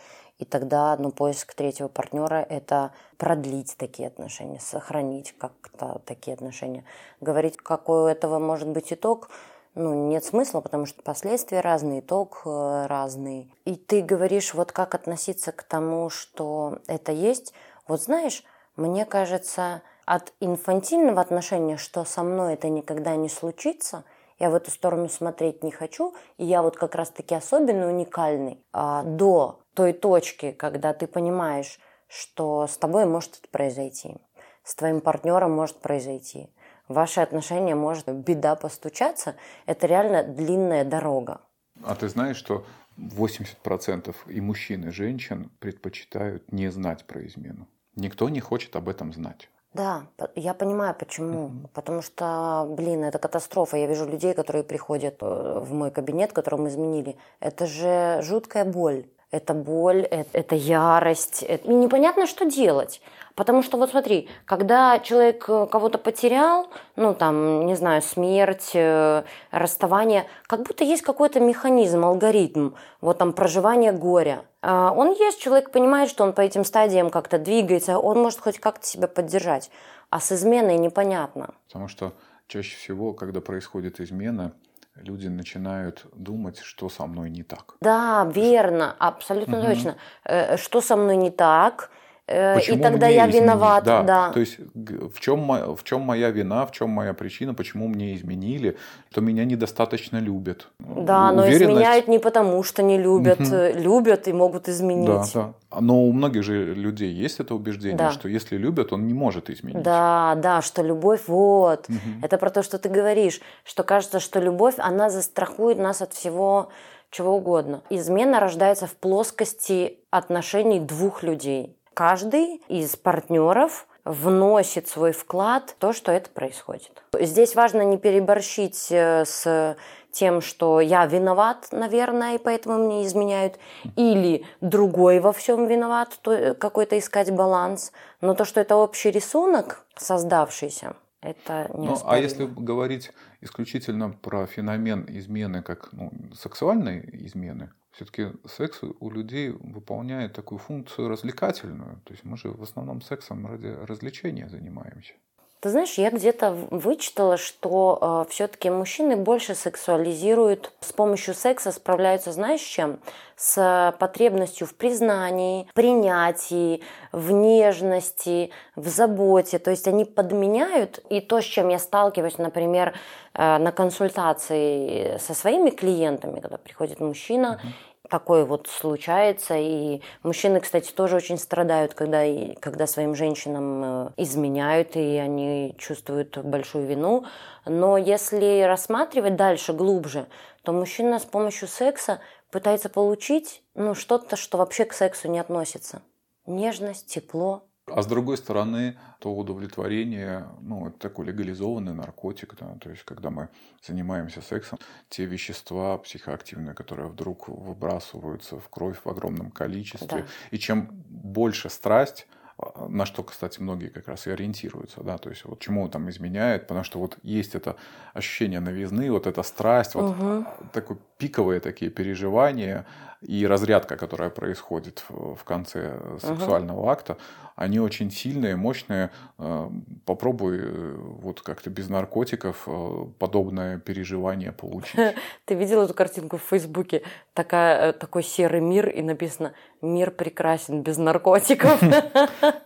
И 0.42 0.44
тогда 0.44 0.96
ну, 0.98 1.12
поиск 1.12 1.54
третьего 1.54 1.86
партнера– 1.86 2.44
это 2.48 2.90
продлить 3.16 3.76
такие 3.76 4.08
отношения, 4.08 4.58
сохранить 4.58 5.36
как-то 5.38 6.00
такие 6.04 6.34
отношения. 6.34 6.84
Говорить, 7.20 7.58
какой 7.58 8.02
у 8.02 8.06
этого 8.06 8.40
может 8.40 8.66
быть 8.66 8.92
итог, 8.92 9.30
ну, 9.76 10.08
нет 10.08 10.24
смысла, 10.24 10.60
потому 10.60 10.84
что 10.84 11.00
последствия 11.00 11.60
разные, 11.60 12.00
итог 12.00 12.42
э, 12.44 12.86
разный. 12.88 13.54
И 13.64 13.76
ты 13.76 14.02
говоришь, 14.02 14.52
вот 14.52 14.72
как 14.72 14.96
относиться 14.96 15.52
к 15.52 15.62
тому, 15.62 16.10
что 16.10 16.80
это 16.88 17.12
есть. 17.12 17.54
Вот 17.86 18.02
знаешь, 18.02 18.42
мне 18.74 19.04
кажется, 19.04 19.82
от 20.06 20.32
инфантильного 20.40 21.20
отношения, 21.20 21.76
что 21.76 22.04
со 22.04 22.24
мной 22.24 22.54
это 22.54 22.68
никогда 22.68 23.14
не 23.14 23.28
случится, 23.28 24.02
я 24.40 24.50
в 24.50 24.56
эту 24.56 24.72
сторону 24.72 25.08
смотреть 25.08 25.62
не 25.62 25.70
хочу, 25.70 26.14
и 26.36 26.44
я 26.44 26.62
вот 26.62 26.76
как 26.76 26.96
раз-таки 26.96 27.32
особенный, 27.32 27.88
уникальный, 27.88 28.58
а, 28.72 29.04
до 29.04 29.61
той 29.74 29.92
точки, 29.92 30.52
когда 30.52 30.92
ты 30.92 31.06
понимаешь, 31.06 31.78
что 32.08 32.66
с 32.66 32.76
тобой 32.76 33.06
может 33.06 33.38
это 33.38 33.48
произойти, 33.50 34.16
с 34.64 34.74
твоим 34.74 35.00
партнером 35.00 35.52
может 35.52 35.80
произойти, 35.80 36.50
ваши 36.88 37.20
отношения 37.20 37.74
может 37.74 38.08
беда 38.08 38.54
постучаться, 38.54 39.36
это 39.66 39.86
реально 39.86 40.22
длинная 40.22 40.84
дорога. 40.84 41.40
А 41.82 41.94
ты 41.94 42.08
знаешь, 42.08 42.36
что 42.36 42.64
80% 42.98 44.14
и 44.26 44.40
мужчин, 44.40 44.88
и 44.88 44.90
женщин 44.90 45.50
предпочитают 45.58 46.52
не 46.52 46.70
знать 46.70 47.04
про 47.06 47.26
измену. 47.26 47.66
Никто 47.96 48.28
не 48.28 48.40
хочет 48.40 48.76
об 48.76 48.88
этом 48.88 49.12
знать. 49.12 49.48
Да, 49.74 50.06
я 50.34 50.52
понимаю, 50.52 50.94
почему. 50.94 51.50
Потому 51.72 52.02
что, 52.02 52.66
блин, 52.68 53.04
это 53.04 53.18
катастрофа. 53.18 53.78
Я 53.78 53.86
вижу 53.86 54.06
людей, 54.06 54.34
которые 54.34 54.64
приходят 54.64 55.16
э, 55.22 55.60
в 55.60 55.72
мой 55.72 55.90
кабинет, 55.90 56.34
который 56.34 56.60
мы 56.60 56.68
изменили. 56.68 57.16
Это 57.40 57.66
же 57.66 58.20
жуткая 58.22 58.66
боль. 58.66 59.06
Это 59.32 59.54
боль, 59.54 60.06
э- 60.10 60.24
это 60.34 60.54
ярость. 60.54 61.42
это- 61.42 61.68
непонятно, 61.68 62.26
что 62.26 62.44
делать. 62.44 63.00
Потому 63.34 63.62
что 63.62 63.78
вот 63.78 63.90
смотри, 63.90 64.28
когда 64.44 64.98
человек 64.98 65.46
э, 65.48 65.66
кого-то 65.66 65.96
потерял, 65.96 66.68
ну 66.96 67.14
там, 67.14 67.64
не 67.64 67.74
знаю, 67.74 68.02
смерть, 68.02 68.72
э, 68.74 69.22
расставание, 69.50 70.26
как 70.46 70.64
будто 70.64 70.84
есть 70.84 71.02
какой-то 71.02 71.40
механизм, 71.40 72.04
алгоритм, 72.04 72.72
вот 73.00 73.16
там 73.18 73.32
проживание 73.32 73.92
горя. 73.92 74.44
А, 74.60 74.92
Он 74.92 75.12
есть, 75.12 75.40
человек 75.40 75.70
понимает, 75.72 76.10
что 76.10 76.24
он 76.24 76.34
по 76.34 76.42
этим 76.42 76.64
стадиям 76.64 77.08
как-то 77.08 77.38
двигается, 77.38 77.98
он 77.98 78.20
может 78.22 78.38
хоть 78.40 78.58
как-то 78.58 78.86
себя 78.86 79.08
поддержать. 79.08 79.70
А 80.10 80.20
с 80.20 80.30
изменой 80.30 80.76
непонятно. 80.76 81.54
Потому 81.68 81.88
что 81.88 82.12
чаще 82.48 82.76
всего, 82.76 83.14
когда 83.14 83.40
происходит 83.40 83.98
измена, 83.98 84.52
люди 84.96 85.28
начинают 85.28 86.06
думать, 86.14 86.58
что 86.58 86.88
со 86.88 87.06
мной 87.06 87.30
не 87.30 87.42
так. 87.42 87.74
Да, 87.80 88.30
верно, 88.34 88.94
абсолютно 88.98 89.62
точно. 89.62 89.96
Э, 90.24 90.56
Что 90.56 90.80
со 90.80 90.96
мной 90.96 91.16
не 91.16 91.30
так? 91.30 91.90
Э, 92.28 92.52
И 92.52 92.54
Почему 92.60 92.82
тогда 92.82 93.06
мне 93.06 93.16
я 93.16 93.24
изменить? 93.28 93.42
виноват. 93.42 93.84
Да. 93.84 94.02
Да. 94.02 94.30
То 94.32 94.40
есть 94.40 94.58
в 94.74 95.18
чем, 95.18 95.74
в 95.74 95.82
чем 95.82 96.02
моя 96.02 96.30
вина, 96.30 96.64
в 96.66 96.70
чем 96.70 96.90
моя 96.90 97.14
причина, 97.14 97.52
почему 97.52 97.88
мне 97.88 98.14
изменили, 98.14 98.76
что 99.10 99.20
меня 99.20 99.44
недостаточно 99.44 100.18
любят. 100.18 100.68
Да, 100.78 101.32
но 101.32 101.42
Уверенность- 101.42 101.62
изменяют 101.62 102.08
не 102.08 102.18
потому, 102.20 102.62
что 102.62 102.82
не 102.82 102.96
любят. 102.96 103.40
э, 103.40 103.72
Любят 103.72 104.28
и 104.28 104.32
могут 104.32 104.64
Да, 104.66 104.72
изменить. 104.72 105.32
да. 105.34 105.54
Но 105.80 106.04
у 106.04 106.12
многих 106.12 106.44
же 106.44 106.74
людей 106.74 107.12
есть 107.12 107.40
это 107.40 107.54
убеждение, 107.56 107.96
Да. 107.98 108.10
что 108.12 108.28
если 108.28 108.56
любят, 108.56 108.92
он 108.92 109.06
не 109.06 109.14
может 109.14 109.50
изменить. 109.50 109.82
Да, 109.82 110.34
да, 110.36 110.62
что 110.62 110.82
любовь, 110.82 111.22
вот. 111.26 111.88
Это 112.22 112.38
про 112.38 112.50
то, 112.50 112.62
что 112.62 112.78
ты 112.78 112.88
говоришь, 112.88 113.40
что 113.64 113.82
кажется, 113.82 114.20
что 114.20 114.38
любовь, 114.40 114.74
она 114.78 115.10
застрахует 115.10 115.78
нас 115.78 116.00
от 116.02 116.12
всего 116.12 116.68
чего 117.10 117.36
угодно. 117.36 117.82
Измена 117.90 118.38
рождается 118.40 118.86
в 118.86 118.94
плоскости 118.94 119.98
отношений 120.10 120.78
двух 120.80 121.22
людей. 121.22 121.76
Каждый 121.94 122.62
из 122.68 122.96
партнеров 122.96 123.86
вносит 124.04 124.88
свой 124.88 125.12
вклад 125.12 125.70
в 125.70 125.74
то, 125.74 125.92
что 125.92 126.10
это 126.10 126.28
происходит. 126.30 127.02
Здесь 127.18 127.54
важно 127.54 127.82
не 127.82 127.98
переборщить 127.98 128.88
э, 128.90 129.24
с 129.24 129.76
тем, 130.10 130.40
что 130.40 130.80
я 130.80 131.06
виноват, 131.06 131.68
наверное, 131.72 132.34
и 132.34 132.38
поэтому 132.38 132.78
мне 132.78 133.06
изменяют, 133.06 133.58
или 133.96 134.44
другой 134.60 135.20
во 135.20 135.32
всем 135.32 135.66
виноват, 135.66 136.18
э, 136.26 136.54
какой-то 136.54 136.98
искать 136.98 137.30
баланс. 137.30 137.92
Но 138.20 138.34
то, 138.34 138.44
что 138.44 138.60
это 138.60 138.76
общий 138.76 139.10
рисунок, 139.10 139.84
создавшийся, 139.96 140.96
это 141.20 141.70
не 141.74 141.88
Ну, 141.88 141.98
а 142.04 142.18
если 142.18 142.46
говорить 142.46 143.12
исключительно 143.40 144.10
про 144.10 144.46
феномен 144.46 145.06
измены 145.08 145.62
как 145.62 145.90
ну, 145.92 146.12
сексуальной 146.34 147.08
измены, 147.12 147.72
все-таки 147.92 148.32
секс 148.46 148.80
у 148.82 149.10
людей 149.10 149.50
выполняет 149.50 150.32
такую 150.32 150.58
функцию 150.58 151.08
развлекательную. 151.08 152.00
То 152.04 152.12
есть 152.12 152.24
мы 152.24 152.36
же 152.36 152.50
в 152.50 152.62
основном 152.62 153.02
сексом 153.02 153.46
ради 153.46 153.66
развлечения 153.66 154.48
занимаемся. 154.48 155.14
Ты 155.62 155.68
знаешь, 155.68 155.94
я 155.94 156.10
где-то 156.10 156.56
вычитала, 156.72 157.36
что 157.36 158.24
э, 158.26 158.30
все-таки 158.32 158.68
мужчины 158.68 159.14
больше 159.14 159.54
сексуализируют 159.54 160.72
с 160.80 160.92
помощью 160.92 161.34
секса, 161.34 161.70
справляются, 161.70 162.32
знаешь, 162.32 162.62
чем? 162.62 162.98
С 163.36 163.94
потребностью 164.00 164.66
в 164.66 164.74
признании, 164.74 165.68
принятии, 165.72 166.82
в 167.12 167.30
нежности, 167.30 168.50
в 168.74 168.88
заботе. 168.88 169.60
То 169.60 169.70
есть 169.70 169.86
они 169.86 170.04
подменяют 170.04 170.98
и 171.08 171.20
то, 171.20 171.40
с 171.40 171.44
чем 171.44 171.68
я 171.68 171.78
сталкиваюсь, 171.78 172.38
например, 172.38 172.94
э, 173.34 173.58
на 173.58 173.70
консультации 173.70 175.16
со 175.18 175.32
своими 175.32 175.70
клиентами, 175.70 176.40
когда 176.40 176.56
приходит 176.56 176.98
мужчина, 176.98 177.60
uh-huh 177.62 177.91
такое 178.12 178.44
вот 178.44 178.68
случается. 178.68 179.54
И 179.56 180.02
мужчины, 180.22 180.60
кстати, 180.60 180.92
тоже 180.92 181.16
очень 181.16 181.38
страдают, 181.38 181.94
когда, 181.94 182.22
когда 182.60 182.86
своим 182.86 183.14
женщинам 183.14 183.82
э, 183.84 184.10
изменяют, 184.18 184.96
и 184.96 185.16
они 185.16 185.74
чувствуют 185.78 186.36
большую 186.36 186.86
вину. 186.86 187.24
Но 187.64 187.96
если 187.96 188.64
рассматривать 188.64 189.36
дальше, 189.36 189.72
глубже, 189.72 190.26
то 190.62 190.72
мужчина 190.72 191.18
с 191.20 191.24
помощью 191.24 191.68
секса 191.68 192.20
пытается 192.50 192.90
получить 192.90 193.62
ну, 193.74 193.94
что-то, 193.94 194.36
что 194.36 194.58
вообще 194.58 194.84
к 194.84 194.92
сексу 194.92 195.28
не 195.28 195.38
относится. 195.38 196.02
Нежность, 196.44 197.06
тепло, 197.06 197.64
а 197.86 198.02
с 198.02 198.06
другой 198.06 198.36
стороны, 198.36 198.96
то 199.18 199.34
удовлетворение, 199.34 200.46
ну, 200.60 200.88
это 200.88 200.98
такой 200.98 201.26
легализованный 201.26 201.94
наркотик, 201.94 202.54
да, 202.58 202.76
то 202.80 202.90
есть, 202.90 203.02
когда 203.02 203.30
мы 203.30 203.48
занимаемся 203.84 204.40
сексом, 204.40 204.78
те 205.08 205.24
вещества 205.24 205.98
психоактивные, 205.98 206.74
которые 206.74 207.08
вдруг 207.08 207.48
выбрасываются 207.48 208.58
в 208.58 208.68
кровь 208.68 208.98
в 209.02 209.08
огромном 209.08 209.50
количестве, 209.50 210.22
да. 210.22 210.26
и 210.52 210.58
чем 210.58 210.90
больше 211.08 211.70
страсть, 211.70 212.28
а, 212.58 212.86
на 212.88 213.04
что, 213.04 213.22
кстати, 213.24 213.60
многие 213.60 213.88
как 213.88 214.08
раз 214.08 214.26
и 214.26 214.30
ориентируются, 214.30 215.02
да, 215.02 215.18
то 215.18 215.30
есть 215.30 215.44
вот 215.44 215.60
чему 215.60 215.88
там 215.88 216.08
изменяет, 216.08 216.68
потому 216.68 216.84
что 216.84 216.98
вот 216.98 217.18
есть 217.22 217.54
это 217.54 217.76
ощущение 218.14 218.60
новизны, 218.60 219.10
вот 219.10 219.26
эта 219.26 219.42
страсть, 219.42 219.94
вот 219.94 220.16
угу. 220.16 220.46
такое 220.72 220.98
пиковые 221.18 221.60
такие 221.60 221.90
переживания 221.90 222.86
и 223.20 223.46
разрядка, 223.46 223.96
которая 223.96 224.30
происходит 224.30 225.04
в 225.08 225.42
конце 225.44 226.18
сексуального 226.20 226.80
угу. 226.80 226.88
акта, 226.88 227.18
они 227.62 227.78
очень 227.78 228.10
сильные, 228.10 228.56
мощные. 228.56 229.10
Э, 229.38 229.68
попробуй 230.04 230.58
э, 230.60 230.94
вот 230.96 231.40
как-то 231.42 231.70
без 231.70 231.88
наркотиков 231.88 232.64
э, 232.66 233.06
подобное 233.18 233.78
переживание 233.78 234.50
получить. 234.50 234.98
Ты 235.44 235.54
видел 235.54 235.82
эту 235.82 235.94
картинку 235.94 236.38
в 236.38 236.42
Фейсбуке? 236.42 237.02
Такая, 237.34 237.92
такой 237.92 238.24
серый 238.24 238.60
мир, 238.60 238.88
и 238.88 239.00
написано 239.02 239.52
«Мир 239.80 240.10
прекрасен 240.10 240.82
без 240.82 240.98
наркотиков». 240.98 241.80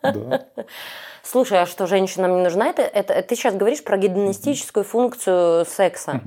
Слушай, 1.22 1.62
а 1.62 1.66
что 1.66 1.86
женщинам 1.86 2.36
не 2.36 2.42
нужна? 2.42 2.68
Это, 2.68 2.82
это 2.82 3.20
ты 3.22 3.36
сейчас 3.36 3.55
говоришь 3.55 3.84
про 3.84 3.99
гедонистическую 3.99 4.84
функцию 4.84 5.66
секса. 5.66 6.22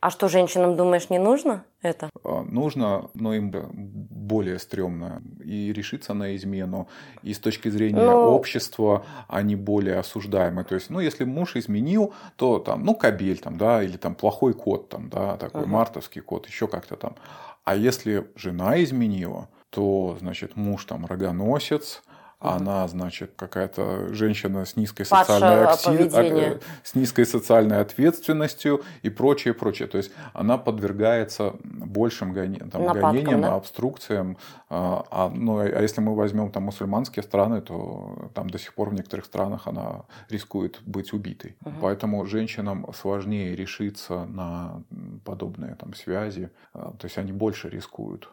А 0.00 0.10
что, 0.10 0.28
женщинам, 0.28 0.76
думаешь, 0.76 1.10
не 1.10 1.18
нужно 1.18 1.64
это? 1.80 2.10
А, 2.22 2.42
нужно, 2.42 3.10
но 3.14 3.34
им 3.34 3.50
более 3.50 4.58
стрёмно. 4.58 5.22
И 5.42 5.72
решиться 5.72 6.14
на 6.14 6.36
измену, 6.36 6.88
и 7.22 7.32
с 7.32 7.38
точки 7.38 7.68
зрения. 7.70 8.02
Ну, 8.02 8.28
общества 8.30 9.04
они 9.28 9.56
более 9.56 9.98
осуждаемы. 9.98 10.64
То 10.64 10.74
есть, 10.74 10.90
ну, 10.90 11.00
если 11.00 11.24
муж 11.24 11.56
изменил, 11.56 12.12
то 12.36 12.58
там, 12.58 12.84
ну, 12.84 12.94
кабель 12.94 13.38
там, 13.38 13.56
да, 13.56 13.82
или 13.82 13.96
там 13.96 14.14
плохой 14.14 14.52
кот 14.52 14.88
там, 14.88 15.08
да, 15.08 15.36
такой 15.36 15.62
uh 15.62 15.66
мартовский 15.66 16.20
кот, 16.20 16.46
еще 16.46 16.68
как-то 16.68 16.96
там. 16.96 17.16
А 17.64 17.74
если 17.74 18.30
жена 18.36 18.82
изменила, 18.82 19.48
то, 19.70 20.16
значит, 20.20 20.56
муж 20.56 20.84
там 20.84 21.06
рогоносец, 21.06 22.02
она, 22.38 22.86
значит, 22.86 23.32
какая-то 23.36 24.12
женщина 24.12 24.64
с 24.66 24.76
низкой 24.76 25.04
социальной 25.04 25.64
актив... 25.64 26.14
А, 26.14 26.60
с 26.84 26.94
низкой 26.94 27.24
социальной 27.24 27.80
ответственностью 27.80 28.82
и 29.02 29.08
прочее, 29.08 29.54
прочее. 29.54 29.88
То 29.88 29.96
есть 29.96 30.12
она 30.34 30.58
подвергается 30.58 31.54
большим 31.64 32.32
гони... 32.32 32.58
там, 32.58 32.84
Нападкам, 32.84 33.12
гонениям, 33.12 33.40
да? 33.40 33.54
обструкциям. 33.54 34.36
А, 34.68 35.06
а, 35.10 35.30
ну, 35.30 35.60
а 35.60 35.80
если 35.80 36.02
мы 36.02 36.14
возьмем 36.14 36.50
там 36.50 36.64
мусульманские 36.64 37.22
страны, 37.22 37.62
то 37.62 38.30
там 38.34 38.50
до 38.50 38.58
сих 38.58 38.74
пор 38.74 38.90
в 38.90 38.94
некоторых 38.94 39.24
странах 39.24 39.66
она 39.66 40.04
рискует 40.28 40.80
быть 40.84 41.14
убитой. 41.14 41.56
Угу. 41.64 41.74
Поэтому 41.80 42.26
женщинам 42.26 42.86
сложнее 42.92 43.56
решиться 43.56 44.26
на 44.26 44.82
подобные 45.24 45.74
там 45.76 45.94
связи. 45.94 46.50
А, 46.74 46.92
то 46.92 47.06
есть 47.06 47.16
они 47.16 47.32
больше 47.32 47.70
рискуют. 47.70 48.28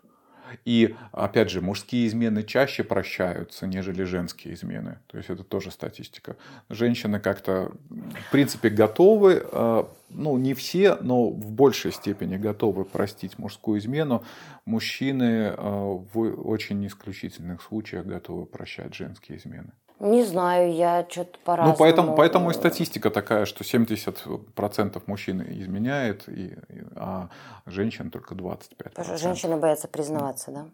И, 0.66 0.96
опять 1.12 1.50
же, 1.50 1.62
мужские 1.62 2.08
измены 2.08 2.44
чаще 2.44 2.84
прощаются, 2.84 3.68
нежели 3.68 4.04
женские 4.04 4.54
измены. 4.54 5.00
То 5.08 5.18
есть 5.18 5.30
это 5.30 5.44
тоже 5.44 5.72
статистика. 5.72 6.36
Женщины 6.70 7.20
как-то, 7.20 7.72
в 7.90 8.32
принципе, 8.32 8.70
готовы, 8.70 9.46
э, 9.52 9.84
ну, 10.10 10.38
не 10.38 10.54
все, 10.54 10.96
но 11.02 11.30
в 11.30 11.52
большей 11.52 11.92
степени 11.92 12.38
готовы 12.38 12.86
простить 12.86 13.38
мужскую 13.40 13.80
измену. 13.80 14.24
Мужчины 14.66 15.24
э, 15.24 15.56
в 15.58 16.20
очень 16.48 16.86
исключительных 16.88 17.62
случаях 17.62 18.06
готовы 18.06 18.46
прощать 18.46 18.94
женские 18.94 19.38
измены. 19.38 19.72
Не 20.04 20.26
знаю, 20.26 20.74
я 20.74 21.06
что-то 21.10 21.40
по-разному. 21.46 21.72
Ну, 21.72 21.78
поэтому, 21.80 22.16
поэтому 22.16 22.50
и 22.52 22.54
статистика 22.54 23.10
такая, 23.10 23.46
что 23.46 23.64
70% 23.64 25.02
мужчин 25.06 25.42
изменяет, 25.42 26.28
и, 26.28 26.58
а 26.96 27.30
женщин 27.66 28.12
только 28.12 28.36
25%. 28.36 28.60
Потому 28.84 29.06
что 29.06 29.18
женщины 29.18 29.56
боятся 29.56 29.88
признаваться, 29.88 30.52
да? 30.52 30.66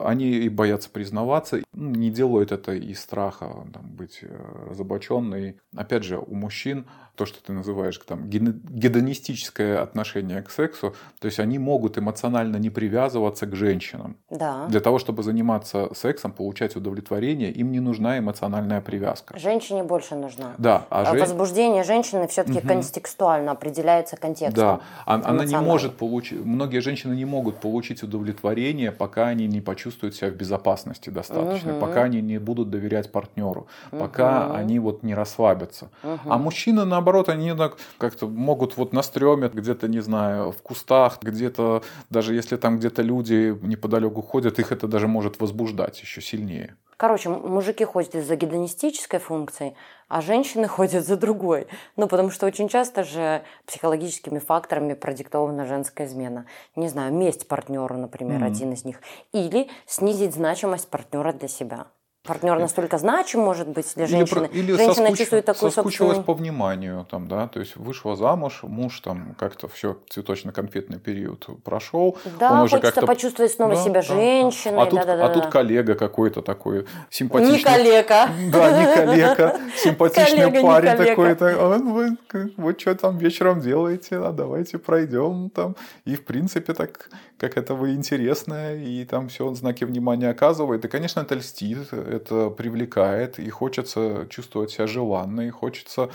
Они 0.00 0.30
и 0.30 0.48
боятся 0.48 0.90
признаваться, 0.90 1.60
ну, 1.72 1.90
не 1.90 2.10
делают 2.10 2.52
это 2.52 2.72
из 2.72 3.00
страха 3.00 3.66
там, 3.72 3.90
быть 3.90 4.20
э, 4.22 4.66
разоблаченной. 4.68 5.60
Опять 5.76 6.04
же, 6.04 6.18
у 6.18 6.34
мужчин 6.34 6.86
то, 7.18 7.26
что 7.26 7.42
ты 7.42 7.52
называешь 7.52 7.98
там, 8.06 8.30
гедонистическое 8.30 9.82
отношение 9.82 10.40
к 10.40 10.50
сексу, 10.50 10.94
то 11.18 11.26
есть 11.26 11.40
они 11.40 11.58
могут 11.58 11.98
эмоционально 11.98 12.58
не 12.58 12.70
привязываться 12.70 13.46
к 13.46 13.56
женщинам. 13.56 14.16
Да. 14.30 14.66
Для 14.68 14.80
того, 14.80 15.00
чтобы 15.00 15.24
заниматься 15.24 15.88
сексом, 15.94 16.30
получать 16.30 16.76
удовлетворение, 16.76 17.50
им 17.50 17.72
не 17.72 17.80
нужна 17.80 18.18
эмоциональная 18.18 18.80
привязка. 18.80 19.36
Женщине 19.36 19.82
больше 19.82 20.14
нужна. 20.14 20.54
Да. 20.58 20.86
А, 20.90 21.02
а 21.02 21.04
жен... 21.06 21.20
Возбуждение 21.20 21.82
женщины 21.82 22.28
все-таки 22.28 22.60
угу. 22.60 22.68
контекстуально 22.68 23.50
определяется 23.50 24.16
контекстом. 24.16 24.64
Да. 24.64 24.80
А, 25.04 25.14
она 25.14 25.44
не 25.44 25.58
может 25.58 25.96
получить, 25.96 26.44
многие 26.44 26.78
женщины 26.78 27.14
не 27.14 27.24
могут 27.24 27.56
получить 27.56 28.04
удовлетворение, 28.04 28.92
пока 28.92 29.26
они 29.26 29.48
не 29.48 29.57
почувствуют 29.60 30.14
себя 30.14 30.30
в 30.30 30.34
безопасности 30.34 31.10
достаточно, 31.10 31.72
угу. 31.72 31.80
пока 31.80 32.04
они 32.04 32.20
не 32.20 32.38
будут 32.38 32.70
доверять 32.70 33.12
партнеру, 33.12 33.66
угу. 33.92 34.00
пока 34.00 34.54
они 34.54 34.78
вот 34.78 35.02
не 35.02 35.14
расслабятся. 35.14 35.90
Угу. 36.02 36.20
А 36.24 36.38
мужчины, 36.38 36.84
наоборот, 36.84 37.08
наоборот, 37.08 37.28
они 37.28 37.52
как-то 37.98 38.26
могут 38.26 38.76
вот 38.76 38.92
на 38.92 39.02
стреме, 39.02 39.50
где-то, 39.52 39.88
не 39.88 40.00
знаю, 40.00 40.52
в 40.52 40.62
кустах, 40.62 41.18
где-то, 41.22 41.82
даже 42.10 42.34
если 42.34 42.56
там 42.56 42.78
где-то 42.78 43.02
люди 43.02 43.56
неподалеку 43.62 44.22
ходят, 44.22 44.58
их 44.58 44.72
это 44.72 44.86
даже 44.88 45.08
может 45.08 45.40
возбуждать 45.40 46.00
еще 46.00 46.20
сильнее. 46.20 46.74
Короче, 46.98 47.28
мужики 47.28 47.84
ходят 47.84 48.12
за 48.12 48.34
гедонистической 48.34 49.20
функцией, 49.20 49.76
а 50.08 50.20
женщины 50.20 50.66
ходят 50.76 51.06
за 51.06 51.16
другой. 51.16 51.68
Ну, 51.96 52.08
потому 52.08 52.30
что 52.30 52.44
очень 52.44 52.68
часто 52.68 53.04
же 53.04 53.42
психологическими 53.66 54.40
факторами 54.40 54.94
продиктована 54.94 55.64
женская 55.64 56.08
измена. 56.08 56.46
Не 56.74 56.88
знаю, 56.88 57.14
месть 57.14 57.46
партнеру, 57.46 57.96
например, 57.96 58.42
mm-hmm. 58.42 58.46
один 58.46 58.72
из 58.72 58.84
них. 58.84 59.00
Или 59.32 59.70
снизить 59.86 60.34
значимость 60.34 60.88
партнера 60.88 61.32
для 61.32 61.46
себя 61.46 61.86
партнер 62.28 62.58
настолько 62.58 62.98
значим 62.98 63.40
может 63.40 63.68
быть 63.68 63.90
для 63.96 64.06
женщины. 64.06 64.48
Или, 64.52 64.58
или 64.58 64.72
Женщина 64.72 64.94
соскуч... 64.94 65.18
чувствует 65.18 65.44
такую 65.46 65.70
соскучилась 65.70 66.16
собственную... 66.16 66.24
по 66.24 66.34
вниманию, 66.34 67.06
там, 67.10 67.26
да, 67.26 67.48
то 67.48 67.60
есть 67.60 67.76
вышла 67.76 68.16
замуж, 68.16 68.60
муж 68.62 69.00
там 69.00 69.34
как-то 69.38 69.66
все 69.68 69.96
цветочно-конфетный 70.10 70.98
период 70.98 71.46
прошел. 71.64 72.18
Да, 72.38 72.52
он 72.52 72.60
уже 72.60 72.76
хочется 72.76 73.06
почувствовать 73.06 73.52
снова 73.52 73.74
да, 73.74 73.82
себя 73.82 73.94
да, 73.94 74.02
женщиной. 74.02 74.82
А 74.82 74.86
тут, 74.86 75.00
да, 75.00 75.06
да, 75.06 75.16
да, 75.16 75.26
а 75.26 75.28
тут 75.30 75.46
коллега 75.46 75.94
какой-то 75.94 76.42
такой 76.42 76.86
симпатичный. 77.10 77.56
Не 77.56 77.64
коллега. 77.64 78.28
Да, 78.52 78.78
не 78.78 78.94
коллега, 78.94 79.56
симпатичный 79.76 80.62
парень 80.62 80.96
такой, 80.96 81.32
«А 81.32 81.78
вы, 81.78 82.76
что 82.78 82.94
там 82.94 83.16
вечером 83.16 83.60
делаете, 83.60 84.16
а 84.16 84.32
давайте 84.32 84.76
пройдем 84.78 85.50
там. 85.50 85.76
И 86.04 86.14
в 86.14 86.24
принципе 86.24 86.74
так, 86.74 87.08
как 87.38 87.56
это 87.56 87.74
вы 87.74 87.94
интересное, 87.94 88.76
и 88.76 89.04
там 89.04 89.28
все 89.28 89.52
знаки 89.54 89.84
внимания 89.84 90.28
оказывает. 90.28 90.84
И, 90.84 90.88
конечно, 90.88 91.20
это 91.20 91.34
льстит, 91.34 91.78
это 92.18 92.50
привлекает, 92.50 93.38
и 93.38 93.48
хочется 93.50 94.26
чувствовать 94.28 94.70
себя 94.70 94.86
желанной, 94.86 95.50
хочется 95.50 96.10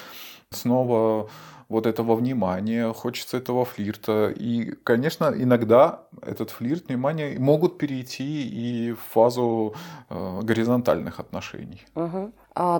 снова 0.52 1.30
вот 1.70 1.86
этого 1.86 2.16
внимания, 2.16 2.92
хочется 2.94 3.38
этого 3.38 3.66
флирта. 3.66 4.34
И, 4.36 4.74
конечно, 4.84 5.34
иногда 5.36 6.04
этот 6.22 6.50
флирт, 6.50 6.88
внимание 6.88 7.40
могут 7.40 7.78
перейти 7.78 8.48
и 8.48 8.92
в 8.92 9.00
фазу 9.14 9.74
э, 10.10 10.40
горизонтальных 10.44 11.20
отношений. 11.20 11.86
Угу. 11.96 12.32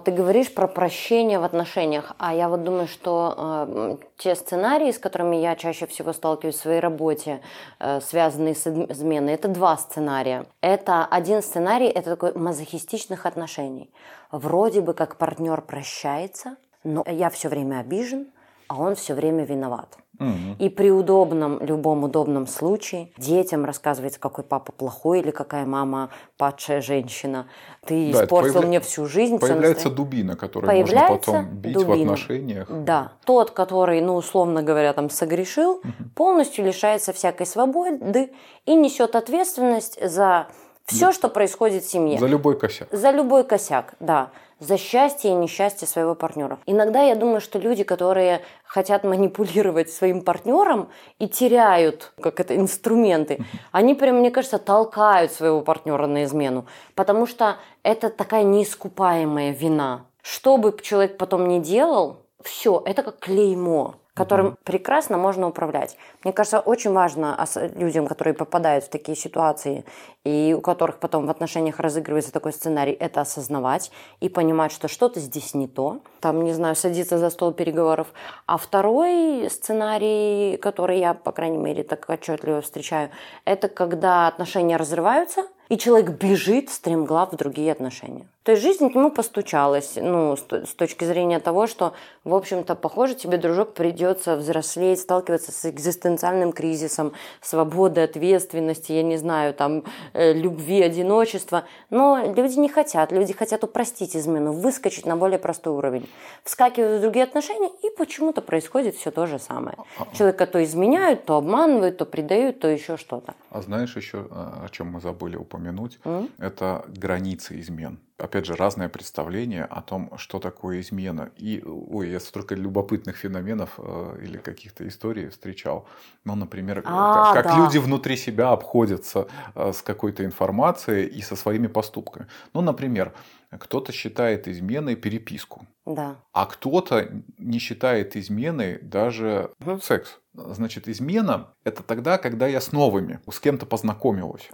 Ты 0.06 0.12
говоришь 0.12 0.54
про 0.54 0.68
прощение 0.68 1.40
в 1.40 1.44
отношениях, 1.44 2.14
а 2.20 2.36
я 2.36 2.48
вот 2.48 2.64
думаю, 2.64 2.88
что 2.88 3.34
э, 3.36 3.98
те 4.18 4.36
сценарии, 4.36 4.92
с 4.92 5.00
которыми 5.00 5.36
я 5.36 5.56
чаще 5.56 5.88
всего 5.88 6.14
сталкиваюсь 6.14 6.58
в 6.58 6.62
своей 6.62 6.80
работе, 6.80 7.42
э, 7.80 8.00
связанные 8.02 8.54
с 8.54 8.68
изменой, 8.68 9.34
это 9.34 9.48
два 9.48 9.76
сценария. 9.78 10.46
Это 10.62 11.06
один 11.06 11.42
сценарий, 11.42 11.88
это 11.88 12.12
такой 12.12 12.34
мазохистичных 12.34 13.26
отношений. 13.26 13.90
Вроде 14.32 14.82
бы 14.82 14.94
как 14.94 15.18
партнер 15.18 15.62
прощается, 15.62 16.56
но 16.84 17.04
я 17.08 17.32
все 17.32 17.50
время 17.50 17.80
обижен, 17.80 18.28
а 18.68 18.80
он 18.80 18.96
все 18.96 19.14
время 19.14 19.46
виноват. 19.46 19.98
Мгм. 20.20 20.56
И 20.60 20.70
при 20.70 20.92
удобном, 20.92 21.60
любом 21.60 22.04
удобном 22.04 22.46
случае 22.46 23.10
детям 23.18 23.66
рассказывается, 23.66 24.20
какой 24.20 24.44
папа 24.44 24.72
плохой 24.72 25.20
или 25.22 25.32
какая 25.32 25.66
мама 25.66 26.10
падшая 26.38 26.82
женщина. 26.82 27.48
Ты 27.86 28.12
Да, 28.14 28.24
испортил 28.24 28.62
появля- 28.62 28.68
мне 28.68 28.80
всю 28.80 29.08
жизнь. 29.08 29.40
Появляется 29.40 29.90
настоя- 29.90 29.96
дубина, 29.96 30.36
которую 30.36 30.70
Появляется 30.70 31.32
можно 31.32 31.44
потом 31.50 31.58
бить 31.62 31.76
в 31.76 31.80
дубина. 31.88 32.14
отношениях. 32.14 32.68
Да. 32.70 33.12
Тот, 33.26 33.52
который, 33.52 34.02
ну, 34.02 34.16
условно 34.16 34.62
говоря, 34.62 34.94
там 34.94 35.10
согрешил, 35.10 35.82
полностью 36.16 36.64
лишается 36.64 37.12
всякой 37.12 37.48
свободы 37.48 38.32
и 38.66 38.76
несет 38.76 39.16
ответственность 39.16 39.98
за 40.08 40.48
все, 40.86 41.12
что 41.12 41.28
происходит 41.28 41.84
в 41.84 41.90
семье. 41.90 42.20
За 42.20 42.28
любой 42.28 42.58
косяк. 42.58 42.88
За 42.92 43.10
любой 43.10 43.44
косяк, 43.46 43.96
да. 44.00 44.30
За 44.64 44.78
счастье 44.78 45.32
и 45.32 45.34
несчастье 45.34 45.86
своего 45.86 46.16
партнера. 46.16 46.58
Иногда 46.66 47.02
я 47.02 47.16
думаю, 47.16 47.42
что 47.42 47.60
люди, 47.60 47.84
которые 47.84 48.42
хотят 48.64 49.04
манипулировать 49.04 49.92
своим 49.92 50.22
партнером 50.22 50.90
и 51.20 51.28
теряют, 51.28 52.14
как 52.22 52.40
это, 52.40 52.56
инструменты, 52.56 53.44
они 53.74 53.94
прям, 53.94 54.20
мне 54.20 54.32
кажется, 54.32 54.60
толкают 54.60 55.34
своего 55.34 55.60
партнера 55.62 56.08
на 56.08 56.24
измену. 56.24 56.66
Потому 56.96 57.26
что 57.26 57.58
это 57.84 58.10
такая 58.10 58.44
неискупаемая 58.44 59.52
вина. 59.52 60.06
Что 60.22 60.56
бы 60.56 60.74
человек 60.82 61.18
потом 61.18 61.50
ни 61.50 61.60
делал, 61.60 62.22
все, 62.42 62.82
это 62.86 63.04
как 63.04 63.20
клеймо 63.20 63.96
которым 64.14 64.58
прекрасно 64.64 65.18
можно 65.18 65.48
управлять. 65.48 65.98
Мне 66.24 66.34
кажется, 66.34 66.60
очень 66.60 66.92
важно 66.92 67.38
людям, 67.76 68.08
которые 68.08 68.34
попадают 68.34 68.86
в 68.86 68.90
такие 68.90 69.18
ситуации 69.18 69.86
и 70.24 70.56
у 70.58 70.62
которых 70.62 71.00
потом 71.00 71.26
в 71.26 71.30
отношениях 71.30 71.80
разыгрывается 71.80 72.32
такой 72.32 72.54
сценарий, 72.54 72.94
это 72.94 73.22
осознавать 73.22 73.92
и 74.20 74.30
понимать, 74.30 74.72
что 74.72 74.88
что-то 74.88 75.20
здесь 75.20 75.54
не 75.54 75.68
то. 75.68 76.00
Там, 76.22 76.44
не 76.44 76.54
знаю, 76.54 76.76
садиться 76.76 77.18
за 77.18 77.30
стол 77.30 77.54
переговоров. 77.54 78.14
А 78.46 78.58
второй 78.58 79.50
сценарий, 79.50 80.58
который 80.58 81.00
я, 81.00 81.14
по 81.14 81.32
крайней 81.32 81.58
мере, 81.58 81.84
так 81.84 82.08
отчетливо 82.08 82.62
встречаю, 82.62 83.10
это 83.46 83.68
когда 83.68 84.28
отношения 84.28 84.78
разрываются, 84.78 85.48
и 85.70 85.78
человек 85.78 86.12
бежит 86.12 86.70
стремглав 86.70 87.32
в 87.32 87.36
другие 87.36 87.72
отношения. 87.72 88.28
То 88.44 88.52
есть 88.52 88.64
жизнь 88.64 88.90
к 88.90 88.96
нему 88.96 89.10
постучалась, 89.10 89.94
ну, 89.96 90.36
с, 90.36 90.74
точки 90.76 91.06
зрения 91.06 91.40
того, 91.40 91.66
что, 91.66 91.94
в 92.26 92.36
общем-то, 92.36 92.76
похоже, 92.76 93.16
тебе, 93.16 93.38
дружок, 93.38 93.74
придется 93.74 94.36
взрослеть, 94.36 95.00
сталкиваться 95.00 95.54
с 95.54 95.66
экзистенциальным 95.66 96.52
кризисом, 96.52 97.14
свободы, 97.42 98.02
ответственности, 98.02 98.92
я 98.92 99.04
не 99.04 99.16
знаю, 99.16 99.54
там, 99.54 99.84
э, 100.14 100.34
любви, 100.34 100.82
одиночества. 100.82 101.64
Но 101.90 102.34
люди 102.36 102.60
не 102.60 102.68
хотят, 102.68 103.14
люди 103.14 103.32
хотят 103.32 103.64
упростить 103.64 104.16
измену, 104.16 104.52
выскочить 104.52 105.06
на 105.06 105.16
более 105.16 105.40
простой 105.40 105.74
уровень. 105.74 106.10
Вскакивают 106.44 107.00
в 107.00 107.02
другие 107.02 107.24
отношения, 107.24 107.70
и 107.82 107.90
почему-то 107.98 108.42
происходит 108.42 108.96
все 108.96 109.12
то 109.12 109.26
же 109.26 109.40
самое. 109.40 109.78
Человека 110.14 110.48
то 110.48 110.62
изменяют, 110.62 111.24
то 111.26 111.38
обманывают, 111.38 111.98
то 111.98 112.06
предают, 112.06 112.60
то 112.60 112.68
еще 112.68 112.98
что-то. 112.98 113.36
А 113.50 113.62
знаешь 113.62 113.96
еще, 113.96 114.28
а, 114.32 114.66
о 114.66 114.70
чем 114.70 114.88
мы 114.88 115.00
забыли 115.00 115.38
упомянуть? 115.38 116.00
М? 116.04 116.30
Это 116.40 116.86
границы 116.90 117.60
измен. 117.62 118.00
Опять 118.24 118.46
же, 118.46 118.56
разное 118.56 118.88
представление 118.88 119.66
о 119.66 119.82
том, 119.82 120.10
что 120.18 120.40
такое 120.40 120.80
измена. 120.80 121.32
И, 121.36 121.62
ой, 121.66 122.10
я 122.10 122.22
столько 122.22 122.56
любопытных 122.56 123.18
феноменов 123.18 123.72
э, 123.78 124.20
или 124.24 124.38
каких-то 124.38 124.88
историй 124.88 125.28
встречал. 125.28 125.86
Ну, 126.24 126.36
например, 126.36 126.80
э, 126.80 126.82
А, 126.86 127.34
как, 127.34 127.44
как 127.44 127.46
да. 127.54 127.58
люди 127.58 127.80
внутри 127.80 128.16
себя 128.16 128.52
обходятся 128.52 129.28
э, 129.56 129.74
с 129.74 129.82
какой-то 129.82 130.24
информацией 130.24 131.06
и 131.06 131.22
со 131.22 131.36
своими 131.36 131.68
поступками. 131.68 132.28
Ну, 132.54 132.62
например, 132.62 133.12
кто-то 133.60 133.92
считает 133.92 134.48
изменой 134.48 134.96
переписку. 134.96 135.68
Да. 135.86 136.16
А 136.32 136.46
кто-то 136.46 137.10
не 137.38 137.60
считает 137.60 138.16
изменой 138.16 138.80
даже 138.82 139.50
Мгм. 139.60 139.82
секс. 139.82 140.18
Значит, 140.34 140.88
измена– 140.88 141.48
это 141.66 141.84
тогда, 141.84 142.18
когда 142.18 142.48
я 142.48 142.62
с 142.62 142.72
новыми, 142.72 143.20
с 143.30 143.42
кем-то 143.42 143.66
познакомилась. 143.66 144.50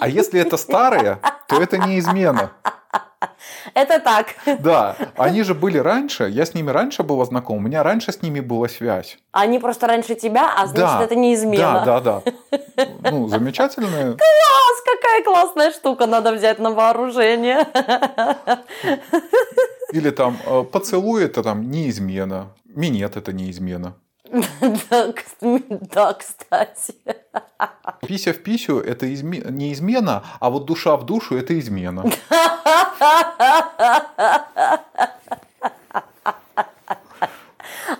А 0.00 0.06
если 0.06 0.38
это 0.38 0.58
старые, 0.58 1.18
то 1.48 1.62
это 1.62 1.78
не 1.78 1.98
измена. 1.98 2.52
Это 3.74 4.00
так. 4.00 4.34
Да, 4.60 4.96
они 5.16 5.42
же 5.42 5.54
были 5.54 5.78
раньше, 5.78 6.28
я 6.28 6.44
с 6.44 6.54
ними 6.54 6.70
раньше 6.70 7.02
была 7.02 7.24
знаком, 7.24 7.58
у 7.58 7.60
меня 7.60 7.82
раньше 7.82 8.12
с 8.12 8.22
ними 8.22 8.40
была 8.40 8.68
связь. 8.68 9.18
Они 9.32 9.58
просто 9.58 9.86
раньше 9.86 10.14
тебя, 10.14 10.52
а 10.56 10.66
значит, 10.66 10.98
да, 10.98 11.04
это 11.04 11.14
не 11.14 11.34
измена. 11.34 11.82
Да, 11.84 12.00
да, 12.00 12.22
да. 12.24 13.10
Ну, 13.10 13.28
замечательные. 13.28 14.12
Класс, 14.18 14.82
какая 14.84 15.22
классная 15.22 15.70
штука, 15.72 16.06
надо 16.06 16.32
взять 16.32 16.58
на 16.58 16.70
вооружение. 16.70 17.66
Или 19.92 20.10
там 20.10 20.36
э, 20.46 20.62
поцелуй 20.62 21.24
это 21.24 21.42
там 21.42 21.70
не 21.70 21.90
измена. 21.90 22.48
Минет 22.64 23.16
это 23.16 23.32
не 23.32 23.50
измена. 23.50 23.94
Да, 24.90 25.06
кс- 25.06 25.60
Да, 25.94 26.12
кстати. 26.14 26.94
Пися 28.06 28.30
в 28.32 28.36
писю 28.36 28.76
это 28.80 29.06
изме- 29.06 29.50
не 29.50 29.72
измена, 29.72 30.22
а 30.40 30.48
вот 30.48 30.64
душа 30.64 30.94
в 30.96 31.06
душу 31.06 31.36
это 31.36 31.58
измена. 31.58 32.04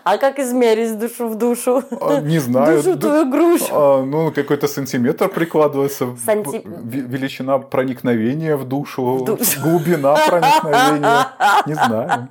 А 0.05 0.19
как 0.19 0.39
измерить 0.39 0.99
душу 0.99 1.29
в 1.29 1.35
душу? 1.37 1.83
А, 2.01 2.21
Не 2.21 2.39
знаю. 2.41 2.77
Душу 2.83 2.95
ду- 2.97 3.09
твою 3.09 3.31
грушу. 3.31 3.67
а, 3.73 4.03
Ну, 4.05 4.33
какой-то 4.33 4.69
сантиметр 4.69 5.27
прикладывается. 5.29 6.17
Санти- 6.27 6.63
В- 6.65 7.13
Величина 7.13 7.59
проникновения 7.59 8.57
в 8.57 8.65
душу. 8.65 9.25
душу. 9.27 9.61
Глубина 9.61 10.17
проникновения. 10.29 11.27
Не 11.67 11.75
знаю. 11.75 12.29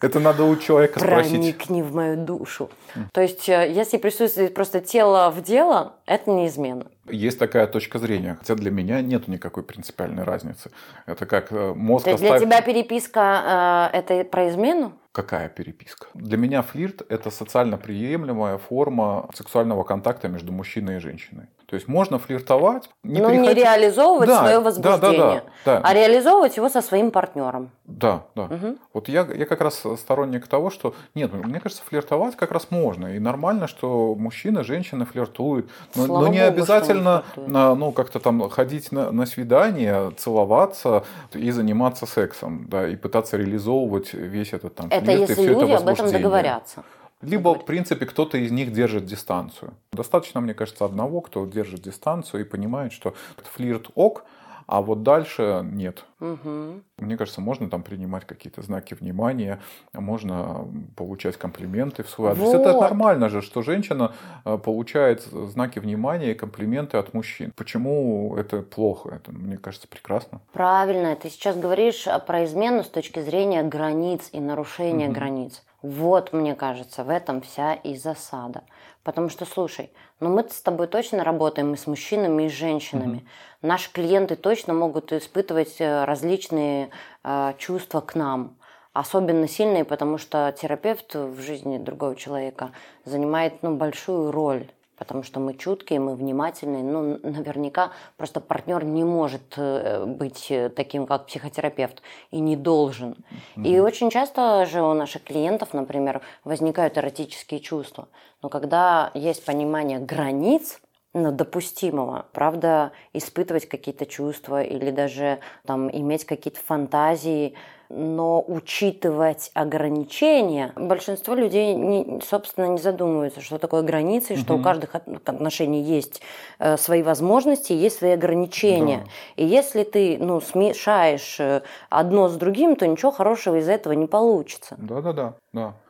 Это 0.00 0.20
надо 0.20 0.44
у 0.44 0.56
человека 0.56 1.00
спросить. 1.00 1.32
Проникни 1.32 1.82
в 1.82 1.94
мою 1.94 2.16
душу. 2.16 2.70
То 3.12 3.20
есть, 3.20 3.48
э, 3.48 3.70
если 3.70 3.98
присутствует 3.98 4.54
просто 4.54 4.80
тело 4.80 5.30
в 5.30 5.42
дело, 5.42 5.94
это 6.06 6.30
не 6.30 6.46
измена. 6.46 6.86
Есть 7.06 7.38
такая 7.38 7.66
точка 7.66 7.98
зрения. 7.98 8.36
Хотя 8.38 8.54
для 8.54 8.70
меня 8.70 9.00
нет 9.00 9.28
никакой 9.28 9.62
принципиальной 9.62 10.24
разницы. 10.24 10.70
Это 11.06 11.26
как 11.26 11.52
э, 11.52 11.72
мозг 11.74 12.04
То 12.04 12.10
есть 12.10 12.22
для 12.22 12.38
тебя 12.38 12.60
переписка 12.60 13.90
э, 13.92 13.98
это 13.98 14.24
про 14.24 14.48
измену? 14.48 14.92
Какая 15.12 15.48
переписка? 15.48 16.06
Для 16.14 16.36
меня 16.36 16.62
флирт– 16.62 17.02
это 17.08 17.30
социально 17.30 17.76
приемлемая 17.76 18.58
форма 18.58 19.28
сексуального 19.34 19.82
контакта 19.84 20.28
между 20.28 20.52
мужчиной 20.52 20.96
и 20.96 21.00
женщиной. 21.00 21.46
То 21.68 21.74
есть 21.74 21.86
можно 21.86 22.18
флиртовать, 22.18 22.88
не 23.02 23.20
Но 23.20 23.30
не 23.30 23.52
реализовывать 23.52 24.26
Да, 24.26 24.38
свое 24.38 24.54
да, 24.54 24.60
да, 24.60 24.64
возбуждение, 24.64 25.42
да, 25.66 25.76
да. 25.76 25.80
а 25.84 25.92
реализовывать 25.92 26.56
его 26.56 26.70
со 26.70 26.80
своим 26.80 27.10
партнером. 27.10 27.70
Да, 27.84 28.22
да. 28.34 28.48
Вот 28.94 29.08
я, 29.10 29.26
я 29.34 29.44
как 29.44 29.60
раз 29.60 29.82
сторонник 29.98 30.46
того, 30.48 30.70
что 30.70 30.94
нет, 31.14 31.30
мне 31.34 31.60
кажется, 31.60 31.82
флиртовать 31.86 32.36
как 32.36 32.52
раз 32.52 32.70
можно. 32.70 33.08
И 33.14 33.18
нормально, 33.18 33.68
что 33.68 34.14
мужчины, 34.14 34.64
женщины 34.64 35.04
флиртуют. 35.04 35.68
Но, 35.94 36.06
Слава 36.06 36.22
но 36.22 36.28
не 36.28 36.38
богу, 36.38 36.48
обязательно 36.54 37.24
на- 37.36 37.74
ну, 37.74 37.92
как-то 37.92 38.18
там 38.18 38.48
ходить 38.48 38.90
на, 38.90 39.12
на 39.12 39.26
свидание, 39.26 40.10
целоваться 40.16 41.04
и 41.34 41.50
заниматься 41.50 42.06
сексом, 42.06 42.66
да, 42.70 42.88
и 42.88 42.96
пытаться 42.96 43.36
реализовывать 43.36 44.14
весь 44.14 44.54
этот 44.54 44.74
там 44.74 44.86
Это 44.90 45.04
флирт 45.04 45.18
и 45.18 45.20
если 45.20 45.34
все 45.34 45.42
это 45.42 45.52
люди 45.52 45.64
об 45.72 45.76
этом 45.82 45.86
возбуждение. 45.86 46.18
договорятся. 46.22 46.82
Либо, 47.20 47.54
в 47.54 47.64
принципе, 47.64 48.06
кто-то 48.06 48.38
из 48.38 48.52
них 48.52 48.72
держит 48.72 49.06
дистанцию. 49.06 49.74
Достаточно, 49.92 50.40
мне 50.40 50.54
кажется, 50.54 50.84
одного, 50.84 51.20
кто 51.20 51.46
держит 51.46 51.82
дистанцию 51.82 52.42
и 52.42 52.44
понимает, 52.44 52.92
что 52.92 53.14
флирт 53.54 53.90
ок, 53.94 54.24
а 54.68 54.82
вот 54.82 55.02
дальше 55.02 55.62
нет. 55.64 56.04
Мгм. 56.20 56.82
Мне 56.98 57.16
кажется, 57.16 57.40
можно 57.40 57.70
там 57.70 57.82
принимать 57.82 58.26
какие-то 58.26 58.60
знаки 58.60 58.92
внимания, 58.92 59.60
можно 59.94 60.68
получать 60.94 61.38
комплименты 61.38 62.02
в 62.02 62.10
свой 62.10 62.32
адрес. 62.32 62.52
Это 62.52 62.74
Вот. 62.74 62.82
нормально 62.82 63.30
же, 63.30 63.40
что 63.40 63.62
женщина 63.62 64.12
э, 64.44 64.58
получает 64.58 65.22
знаки 65.22 65.78
внимания 65.78 66.32
и 66.32 66.34
комплименты 66.34 66.98
от 66.98 67.14
мужчин. 67.14 67.50
Почему 67.56 68.36
это 68.36 68.60
плохо? 68.60 69.08
Это, 69.14 69.32
мне 69.32 69.56
кажется, 69.56 69.88
прекрасно. 69.88 70.42
Правильно, 70.52 71.16
ты 71.16 71.30
сейчас 71.30 71.56
говоришь 71.56 72.06
а, 72.06 72.18
про 72.18 72.44
измену 72.44 72.84
с 72.84 72.88
точки 72.88 73.20
зрения 73.20 73.62
границ 73.62 74.28
и 74.32 74.40
нарушения 74.40 75.08
границ. 75.08 75.62
Вот, 75.82 76.32
мне 76.32 76.56
кажется, 76.56 77.04
в 77.04 77.08
этом 77.08 77.40
вся 77.40 77.74
и 77.74 77.96
засада. 77.96 78.64
Потому 79.04 79.28
что, 79.28 79.44
слушай, 79.44 79.92
ну 80.18 80.28
мы 80.28 80.44
с 80.48 80.60
тобой 80.60 80.88
точно 80.88 81.22
работаем 81.22 81.72
и 81.72 81.76
с 81.76 81.86
мужчинами, 81.86 82.44
и 82.44 82.48
с 82.48 82.52
женщинами. 82.52 83.26
Наши 83.62 83.92
клиенты 83.92 84.34
точно 84.34 84.74
могут 84.74 85.12
испытывать 85.12 85.80
э, 85.80 86.04
различные 86.04 86.90
э, 87.22 87.54
чувства 87.58 88.00
к 88.00 88.16
нам. 88.16 88.58
Особенно 88.92 89.46
сильные, 89.46 89.84
потому 89.84 90.18
что 90.18 90.52
терапевт 90.60 91.14
в 91.14 91.40
жизни 91.40 91.78
другого 91.78 92.16
человека 92.16 92.72
занимает 93.04 93.62
ну, 93.62 93.76
большую 93.76 94.32
роль. 94.32 94.68
Потому 94.98 95.22
что 95.22 95.40
мы 95.40 95.54
чуткие, 95.54 96.00
мы 96.00 96.16
внимательные. 96.16 96.82
Ну, 96.82 97.18
наверняка 97.22 97.92
просто 98.16 98.40
партнер 98.40 98.84
не 98.84 99.04
может 99.04 99.54
э, 99.56 100.04
быть 100.04 100.46
э, 100.50 100.68
таким, 100.68 101.06
как 101.06 101.26
психотерапевт, 101.26 102.02
и 102.30 102.40
не 102.40 102.56
должен. 102.56 103.16
И 103.56 103.78
очень 103.78 104.10
часто 104.10 104.66
же 104.66 104.82
у 104.82 104.92
наших 104.94 105.24
клиентов, 105.24 105.72
например, 105.72 106.20
возникают 106.44 106.98
эротические 106.98 107.60
чувства. 107.60 108.08
Но 108.42 108.48
когда 108.48 109.10
есть 109.14 109.44
понимание 109.44 109.98
границ, 109.98 110.80
ну, 111.14 111.32
допустимого, 111.32 112.26
правда, 112.32 112.92
испытывать 113.12 113.66
какие-то 113.66 114.06
чувства 114.06 114.62
или 114.62 114.90
даже 114.90 115.40
там 115.66 115.90
иметь 115.90 116.24
какие-то 116.24 116.60
фантазии, 116.60 117.54
Но 117.90 118.44
учитывать 118.46 119.50
ограничения, 119.54 120.72
большинство 120.76 121.34
людей, 121.34 121.74
не, 121.74 122.20
собственно, 122.20 122.66
не 122.66 122.78
задумываются, 122.78 123.40
что 123.40 123.58
такое 123.58 123.82
границы, 123.82 124.34
угу. 124.34 124.40
что 124.40 124.54
у 124.54 124.62
каждых 124.62 124.94
отношений 124.94 125.82
есть 125.82 126.20
э, 126.58 126.76
свои 126.76 127.02
возможности, 127.02 127.72
есть 127.72 127.98
свои 127.98 128.12
ограничения. 128.12 129.04
Да. 129.36 129.42
И 129.42 129.46
если 129.46 129.84
ты 129.84 130.18
ну, 130.18 130.40
смешаешь 130.40 131.40
э, 131.40 131.62
одно 131.88 132.28
с 132.28 132.36
другим, 132.36 132.76
то 132.76 132.86
ничего 132.86 133.10
хорошего 133.10 133.56
из 133.56 133.68
этого 133.68 133.94
не 133.94 134.06
получится. 134.06 134.76
Да-да-да. 134.78 135.34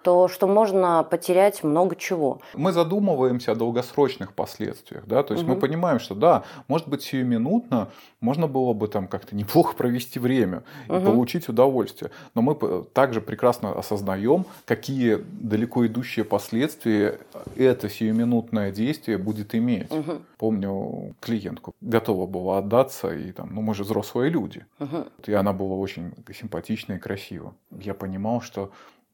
То, 0.03 0.29
что 0.29 0.47
можно 0.47 1.03
потерять 1.03 1.65
много 1.65 1.97
чего. 1.97 2.41
Мы 2.55 2.73
задумываемся 2.73 3.53
о 3.53 3.55
долгосрочных 3.55 4.33
последствиях, 4.33 5.07
да, 5.07 5.23
то 5.23 5.35
есть 5.35 5.45
угу. 5.45 5.55
мы 5.55 5.61
понимаем, 5.61 5.99
что 5.99 6.15
да, 6.15 6.45
может 6.69 6.89
быть 6.89 7.03
сиюминутно 7.03 7.89
можно 8.21 8.49
было 8.49 8.73
бы 8.73 8.89
там 8.89 9.07
как-то 9.07 9.37
неплохо 9.37 9.77
провести 9.77 10.19
время 10.19 10.63
и 10.89 10.93
угу. 10.93 11.07
получить 11.07 11.49
удовольствие, 11.49 12.11
но 12.35 12.43
мы 12.43 12.57
также 12.93 13.21
прекрасно 13.21 13.73
осознаем, 13.73 14.45
какие 14.65 15.17
далеко 15.17 15.87
идущие 15.87 16.25
последствия 16.25 17.21
это 17.57 17.89
сиюминутное 17.89 18.73
действие 18.73 19.19
будет 19.19 19.55
иметь. 19.55 19.91
Угу. 19.93 20.13
Помню 20.39 21.15
клиентку 21.21 21.75
готова 21.81 22.27
была 22.27 22.59
отдаться 22.59 23.15
и 23.15 23.33
там, 23.33 23.55
ну 23.55 23.63
мы 23.63 23.75
же 23.75 23.85
взрослые 23.85 24.31
люди, 24.31 24.67
угу. 24.79 25.07
и 25.27 25.33
она 25.33 25.53
была 25.53 25.77
очень 25.77 26.13
симпатична 26.33 26.95
и 26.95 26.99
красива. 26.99 27.55
Я 27.71 27.95
понимал, 27.95 28.41
что 28.41 28.71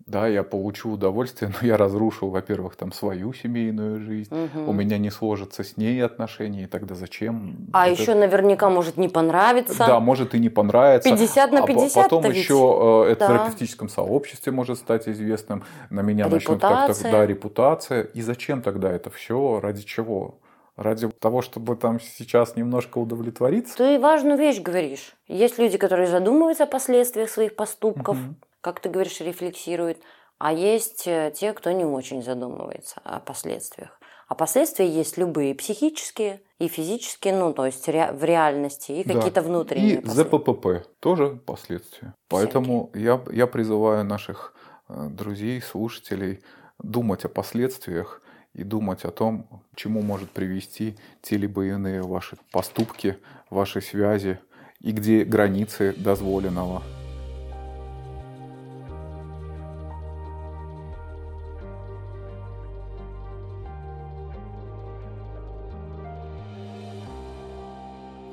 да, 0.07 0.27
я 0.27 0.43
получу 0.43 0.93
удовольствие, 0.93 1.51
но 1.61 1.67
я 1.67 1.77
разрушил, 1.77 2.29
во-первых, 2.31 2.77
там 2.77 2.93
свою 2.93 3.33
семейную 3.33 4.01
жизнь, 4.01 4.35
угу. 4.35 4.71
у 4.71 4.73
меня 4.73 4.99
не 4.99 5.11
сложатся 5.11 5.65
с 5.65 5.77
ней 5.77 6.05
отношения, 6.05 6.65
и 6.65 6.67
тогда 6.67 6.95
зачем? 6.95 7.69
А 7.73 7.89
это... 7.89 8.01
еще 8.01 8.15
наверняка 8.15 8.69
может 8.69 8.97
не 8.97 9.09
понравиться. 9.09 9.79
Да, 9.79 10.01
может 10.01 10.35
и 10.35 10.39
не 10.39 10.51
понравится. 10.51 11.09
50 11.09 11.53
на 11.53 11.63
50. 11.63 11.97
А 11.97 12.03
потом 12.03 12.25
еще 12.31 13.07
ведь... 13.07 13.13
это 13.13 13.21
да. 13.21 13.27
в 13.27 13.29
терапевтическом 13.29 13.89
сообществе 13.89 14.53
может 14.53 14.79
стать 14.79 15.09
известным, 15.09 15.65
на 15.91 16.01
меня 16.01 16.29
начнут 16.29 16.61
как-то, 16.61 17.03
да, 17.03 17.27
репутация. 17.27 18.03
И 18.03 18.21
зачем 18.21 18.63
тогда 18.63 18.93
это 18.93 19.11
все? 19.11 19.61
Ради 19.61 19.83
чего? 19.83 20.39
ради 20.77 21.09
того, 21.09 21.41
чтобы 21.41 21.77
там 21.77 22.01
сейчас 22.01 22.57
немножко 22.57 22.99
удовлетвориться. 22.99 23.77
Ты 23.77 24.01
важную 24.01 24.37
вещь 24.37 24.61
говоришь. 24.61 25.15
Есть 25.29 25.57
люди, 25.57 25.79
которые 25.79 26.09
задумываются 26.09 26.65
о 26.65 26.67
последствиях 26.67 27.31
своих 27.31 27.55
поступков, 27.55 28.17
угу 28.17 28.35
как 28.65 28.81
ты 28.81 28.89
говоришь, 28.89 29.21
рефлексирует, 29.21 30.01
а 30.39 30.51
есть 30.51 31.07
э, 31.07 31.33
те, 31.37 31.53
кто 31.53 31.71
не 31.71 31.85
очень 31.85 32.23
задумывается 32.23 32.99
о 33.05 33.21
последствиях. 33.21 34.01
А 34.27 34.35
последствия 34.35 34.89
есть 34.89 35.19
любые 35.19 35.55
психические 35.55 36.41
и 36.59 36.69
физические, 36.69 37.37
ну, 37.37 37.53
то 37.53 37.67
есть 37.67 37.87
в 37.87 38.25
реальности, 38.25 38.93
и 38.93 39.05
да. 39.05 39.15
какие-то 39.15 39.43
внутренние. 39.43 40.01
И 40.01 40.09
ЗППП 40.09 40.87
тоже 40.99 41.39
последствия. 41.45 41.99
Всякие. 41.99 42.15
Поэтому 42.31 42.91
я, 42.95 43.23
я 43.31 43.47
призываю 43.47 44.03
наших 44.03 44.55
э, 44.89 45.09
друзей, 45.11 45.61
слушателей 45.61 46.43
думать 46.83 47.27
о 47.27 47.29
последствиях 47.29 48.23
и 48.55 48.65
думать 48.65 49.05
о 49.05 49.11
том, 49.11 49.63
чему 49.77 50.01
может 50.01 50.31
привести 50.31 50.97
те 51.21 51.37
либо 51.37 51.67
иные 51.67 52.01
ваши 52.01 52.39
поступки, 52.51 53.19
ваши 53.51 53.83
связи 53.83 54.39
и 54.81 54.93
где 54.93 55.25
границы 55.25 55.93
дозволенного. 55.99 56.83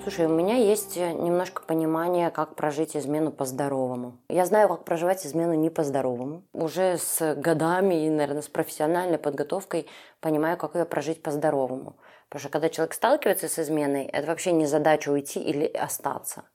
Слушай, 0.03 0.25
у 0.25 0.29
меня 0.29 0.55
есть 0.55 0.97
э, 0.97 1.11
немножко 1.13 1.61
понимание, 1.61 2.31
как 2.31 2.55
прожить 2.55 2.97
измену 2.97 3.31
по-здоровому. 3.31 4.17
Я 4.29 4.47
знаю, 4.47 4.67
как 4.67 4.83
проживать 4.83 5.27
измену 5.27 5.53
не 5.53 5.69
по-здоровому. 5.69 6.43
Уже 6.53 6.97
с 6.97 7.35
годами 7.35 8.07
и, 8.07 8.09
наверное, 8.09 8.41
с 8.41 8.47
профессиональной 8.47 9.19
подготовкой 9.19 9.85
понимаю, 10.19 10.57
как 10.57 10.73
ее 10.73 10.85
прожить 10.85 11.21
по-здоровому. 11.21 11.97
Потому 12.29 12.39
что 12.39 12.49
когда 12.49 12.69
человек 12.69 12.95
сталкивается 12.95 13.47
с 13.47 13.59
изменой, 13.59 14.05
это 14.05 14.25
вообще 14.25 14.53
не 14.53 14.65
задача 14.65 15.11
уйти 15.11 15.39
или 15.39 15.65
остаться, 15.65 16.45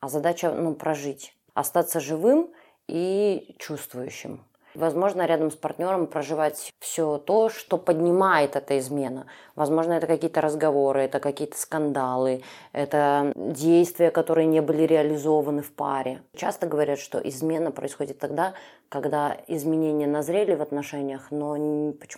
а 0.00 0.08
задача 0.08 0.50
ну, 0.50 0.74
прожить. 0.74 1.36
Остаться 1.52 2.00
живым 2.00 2.50
и 2.88 3.56
чувствующим. 3.58 4.45
Возможно, 4.76 5.24
рядом 5.26 5.50
с 5.50 5.56
партнером 5.56 6.06
проживать 6.06 6.70
все 6.80 7.18
то, 7.18 7.48
что 7.48 7.78
поднимает 7.78 8.56
эта 8.56 8.78
измена. 8.78 9.26
Возможно, 9.54 9.94
это 9.94 10.06
какие-то 10.06 10.42
разговоры, 10.42 11.00
это 11.00 11.18
какие-то 11.18 11.56
скандалы, 11.56 12.42
это 12.72 13.32
действия, 13.34 14.10
которые 14.10 14.46
не 14.46 14.60
были 14.60 14.82
реализованы 14.82 15.62
в 15.62 15.72
паре. 15.72 16.20
Часто 16.36 16.66
говорят, 16.66 16.98
что 16.98 17.18
измена 17.18 17.70
происходит 17.70 18.18
тогда, 18.18 18.52
когда 18.88 19.36
изменения 19.48 20.06
назрели 20.06 20.54
в 20.54 20.62
отношениях, 20.62 21.30
но 21.30 21.56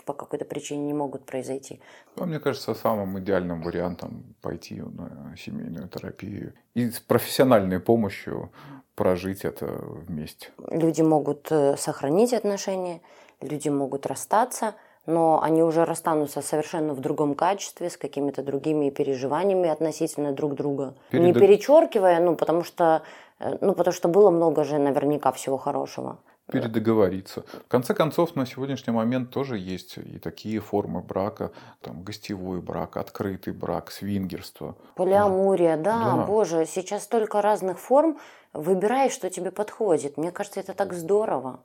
по 0.05 0.13
какой-то 0.13 0.45
причине 0.45 0.87
не 0.87 0.95
могут 0.95 1.25
произойти. 1.25 1.81
Ну, 2.17 2.27
мне 2.27 2.39
кажется, 2.39 2.75
самым 2.75 3.19
идеальным 3.19 3.63
вариантом 3.63 4.35
пойти 4.43 4.83
на 4.83 5.35
семейную 5.37 5.89
терапию 5.89 6.53
и 6.75 6.91
с 6.91 7.01
профессиональной 7.01 7.81
помощью 7.81 8.51
прожить 8.95 9.45
это 9.45 9.67
вместе. 9.67 10.49
Люди 10.71 11.03
могут 11.03 11.51
э, 11.51 11.77
сохранить 11.77 12.35
отношения, 12.35 13.01
люди 13.41 13.69
могут 13.69 14.07
расстаться, 14.07 14.75
но 15.07 15.41
они 15.43 15.63
уже 15.63 15.85
расстанутся 15.85 16.43
совершенно 16.43 16.93
в 16.93 17.01
другом 17.01 17.35
качестве, 17.35 17.89
с 17.89 17.97
какими-то 17.97 18.43
другими 18.43 18.91
переживаниями 18.91 19.71
относительно 19.71 20.33
друг 20.33 20.55
друга. 20.55 20.95
Перед... 21.11 21.25
Не 21.25 21.33
перечеркивая, 21.33 22.21
ну, 22.21 22.37
потому 22.37 22.65
что, 22.65 23.03
э, 23.39 23.57
ну, 23.61 23.75
потому 23.75 23.95
что 23.95 24.09
было 24.09 24.31
много 24.31 24.65
же 24.65 24.79
наверняка 24.79 25.33
всего 25.33 25.57
хорошего 25.57 26.19
передоговориться. 26.53 27.45
В 27.67 27.69
конце 27.69 27.95
концов, 27.95 28.37
на 28.37 28.47
сегодняшний 28.47 28.93
момент 28.93 29.31
тоже 29.31 29.59
есть 29.59 29.99
и 29.99 30.19
такие 30.19 30.61
формы 30.61 31.01
брака, 31.01 31.53
там, 31.81 32.03
гостевой 32.03 32.61
брак, 32.61 32.97
открытый 32.97 33.53
брак, 33.53 33.91
свингерство. 33.91 34.77
Полиамурия, 34.95 35.77
да, 35.77 36.17
да, 36.17 36.27
боже, 36.27 36.67
сейчас 36.67 37.05
столько 37.05 37.43
разных 37.43 37.79
форм, 37.79 38.19
выбирай, 38.53 39.11
что 39.11 39.31
тебе 39.31 39.51
подходит. 39.51 40.17
Мне 40.17 40.31
кажется, 40.31 40.61
это 40.61 40.75
так 40.75 40.93
здорово. 40.93 41.61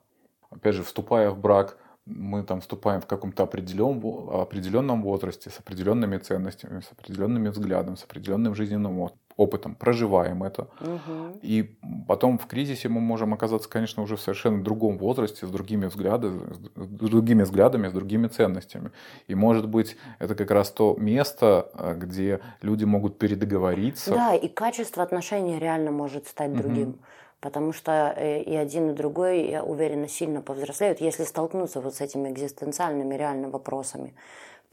Опять 0.50 0.74
же, 0.74 0.82
вступая 0.82 1.30
в 1.30 1.38
брак, 1.38 1.78
мы 2.06 2.42
там 2.42 2.60
вступаем 2.60 3.00
в 3.00 3.06
каком-то 3.06 3.44
определенном, 3.44 4.30
определенном 4.30 5.02
возрасте, 5.02 5.50
с 5.50 5.58
определенными 5.58 6.18
ценностями, 6.18 6.80
с 6.80 6.92
определенными 6.92 7.48
взглядами, 7.48 7.96
с 7.96 8.04
определенным 8.04 8.54
жизненным 8.54 9.00
опытом, 9.00 9.23
проживаем 9.36 10.42
это. 10.42 10.68
Угу. 10.80 11.38
И 11.42 11.76
потом 12.06 12.38
в 12.38 12.46
кризисе 12.46 12.88
мы 12.88 13.00
можем 13.00 13.34
оказаться, 13.34 13.68
конечно, 13.68 14.02
уже 14.02 14.16
в 14.16 14.20
совершенно 14.20 14.62
другом 14.62 14.98
возрасте, 14.98 15.46
с 15.46 15.50
другими 15.50 15.86
взглядами, 15.86 16.40
с 16.74 16.88
другими 16.88 17.42
взглядами, 17.42 17.88
с 17.88 17.92
другими 17.92 18.28
ценностями. 18.28 18.90
И 19.26 19.34
может 19.34 19.68
быть 19.68 19.96
это 20.18 20.34
как 20.34 20.50
раз 20.50 20.70
то 20.70 20.96
место, 20.98 21.70
э, 21.74 21.94
где 21.96 22.40
люди 22.62 22.84
могут 22.84 23.18
передоговориться. 23.18 24.10
Да, 24.10 24.34
и 24.34 24.48
качество 24.48 25.02
отношений 25.02 25.58
реально 25.58 25.90
может 25.90 26.26
стать 26.26 26.54
другим. 26.54 26.90
Угу. 26.90 26.98
Потому 27.40 27.72
что 27.74 28.14
э, 28.16 28.42
и 28.42 28.54
один, 28.56 28.90
и 28.90 28.94
другой, 28.94 29.50
я 29.50 29.62
уверена, 29.62 30.08
сильно 30.08 30.40
повзрослеют, 30.40 31.00
если 31.00 31.24
столкнуться 31.24 31.80
вот 31.80 31.94
с 31.94 32.00
этими 32.00 32.30
экзистенциальными 32.30 33.14
реально 33.16 33.50
вопросами 33.50 34.14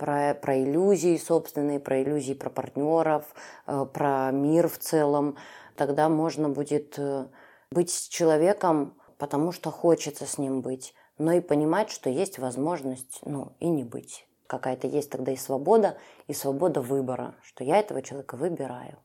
про, 0.01 0.33
про 0.33 0.59
иллюзии 0.59 1.15
собственные, 1.15 1.79
про 1.79 2.01
иллюзии 2.01 2.33
про 2.33 2.49
партнеров, 2.49 3.23
э, 3.67 3.85
про 3.93 4.31
мир 4.31 4.67
в 4.67 4.79
целом. 4.79 5.37
Тогда 5.75 6.09
можно 6.09 6.49
будет 6.49 6.97
э, 6.97 7.27
быть 7.69 7.91
с 7.91 8.07
человеком, 8.07 8.95
потому 9.19 9.51
что 9.51 9.69
хочется 9.69 10.25
с 10.25 10.39
ним 10.39 10.61
быть, 10.61 10.95
но 11.19 11.33
и 11.33 11.39
понимать, 11.39 11.91
что 11.91 12.09
есть 12.09 12.39
возможность, 12.39 13.19
ну, 13.25 13.51
и 13.59 13.69
не 13.69 13.83
быть. 13.83 14.25
Какая-то 14.47 14.87
есть 14.87 15.11
тогда 15.11 15.33
и 15.33 15.37
свобода, 15.37 15.99
и 16.25 16.33
свобода 16.33 16.81
выбора, 16.81 17.35
что 17.43 17.63
я 17.63 17.77
этого 17.77 18.01
человека 18.01 18.37
выбираю. 18.37 18.97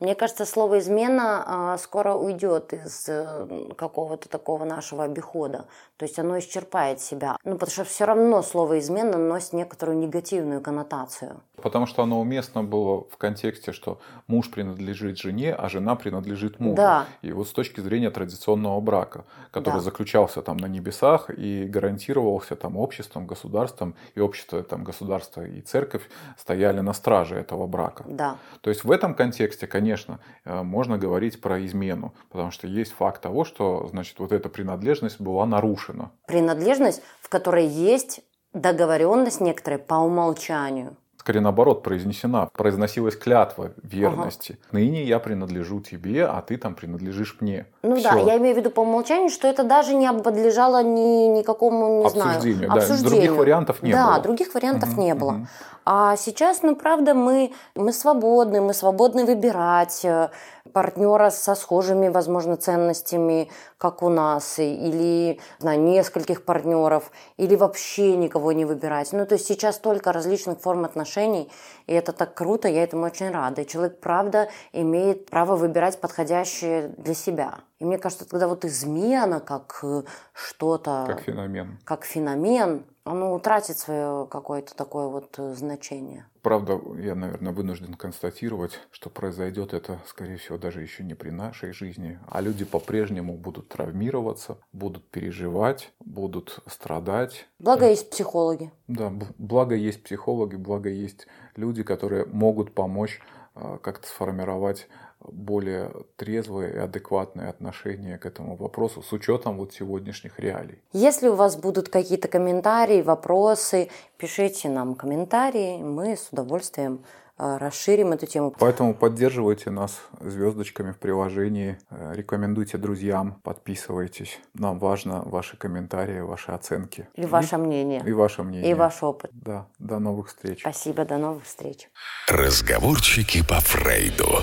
Мне 0.00 0.16
кажется, 0.16 0.44
слово 0.44 0.80
измена 0.80 1.44
а, 1.46 1.78
скоро 1.78 2.14
уйдет 2.14 2.72
из 2.72 3.08
э, 3.08 3.46
какого-то 3.76 4.28
такого 4.28 4.64
нашего 4.64 5.04
обихода. 5.04 5.66
То 5.96 6.04
есть 6.04 6.18
оно 6.18 6.36
исчерпает 6.40 7.00
себя. 7.00 7.36
Ну, 7.44 7.52
потому 7.52 7.70
что 7.70 7.84
все 7.84 8.04
равно 8.04 8.42
слово 8.42 8.80
измена 8.80 9.16
носит 9.16 9.52
некоторую 9.52 9.96
негативную 9.98 10.60
коннотацию. 10.60 11.40
Потому 11.62 11.86
что 11.86 12.02
оно 12.02 12.20
уместно 12.20 12.64
было 12.64 13.04
в 13.08 13.16
контексте, 13.16 13.70
что 13.70 14.00
муж 14.26 14.50
принадлежит 14.50 15.18
жене, 15.18 15.54
а 15.54 15.68
жена 15.68 15.94
принадлежит 15.94 16.58
мужу. 16.58 16.74
Да. 16.74 17.06
И 17.22 17.30
вот 17.30 17.46
с 17.46 17.52
точки 17.52 17.80
зрения 17.80 18.10
традиционного 18.10 18.80
брака, 18.80 19.24
который 19.52 19.74
да. 19.74 19.80
заключался 19.80 20.42
там 20.42 20.56
на 20.56 20.66
небесах 20.66 21.30
и 21.30 21.66
гарантировался 21.66 22.56
там 22.56 22.76
обществом, 22.76 23.28
государством, 23.28 23.94
и 24.16 24.20
общество, 24.20 24.62
там 24.64 24.82
государство 24.82 25.46
и 25.46 25.60
церковь 25.60 26.02
стояли 26.36 26.80
на 26.80 26.92
страже 26.92 27.36
этого 27.36 27.68
брака. 27.68 28.04
Да. 28.08 28.36
То 28.60 28.70
есть 28.70 28.82
в 28.82 28.90
этом 28.90 29.14
контексте, 29.14 29.68
конечно, 29.68 29.83
конечно, 29.84 30.18
э, 30.46 30.62
можно 30.62 30.96
говорить 30.96 31.42
про 31.42 31.62
измену, 31.66 32.14
потому 32.30 32.50
что 32.50 32.66
есть 32.66 32.92
факт 32.92 33.20
того, 33.20 33.44
что, 33.44 33.86
значит, 33.90 34.18
вот 34.18 34.32
эта 34.32 34.48
принадлежность 34.48 35.20
была 35.20 35.44
нарушена. 35.44 36.10
Принадлежность, 36.26 37.02
в 37.20 37.28
которой 37.28 37.66
есть 37.66 38.20
договоренность 38.54 39.42
некоторая 39.42 39.78
по 39.78 39.96
умолчанию. 39.96 40.96
Скорее 41.24 41.40
наоборот, 41.40 41.82
произнесена. 41.82 42.50
Произносилась 42.52 43.16
клятва 43.16 43.72
верности. 43.82 44.58
Ага. 44.60 44.68
Ныне 44.72 45.04
я 45.04 45.18
принадлежу 45.18 45.80
тебе, 45.80 46.26
а 46.26 46.42
ты 46.42 46.58
там 46.58 46.74
принадлежишь 46.74 47.38
мне. 47.40 47.64
Ну 47.82 47.96
Все. 47.96 48.10
да, 48.10 48.18
я 48.18 48.36
имею 48.36 48.54
в 48.54 48.58
виду 48.58 48.70
по 48.70 48.80
умолчанию, 48.80 49.30
что 49.30 49.48
это 49.48 49.64
даже 49.64 49.94
не 49.94 50.12
подлежало 50.12 50.82
ни, 50.82 51.38
никакому, 51.38 52.00
не 52.00 52.04
обсуждению, 52.04 52.66
знаю, 52.66 52.72
да. 52.72 52.76
обсуждению. 52.76 53.20
Других 53.22 53.38
вариантов 53.38 53.82
не 53.82 53.92
да, 53.92 54.04
было. 54.04 54.16
Да, 54.16 54.22
других 54.22 54.54
вариантов 54.54 54.92
угу, 54.92 55.00
не 55.00 55.14
было. 55.14 55.30
Угу. 55.30 55.46
А 55.86 56.16
сейчас, 56.16 56.62
ну, 56.62 56.76
правда, 56.76 57.14
мы, 57.14 57.52
мы 57.74 57.94
свободны, 57.94 58.60
мы 58.60 58.74
свободны 58.74 59.24
выбирать 59.24 60.04
э, 60.04 60.28
партнера 60.72 61.30
со 61.30 61.54
схожими, 61.54 62.08
возможно, 62.08 62.56
ценностями, 62.56 63.50
как 63.78 64.02
у 64.02 64.08
нас, 64.08 64.58
или 64.58 65.38
знаю, 65.58 65.80
нескольких 65.80 66.44
партнеров, 66.44 67.10
или 67.36 67.54
вообще 67.54 68.16
никого 68.16 68.52
не 68.52 68.64
выбирать. 68.64 69.12
Ну, 69.12 69.26
то 69.26 69.34
есть 69.34 69.46
сейчас 69.46 69.76
столько 69.76 70.12
различных 70.12 70.60
форм 70.60 70.84
отношений, 70.84 71.50
и 71.86 71.92
это 71.92 72.12
так 72.12 72.34
круто, 72.34 72.68
я 72.68 72.82
этому 72.82 73.06
очень 73.06 73.30
рада. 73.30 73.62
И 73.62 73.66
человек, 73.66 74.00
правда, 74.00 74.48
имеет 74.72 75.30
право 75.30 75.56
выбирать 75.56 76.00
подходящее 76.00 76.88
для 76.96 77.14
себя. 77.14 77.60
И 77.78 77.84
мне 77.84 77.98
кажется, 77.98 78.24
когда 78.24 78.48
вот 78.48 78.64
измена 78.64 79.40
как 79.40 79.78
э, 79.82 80.02
что-то... 80.32 81.04
Как 81.06 81.20
феномен. 81.20 81.78
Как 81.84 82.04
феномен, 82.04 82.86
оно 83.04 83.34
утратит 83.34 83.78
свое 83.78 84.26
какое-то 84.30 84.74
такое 84.74 85.08
вот 85.08 85.34
э, 85.38 85.54
значение. 85.54 86.26
Правда, 86.44 86.78
я, 86.98 87.14
наверное, 87.14 87.54
вынужден 87.54 87.94
констатировать, 87.94 88.78
что 88.90 89.08
произойдет 89.08 89.72
это, 89.72 89.98
скорее 90.06 90.36
всего, 90.36 90.58
даже 90.58 90.82
еще 90.82 91.02
не 91.02 91.14
при 91.14 91.30
нашей 91.30 91.72
жизни, 91.72 92.20
а 92.28 92.42
люди 92.42 92.66
по-прежнему 92.66 93.38
будут 93.38 93.70
травмироваться, 93.70 94.58
будут 94.70 95.08
переживать, 95.08 95.94
будут 96.04 96.58
страдать. 96.66 97.46
Благо 97.58 97.88
есть 97.88 98.10
психологи. 98.10 98.70
Да, 98.88 99.10
благо 99.38 99.74
есть 99.74 100.02
психологи, 100.02 100.56
благо 100.56 100.90
есть 100.90 101.26
люди, 101.56 101.82
которые 101.82 102.26
могут 102.26 102.74
помочь 102.74 103.22
э, 103.54 103.78
как-то 103.82 104.06
сформировать 104.06 104.86
более 105.24 105.90
трезвое 106.16 106.72
и 106.72 106.78
адекватное 106.78 107.50
отношение 107.50 108.18
к 108.18 108.26
этому 108.26 108.56
вопросу 108.56 109.02
с 109.02 109.12
учетом 109.12 109.56
вот 109.58 109.72
сегодняшних 109.72 110.38
реалий. 110.38 110.80
Если 110.92 111.28
у 111.28 111.34
вас 111.34 111.56
будут 111.56 111.88
какие-то 111.88 112.28
комментарии, 112.28 113.02
вопросы, 113.02 113.88
пишите 114.16 114.68
нам 114.68 114.94
комментарии, 114.94 115.78
мы 115.78 116.16
с 116.16 116.28
удовольствием 116.30 117.00
расширим 117.36 118.12
эту 118.12 118.26
тему. 118.26 118.54
Поэтому 118.58 118.94
поддерживайте 118.94 119.70
нас 119.70 120.00
звездочками 120.20 120.92
в 120.92 120.98
приложении, 120.98 121.78
э, 121.90 122.12
рекомендуйте 122.14 122.78
друзьям, 122.78 123.40
подписывайтесь. 123.42 124.38
Нам 124.54 124.78
важно 124.78 125.22
ваши 125.22 125.56
комментарии, 125.56 126.20
ваши 126.20 126.52
оценки. 126.52 127.08
И, 127.14 127.22
и 127.22 127.26
ваше 127.26 127.58
мнение. 127.58 128.02
И 128.06 128.12
ваше 128.12 128.42
мнение. 128.42 128.70
И 128.70 128.74
ваш 128.74 129.02
опыт. 129.02 129.30
Да, 129.32 129.66
до 129.78 129.98
новых 129.98 130.28
встреч. 130.28 130.60
Спасибо, 130.60 131.04
до 131.04 131.18
новых 131.18 131.44
встреч. 131.44 131.88
Разговорчики 132.28 133.42
по 133.46 133.60
Фрейду. 133.60 134.42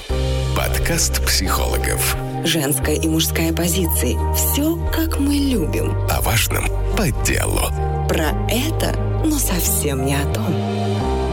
Подкаст 0.55 1.25
психологов. 1.25 2.15
Женская 2.43 2.95
и 2.95 3.07
мужская 3.07 3.53
позиции. 3.53 4.17
Все, 4.33 4.77
как 4.91 5.19
мы 5.19 5.33
любим. 5.33 5.91
О 6.09 6.21
важном 6.21 6.65
по 6.97 7.09
делу. 7.23 7.61
Про 8.09 8.31
это, 8.49 8.97
но 9.23 9.37
совсем 9.37 10.05
не 10.05 10.15
о 10.15 10.33
том. 10.33 10.80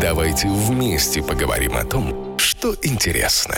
Давайте 0.00 0.46
вместе 0.46 1.20
поговорим 1.22 1.76
о 1.76 1.84
том, 1.84 2.38
что 2.38 2.72
интересно. 2.82 3.56